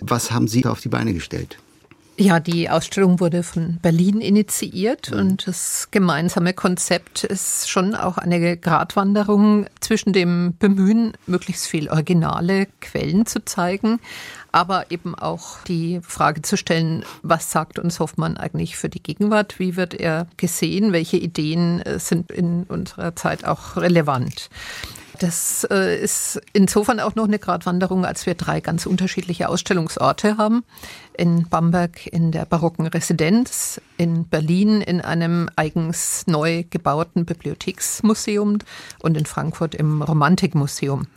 Was 0.00 0.32
haben 0.32 0.48
Sie 0.48 0.66
auf 0.66 0.80
die 0.80 0.88
Beine 0.88 1.14
gestellt? 1.14 1.56
Ja, 2.16 2.38
die 2.38 2.70
Ausstellung 2.70 3.18
wurde 3.18 3.42
von 3.42 3.78
Berlin 3.82 4.20
initiiert 4.20 5.10
mhm. 5.10 5.18
und 5.18 5.46
das 5.48 5.88
gemeinsame 5.90 6.54
Konzept 6.54 7.24
ist 7.24 7.68
schon 7.68 7.96
auch 7.96 8.18
eine 8.18 8.56
Gratwanderung 8.56 9.66
zwischen 9.80 10.12
dem 10.12 10.54
Bemühen, 10.58 11.14
möglichst 11.26 11.66
viel 11.66 11.88
originale 11.88 12.68
Quellen 12.80 13.26
zu 13.26 13.44
zeigen, 13.44 13.98
aber 14.54 14.92
eben 14.92 15.16
auch 15.16 15.58
die 15.66 16.00
Frage 16.02 16.40
zu 16.42 16.56
stellen, 16.56 17.04
was 17.22 17.50
sagt 17.50 17.80
uns 17.80 17.98
Hoffmann 17.98 18.36
eigentlich 18.36 18.76
für 18.76 18.88
die 18.88 19.02
Gegenwart? 19.02 19.58
Wie 19.58 19.74
wird 19.74 19.94
er 19.94 20.28
gesehen? 20.36 20.92
Welche 20.92 21.16
Ideen 21.16 21.80
äh, 21.80 21.98
sind 21.98 22.30
in 22.30 22.62
unserer 22.62 23.16
Zeit 23.16 23.44
auch 23.44 23.76
relevant? 23.76 24.48
Das 25.18 25.66
äh, 25.72 26.00
ist 26.00 26.40
insofern 26.52 27.00
auch 27.00 27.16
noch 27.16 27.24
eine 27.24 27.40
Gratwanderung, 27.40 28.04
als 28.04 28.26
wir 28.26 28.36
drei 28.36 28.60
ganz 28.60 28.86
unterschiedliche 28.86 29.48
Ausstellungsorte 29.48 30.36
haben. 30.36 30.64
In 31.16 31.48
Bamberg 31.48 32.06
in 32.06 32.30
der 32.30 32.44
barocken 32.44 32.86
Residenz, 32.86 33.80
in 33.96 34.28
Berlin 34.28 34.80
in 34.80 35.00
einem 35.00 35.50
eigens 35.56 36.28
neu 36.28 36.62
gebauten 36.70 37.24
Bibliotheksmuseum 37.24 38.58
und 39.00 39.16
in 39.16 39.26
Frankfurt 39.26 39.74
im 39.74 40.00
Romantikmuseum. 40.00 41.08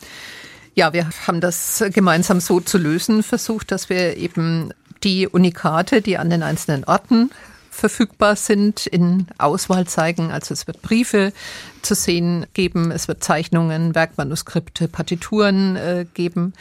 Ja, 0.78 0.94
wir 0.94 1.10
haben 1.26 1.42
das 1.42 1.84
gemeinsam 1.92 2.40
so 2.40 2.60
zu 2.60 2.78
lösen 2.78 3.24
versucht, 3.24 3.72
dass 3.72 3.90
wir 3.90 4.16
eben 4.16 4.72
die 5.04 5.28
Unikate, 5.28 6.04
die 6.04 6.20
an 6.20 6.30
den 6.30 6.44
einzelnen 6.44 6.84
Orten 6.84 7.32
verfügbar 7.72 8.36
sind, 8.36 8.86
in 8.86 9.26
Auswahl 9.40 9.88
zeigen. 9.88 10.32
Also 10.32 10.54
es 10.54 10.68
wird 10.68 10.84
Briefe 10.84 11.34
zu 11.88 11.96
sehen 11.96 12.46
geben, 12.54 12.92
es 12.92 13.08
wird 13.08 13.24
Zeichnungen, 13.24 13.96
Werkmanuskripte, 13.96 14.90
Partituren 14.90 15.78
äh, 15.78 16.06
geben, 16.14 16.54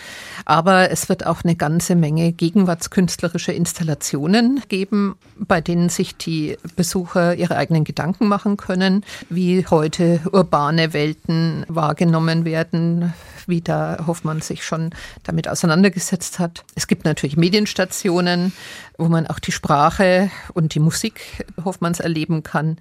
aber 0.45 0.91
es 0.91 1.09
wird 1.09 1.27
auch 1.27 1.43
eine 1.43 1.57
ganze 1.57 1.97
Menge 1.97 2.33
gegenwartskünstlerische 2.33 3.53
Installationen 3.53 4.63
geben, 4.69 5.17
bei 5.37 5.61
denen 5.61 5.89
sich 5.89 6.17
die 6.17 6.57
Besucher 6.77 7.35
ihre 7.35 7.57
eigenen 7.57 7.83
Gedanken 7.83 8.29
machen 8.29 8.57
können, 8.57 9.05
wie 9.29 9.67
heute 9.67 10.21
urbane 10.31 10.93
Welten 10.93 11.67
wahrgenommen 11.69 12.45
werden, 12.45 13.13
wie 13.49 13.61
da 13.61 14.05
Hoffmann 14.07 14.41
sich 14.41 14.65
schon 14.65 14.91
damit 15.25 15.49
auseinandergesetzt 15.49 16.39
hat. 16.39 16.65
Es 16.77 16.87
gibt 16.87 17.05
natürlich 17.05 17.37
Medienstationen, 17.37 18.53
wo 18.97 19.09
man 19.09 19.27
auch 19.27 19.41
die 19.41 19.53
Sprache 19.53 20.31
und 20.55 20.75
die 20.75 20.81
Musik 20.81 21.45
Hoffmanns 21.65 22.01
erleben 22.01 22.43
kann. 22.45 22.79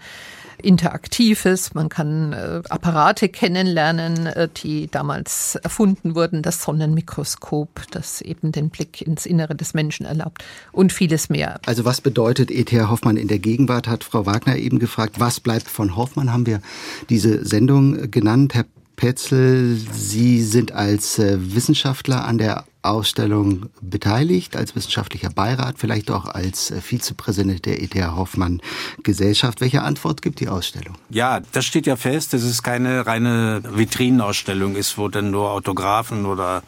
Interaktives, 0.61 1.73
man 1.73 1.89
kann 1.89 2.33
äh, 2.33 2.61
Apparate 2.69 3.29
kennenlernen, 3.29 4.27
äh, 4.27 4.49
die 4.63 4.87
damals 4.87 5.55
erfunden 5.55 6.15
wurden, 6.15 6.41
das 6.41 6.63
Sonnenmikroskop, 6.63 7.83
das 7.91 8.21
eben 8.21 8.51
den 8.51 8.69
Blick 8.69 9.01
ins 9.01 9.25
Innere 9.25 9.55
des 9.55 9.73
Menschen 9.73 10.05
erlaubt 10.05 10.43
und 10.71 10.91
vieles 10.91 11.29
mehr. 11.29 11.59
Also 11.65 11.85
was 11.85 12.01
bedeutet 12.01 12.51
E.T.A. 12.51 12.89
Hoffmann 12.89 13.17
in 13.17 13.27
der 13.27 13.39
Gegenwart, 13.39 13.87
hat 13.87 14.03
Frau 14.03 14.25
Wagner 14.25 14.57
eben 14.57 14.79
gefragt. 14.79 15.19
Was 15.19 15.39
bleibt 15.39 15.67
von 15.67 15.95
Hoffmann, 15.95 16.31
haben 16.31 16.45
wir 16.45 16.61
diese 17.09 17.45
Sendung 17.45 18.11
genannt. 18.11 18.53
Herr 18.53 18.65
Petzel, 18.95 19.77
Sie 19.91 20.41
sind 20.41 20.71
als 20.71 21.19
äh, 21.19 21.37
Wissenschaftler 21.39 22.25
an 22.25 22.37
der 22.37 22.65
Ausstellung 22.87 23.67
beteiligt, 23.81 24.55
als 24.55 24.75
wissenschaftlicher 24.75 25.29
Beirat, 25.29 25.75
vielleicht 25.77 26.11
auch 26.11 26.25
als 26.25 26.71
äh, 26.71 26.81
Vizepräsident 26.81 27.65
der 27.65 27.81
ETH 27.81 27.95
Hoffmann 27.95 28.61
Gesellschaft. 29.03 29.61
Welche 29.61 29.81
Antwort 29.81 30.21
gibt 30.21 30.39
die 30.39 30.47
Ausstellung? 30.47 30.95
Ja, 31.09 31.41
das 31.51 31.65
steht 31.65 31.87
ja 31.87 31.95
fest, 31.95 32.33
dass 32.33 32.43
es 32.43 32.63
keine 32.63 33.05
reine 33.05 33.61
Vitrinenausstellung 33.63 34.75
ist, 34.75 34.97
wo 34.97 35.07
dann 35.07 35.31
nur 35.31 35.51
Autographen 35.51 36.25
oder 36.25 36.63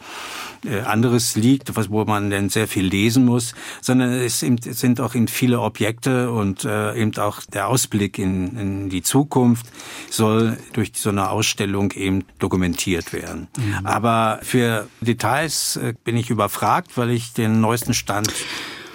äh, 0.64 0.80
anderes 0.80 1.36
liegt, 1.36 1.70
wo 1.90 2.04
man 2.04 2.30
dann 2.30 2.48
sehr 2.48 2.66
viel 2.66 2.86
lesen 2.86 3.24
muss, 3.24 3.54
sondern 3.80 4.12
es 4.12 4.40
sind 4.40 5.00
auch 5.00 5.14
eben 5.14 5.28
viele 5.28 5.60
Objekte 5.60 6.32
und 6.32 6.64
äh, 6.64 7.00
eben 7.00 7.16
auch 7.18 7.42
der 7.42 7.68
Ausblick 7.68 8.18
in, 8.18 8.56
in 8.58 8.88
die 8.88 9.02
Zukunft 9.02 9.66
soll 10.10 10.58
durch 10.72 10.92
so 10.96 11.10
eine 11.10 11.30
Ausstellung 11.30 11.92
eben 11.92 12.24
dokumentiert 12.38 13.12
werden. 13.12 13.46
Mhm. 13.56 13.86
Aber 13.86 14.40
für 14.42 14.88
Details 15.00 15.78
bin 16.08 16.16
ich 16.16 16.30
überfragt, 16.30 16.96
weil 16.96 17.10
ich 17.10 17.34
den 17.34 17.60
neuesten 17.60 17.92
Stand 17.92 18.32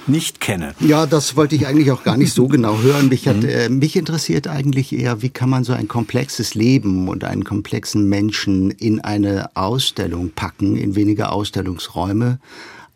nicht 0.08 0.40
kenne. 0.40 0.74
Ja, 0.80 1.06
das 1.06 1.36
wollte 1.36 1.54
ich 1.54 1.68
eigentlich 1.68 1.92
auch 1.92 2.04
gar 2.04 2.18
nicht 2.18 2.34
so 2.34 2.48
genau 2.56 2.80
hören. 2.80 3.08
Mich, 3.10 3.28
hat, 3.28 3.44
mhm. 3.44 3.50
äh, 3.50 3.70
mich 3.70 3.96
interessiert 3.96 4.48
eigentlich 4.48 4.92
eher, 4.92 5.22
wie 5.22 5.30
kann 5.30 5.48
man 5.48 5.64
so 5.64 5.74
ein 5.74 5.88
komplexes 5.88 6.56
Leben 6.56 7.08
und 7.08 7.24
einen 7.24 7.44
komplexen 7.44 8.10
Menschen 8.10 8.72
in 8.72 9.00
eine 9.00 9.56
Ausstellung 9.56 10.32
packen, 10.32 10.76
in 10.76 10.96
weniger 10.96 11.32
Ausstellungsräume 11.32 12.40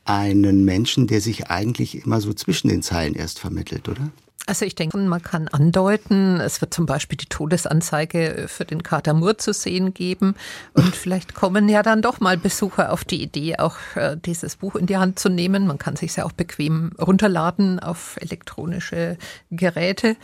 einen 0.06 0.66
Menschen, 0.66 1.06
der 1.06 1.22
sich 1.22 1.52
eigentlich 1.52 2.04
immer 2.04 2.20
so 2.20 2.34
zwischen 2.34 2.70
den 2.70 2.82
Zeilen 2.82 3.14
erst 3.14 3.38
vermittelt, 3.38 3.88
oder? 3.88 4.10
Also 4.46 4.64
ich 4.64 4.76
denke, 4.76 4.98
man 4.98 5.22
kann 5.22 5.50
andeuten, 5.50 6.40
es 6.40 6.62
wird 6.62 6.74
zum 6.74 6.86
Beispiel 6.86 7.18
die 7.18 7.26
Todesanzeige 7.26 8.46
für 8.48 8.64
den 8.64 8.82
Kater 8.82 9.14
Murr 9.14 9.38
zu 9.38 9.52
sehen 9.52 9.94
geben. 9.94 10.36
Und 10.74 10.96
vielleicht 10.96 11.34
kommen 11.34 11.68
ja 11.68 11.84
dann 11.84 12.02
doch 12.02 12.22
mal 12.22 12.38
Besucher 12.38 12.94
auf 12.94 13.04
die 13.04 13.22
Idee, 13.22 13.58
auch 13.58 13.76
äh, 13.96 14.16
dieses 14.16 14.56
Buch 14.56 14.76
in 14.76 14.86
die 14.86 14.96
Hand 14.96 15.20
zu 15.20 15.28
nehmen. 15.28 15.68
Man 15.68 15.78
kann 15.78 15.98
sich 15.98 16.16
ja 16.16 16.24
auch 16.24 16.32
bequem 16.32 16.92
runterladen 16.98 17.80
auf 17.80 18.16
elektronische 18.22 19.18
Geräte. 19.52 20.16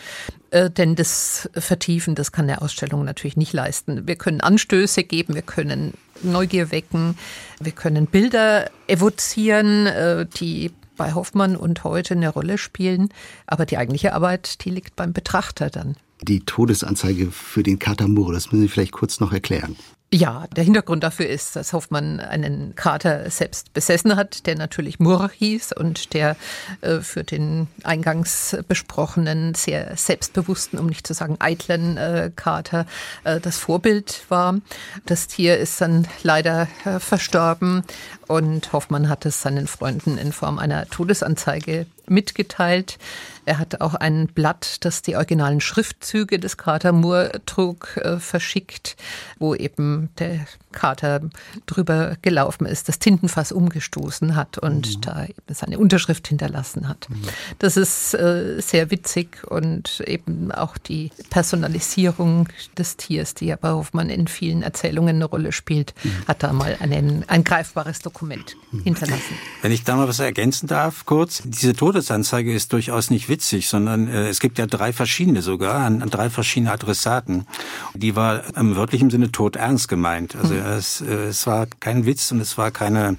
Äh, 0.52 0.70
denn 0.70 0.96
das 0.96 1.50
Vertiefen, 1.54 2.16
das 2.16 2.32
kann 2.32 2.50
eine 2.50 2.62
Ausstellung 2.62 3.04
natürlich 3.04 3.36
nicht 3.36 3.52
leisten. 3.52 4.08
Wir 4.08 4.16
können 4.16 4.40
Anstöße 4.40 5.04
geben, 5.04 5.36
wir 5.36 5.42
können 5.42 5.96
Neugier 6.22 6.72
wecken, 6.72 7.18
wir 7.60 7.74
können 7.74 8.08
Bilder 8.08 8.70
evozieren, 8.88 9.88
äh, 9.88 10.26
die 10.26 10.72
bei 10.96 11.14
Hoffmann 11.14 11.56
und 11.56 11.84
heute 11.84 12.14
eine 12.14 12.30
Rolle 12.30 12.58
spielen. 12.58 13.10
Aber 13.48 13.66
die 13.66 13.78
eigentliche 13.78 14.14
Arbeit, 14.14 14.64
die 14.66 14.70
liegt 14.70 14.96
beim 14.96 15.14
Betrachter 15.14 15.70
dann. 15.70 15.96
Die 16.22 16.42
Todesanzeige 16.42 17.32
für 17.32 17.64
den 17.64 17.80
Katamur, 17.80 18.32
das 18.34 18.52
müssen 18.52 18.62
Sie 18.62 18.70
vielleicht 18.70 18.94
kurz 18.94 19.20
noch 19.20 19.34
erklären. 19.34 19.76
Ja, 20.14 20.46
der 20.56 20.64
Hintergrund 20.64 21.04
dafür 21.04 21.28
ist, 21.28 21.56
dass 21.56 21.74
Hoffmann 21.74 22.20
einen 22.20 22.76
Kater 22.76 23.32
selbst 23.32 23.74
besessen 23.74 24.16
hat, 24.16 24.46
der 24.46 24.56
natürlich 24.56 25.00
Murr 25.00 25.32
hieß 25.34 25.74
und 25.74 26.14
der 26.14 26.36
äh, 26.82 27.00
für 27.00 27.24
den 27.24 27.68
eingangs 27.84 28.56
besprochenen, 28.68 29.56
sehr 29.56 29.98
selbstbewussten, 29.98 30.78
um 30.78 30.86
nicht 30.86 31.08
zu 31.08 31.16
sagen 31.16 31.38
eitlen 31.40 31.98
äh, 31.98 32.30
Kater 32.36 32.86
äh, 33.24 33.40
das 33.40 33.58
Vorbild 33.58 34.24
war. 34.30 34.60
Das 35.08 35.26
Tier 35.26 35.58
ist 35.58 35.82
dann 35.82 36.08
leider 36.22 36.68
äh, 36.86 37.00
verstorben 37.00 37.84
und 38.28 38.72
Hoffmann 38.72 39.10
hat 39.10 39.26
es 39.26 39.42
seinen 39.42 39.66
Freunden 39.66 40.20
in 40.20 40.32
Form 40.32 40.60
einer 40.60 40.88
Todesanzeige 40.90 41.88
mitgeteilt. 42.08 43.00
Er 43.46 43.60
hat 43.60 43.82
auch 43.82 43.96
ein 43.96 44.28
Blatt, 44.28 44.86
das 44.86 45.02
die 45.02 45.16
originalen 45.16 45.60
Schriftzüge 45.60 46.40
des 46.40 46.58
Kater 46.58 46.92
Moore 46.92 47.42
trug, 47.46 47.98
äh, 47.98 48.18
verschickt, 48.20 48.96
wo 49.40 49.54
eben 49.54 50.10
der 50.18 50.46
Kater 50.74 51.22
drüber 51.66 52.18
gelaufen 52.22 52.66
ist, 52.66 52.90
das 52.90 53.00
Tintenfass 53.00 53.54
umgestoßen 53.54 54.36
hat 54.36 54.58
und 54.58 54.98
mhm. 54.98 55.02
da 55.02 55.24
eben 55.24 55.54
seine 55.54 55.80
Unterschrift 55.80 56.28
hinterlassen 56.28 56.90
hat. 56.90 57.08
Mhm. 57.10 57.22
Das 57.60 57.78
ist 57.78 58.14
äh, 58.14 58.60
sehr 58.60 58.92
witzig 58.92 59.44
und 59.48 60.02
eben 60.06 60.52
auch 60.52 60.78
die 60.78 61.12
Personalisierung 61.30 62.50
des 62.78 62.98
Tiers, 62.98 63.34
die 63.34 63.46
ja 63.46 63.56
bei 63.56 63.70
Hoffmann 63.70 64.10
in 64.10 64.28
vielen 64.28 64.62
Erzählungen 64.62 65.16
eine 65.16 65.26
Rolle 65.26 65.52
spielt, 65.52 65.94
mhm. 66.04 66.28
hat 66.28 66.44
da 66.44 66.52
mal 66.52 66.76
einen, 66.80 67.24
ein 67.28 67.44
greifbares 67.44 68.00
Dokument 68.00 68.56
mhm. 68.72 68.84
hinterlassen. 68.84 69.36
Wenn 69.62 69.72
ich 69.72 69.84
da 69.84 69.96
mal 69.96 70.08
was 70.08 70.20
ergänzen 70.20 70.68
darf, 70.68 71.06
kurz. 71.06 71.44
Diese 71.46 71.74
Todesanzeige 71.74 72.54
ist 72.54 72.74
durchaus 72.74 73.10
nicht 73.10 73.30
witzig, 73.30 73.68
sondern 73.70 74.08
äh, 74.08 74.28
es 74.28 74.40
gibt 74.40 74.58
ja 74.58 74.66
drei 74.66 74.94
verschiedene 74.94 75.42
sogar, 75.42 75.76
an, 75.76 76.02
an, 76.02 76.10
drei 76.10 76.30
verschiedene 76.30 76.72
Adressaten. 76.72 77.46
Die 77.94 78.16
war 78.16 78.56
im 78.58 78.76
wörtlichen 78.76 79.10
Sinne 79.10 79.32
tot 79.32 79.56
ernst 79.56 79.88
gemeint. 79.88 80.36
Also. 80.36 80.56
Es, 80.64 81.02
äh, 81.02 81.28
es 81.28 81.46
war 81.48 81.68
kein 81.80 82.06
Witz 82.06 82.32
und 82.32 82.40
es 82.40 82.58
war 82.58 82.72
keine 82.72 83.18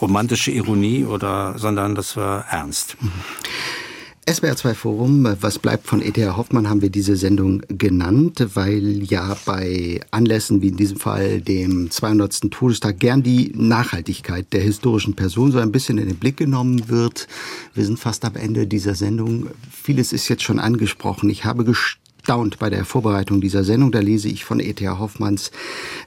romantische 0.00 0.50
Ironie 0.50 1.04
oder, 1.04 1.58
sondern 1.58 1.94
das 1.94 2.16
war 2.16 2.46
ernst. 2.50 2.96
Mhm. 3.00 3.12
SWR2 4.28 4.74
Forum, 4.74 5.36
was 5.40 5.60
bleibt 5.60 5.86
von 5.86 6.02
E.T.A. 6.02 6.36
Hoffmann, 6.36 6.68
haben 6.68 6.82
wir 6.82 6.90
diese 6.90 7.14
Sendung 7.14 7.62
genannt, 7.68 8.44
weil 8.54 9.04
ja 9.04 9.36
bei 9.44 10.00
Anlässen 10.10 10.62
wie 10.62 10.68
in 10.70 10.76
diesem 10.76 10.98
Fall 10.98 11.40
dem 11.40 11.92
200. 11.92 12.50
Todestag 12.50 12.98
gern 12.98 13.22
die 13.22 13.52
Nachhaltigkeit 13.54 14.52
der 14.52 14.62
historischen 14.62 15.14
Person 15.14 15.52
so 15.52 15.60
ein 15.60 15.70
bisschen 15.70 15.98
in 15.98 16.08
den 16.08 16.16
Blick 16.16 16.38
genommen 16.38 16.88
wird. 16.88 17.28
Wir 17.72 17.84
sind 17.84 18.00
fast 18.00 18.24
am 18.24 18.34
Ende 18.34 18.66
dieser 18.66 18.96
Sendung. 18.96 19.46
Vieles 19.70 20.12
ist 20.12 20.28
jetzt 20.28 20.42
schon 20.42 20.58
angesprochen. 20.58 21.30
Ich 21.30 21.44
habe 21.44 21.62
erstaunt 22.26 22.58
bei 22.58 22.70
der 22.70 22.84
Vorbereitung 22.84 23.40
dieser 23.40 23.62
Sendung. 23.62 23.92
Da 23.92 24.00
lese 24.00 24.28
ich 24.28 24.44
von 24.44 24.58
E.T.A. 24.58 24.98
Hoffmanns, 24.98 25.52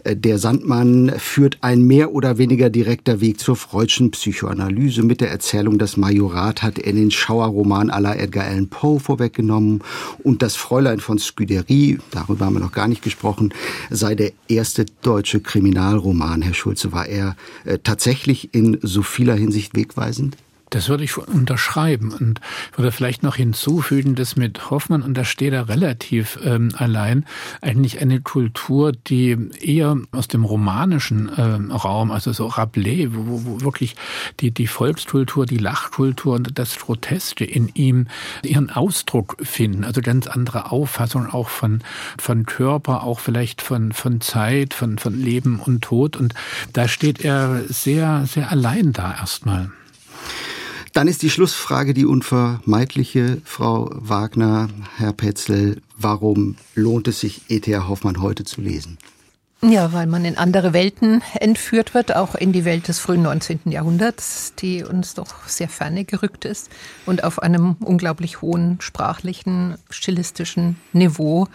äh, 0.04 0.18
der 0.18 0.38
Sandmann 0.38 1.14
führt 1.18 1.60
ein 1.62 1.84
mehr 1.84 2.12
oder 2.12 2.38
weniger 2.38 2.70
direkter 2.70 3.22
Weg 3.22 3.40
zur 3.40 3.56
freudschen 3.56 4.12
Psychoanalyse. 4.12 5.02
Mit 5.04 5.22
der 5.22 5.32
Erzählung 5.32 5.78
Das 5.78 5.96
Majorat 5.96 6.62
hat 6.62 6.78
er 6.78 6.92
den 6.92 7.10
Schauerroman 7.10 7.90
aller 7.90 8.20
Edgar 8.20 8.48
Allan 8.48 8.68
Poe 8.68 9.00
vorweggenommen. 9.00 9.82
Und 10.22 10.42
das 10.42 10.58
Fräulein 10.58 11.00
von 11.00 11.20
Scuderie, 11.20 12.00
darüber 12.12 12.48
haben 12.48 12.56
wir 12.56 12.60
noch 12.60 12.74
gar 12.74 12.90
nicht 12.90 13.02
gesprochen, 13.02 13.54
sei 13.90 14.14
der 14.16 14.34
erste 14.50 14.88
deutsche 15.02 15.40
Kriminalroman. 15.40 16.42
Herr 16.42 16.54
Schulze, 16.54 16.92
war 16.92 17.08
er 17.08 17.38
äh, 17.64 17.78
tatsächlich 17.82 18.54
in 18.54 18.78
so 18.82 19.04
vieler 19.04 19.36
Hinsicht 19.36 19.74
wegweisend? 19.74 20.36
Das 20.70 20.90
würde 20.90 21.04
ich 21.04 21.18
unterschreiben 21.18 22.12
und 22.12 22.42
würde 22.76 22.92
vielleicht 22.92 23.24
noch 23.24 23.36
hinzufügen, 23.36 24.16
dass 24.16 24.36
mit 24.36 24.70
Hoffmann, 24.70 25.02
und 25.02 25.16
da 25.16 25.26
steht 25.26 25.54
er 25.54 25.68
relativ 25.68 26.38
ähm, 26.44 26.72
allein, 26.76 27.26
eigentlich 27.62 28.02
eine 28.02 28.22
Kultur, 28.22 28.92
die 28.92 29.38
eher 29.60 29.98
aus 30.12 30.28
dem 30.28 30.44
romanischen 30.44 31.32
ähm, 31.38 31.72
Raum, 31.72 32.12
also 32.12 32.32
so 32.34 32.48
Rabelais, 32.48 33.10
wo, 33.12 33.46
wo 33.46 33.62
wirklich 33.62 33.96
die, 34.40 34.52
die 34.52 34.68
Volkskultur, 34.68 35.46
die 35.46 35.58
Lachkultur 35.58 36.36
und 36.36 36.58
das 36.60 36.78
Groteske 36.78 37.46
in 37.46 37.70
ihm 37.74 38.08
ihren 38.44 38.70
Ausdruck 38.70 39.38
finden. 39.42 39.84
Also 39.84 40.02
ganz 40.02 40.28
andere 40.28 40.72
Auffassungen 40.72 41.30
auch 41.30 41.50
von, 41.50 41.82
von 42.20 42.46
Körper, 42.46 43.04
auch 43.04 43.20
vielleicht 43.20 43.62
von, 43.62 43.92
von 43.92 44.22
Zeit, 44.22 44.74
von, 44.74 44.98
von 44.98 45.20
Leben 45.20 45.60
und 45.60 45.82
Tod. 45.82 46.16
Und 46.16 46.34
da 46.74 46.88
steht 46.88 47.22
er 47.22 47.64
sehr, 47.68 48.26
sehr 48.26 48.52
allein 48.52 48.94
da 48.94 49.14
erstmal. 49.14 49.72
Dann 50.94 51.08
ist 51.08 51.22
die 51.22 51.30
Schlussfrage 51.30 51.94
die 51.94 52.06
unvermeidliche, 52.06 53.42
Frau 53.46 53.90
Wagner, 53.94 54.70
Herr 54.98 55.14
Petzel. 55.14 55.82
Warum 55.98 56.56
lohnt 56.76 57.08
es 57.08 57.20
sich, 57.20 57.42
E.T.A. 57.50 57.88
Hoffmann 57.88 58.22
heute 58.22 58.44
zu 58.44 58.62
lesen? 58.62 58.98
Ja, 59.62 59.92
weil 59.92 60.08
man 60.08 60.24
in 60.24 60.38
andere 60.38 60.72
Welten 60.72 61.22
entführt 61.34 61.94
wird, 61.94 62.16
auch 62.16 62.34
in 62.34 62.54
die 62.54 62.64
Welt 62.64 62.88
des 62.88 63.00
frühen 63.00 63.24
19. 63.24 63.60
Jahrhunderts, 63.66 64.54
die 64.58 64.86
uns 64.86 65.16
doch 65.16 65.48
sehr 65.48 65.68
ferne 65.68 66.06
gerückt 66.06 66.46
ist 66.46 66.70
und 67.06 67.26
auf 67.26 67.42
einem 67.42 67.76
unglaublich 67.82 68.42
hohen 68.42 68.80
sprachlichen, 68.80 69.76
stilistischen 69.90 70.78
Niveau 70.94 71.48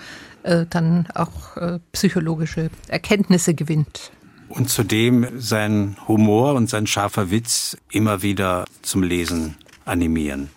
äh, 0.42 0.66
dann 0.68 1.08
auch 1.14 1.56
äh, 1.56 1.78
psychologische 1.92 2.68
Erkenntnisse 2.88 3.54
gewinnt. 3.54 4.12
Und 4.48 4.70
zudem 4.70 5.26
sein 5.38 5.96
Humor 6.06 6.54
und 6.54 6.70
sein 6.70 6.86
scharfer 6.86 7.30
Witz 7.30 7.76
immer 7.90 8.22
wieder 8.22 8.64
zum 8.82 9.02
Lesen 9.02 9.56
animieren. 9.84 10.50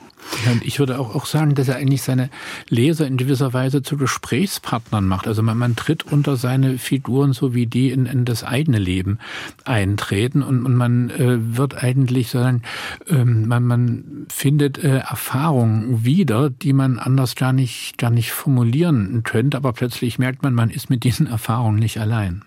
Ja, 0.45 0.51
und 0.51 0.65
ich 0.65 0.79
würde 0.79 0.99
auch, 0.99 1.15
auch 1.15 1.25
sagen, 1.25 1.55
dass 1.55 1.67
er 1.67 1.77
eigentlich 1.77 2.01
seine 2.01 2.29
Leser 2.69 3.07
in 3.07 3.17
gewisser 3.17 3.53
Weise 3.53 3.81
zu 3.81 3.97
Gesprächspartnern 3.97 5.07
macht. 5.07 5.27
Also 5.27 5.41
man, 5.41 5.57
man 5.57 5.75
tritt 5.75 6.03
unter 6.03 6.35
seine 6.35 6.77
Figuren, 6.77 7.33
so 7.33 7.53
wie 7.53 7.65
die 7.65 7.91
in, 7.91 8.05
in 8.05 8.25
das 8.25 8.43
eigene 8.43 8.77
Leben 8.77 9.19
eintreten 9.65 10.43
und, 10.43 10.65
und 10.65 10.75
man 10.75 11.09
äh, 11.09 11.57
wird 11.57 11.81
eigentlich 11.81 12.29
sagen, 12.29 12.61
ähm, 13.07 13.47
man, 13.47 13.63
man 13.63 14.25
findet 14.29 14.77
äh, 14.77 14.97
Erfahrungen 14.97 16.03
wieder, 16.03 16.49
die 16.49 16.73
man 16.73 16.99
anders 16.99 17.35
gar 17.35 17.53
nicht, 17.53 17.97
gar 17.97 18.11
nicht 18.11 18.31
formulieren 18.31 19.23
könnte, 19.23 19.57
aber 19.57 19.73
plötzlich 19.73 20.19
merkt 20.19 20.43
man, 20.43 20.53
man 20.53 20.69
ist 20.69 20.89
mit 20.89 21.03
diesen 21.03 21.27
Erfahrungen 21.27 21.79
nicht 21.79 21.99
allein. 21.99 22.43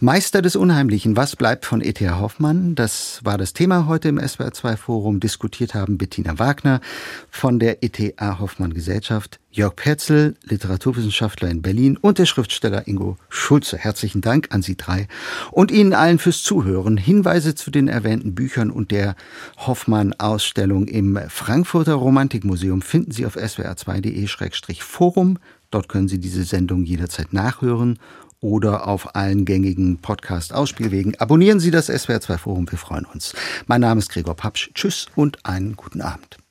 Meister 0.00 0.42
des 0.42 0.56
Unheimlichen, 0.56 1.16
was 1.16 1.36
bleibt 1.36 1.66
von 1.66 1.80
E.T.A. 1.80 2.18
Hoffmann? 2.18 2.74
Das 2.74 3.20
war 3.24 3.38
das 3.38 3.52
Thema 3.52 3.86
heute 3.86 4.08
im 4.08 4.18
SWR2 4.18 4.76
Forum. 4.76 5.20
Diskutiert 5.20 5.74
haben 5.74 5.98
Bettina 5.98 6.38
Wagner 6.38 6.80
von 7.30 7.58
der 7.58 7.82
E.T.A. 7.82 8.40
Hoffmann 8.40 8.74
Gesellschaft, 8.74 9.38
Jörg 9.50 9.76
Perzel, 9.76 10.34
Literaturwissenschaftler 10.42 11.48
in 11.48 11.62
Berlin 11.62 11.96
und 11.96 12.18
der 12.18 12.26
Schriftsteller 12.26 12.88
Ingo 12.88 13.16
Schulze. 13.28 13.78
Herzlichen 13.78 14.20
Dank 14.20 14.48
an 14.50 14.62
Sie 14.62 14.76
drei 14.76 15.06
und 15.52 15.70
Ihnen 15.70 15.92
allen 15.92 16.18
fürs 16.18 16.42
Zuhören. 16.42 16.96
Hinweise 16.96 17.54
zu 17.54 17.70
den 17.70 17.88
erwähnten 17.88 18.34
Büchern 18.34 18.70
und 18.70 18.90
der 18.90 19.14
Hoffmann-Ausstellung 19.58 20.88
im 20.88 21.18
Frankfurter 21.28 21.94
Romantikmuseum 21.94 22.82
finden 22.82 23.12
Sie 23.12 23.26
auf 23.26 23.36
swr2.de-forum. 23.36 25.38
Dort 25.70 25.88
können 25.88 26.08
Sie 26.08 26.18
diese 26.18 26.44
Sendung 26.44 26.84
jederzeit 26.84 27.32
nachhören 27.32 27.98
oder 28.44 28.86
auf 28.86 29.16
allen 29.16 29.46
gängigen 29.46 29.98
Podcast-Ausspielwegen. 29.98 31.18
Abonnieren 31.18 31.60
Sie 31.60 31.70
das 31.70 31.88
SWR2 31.88 32.36
Forum, 32.36 32.70
wir 32.70 32.78
freuen 32.78 33.06
uns. 33.06 33.34
Mein 33.66 33.80
Name 33.80 34.00
ist 34.00 34.10
Gregor 34.10 34.36
Papsch. 34.36 34.70
Tschüss 34.74 35.06
und 35.16 35.44
einen 35.46 35.76
guten 35.76 36.02
Abend. 36.02 36.43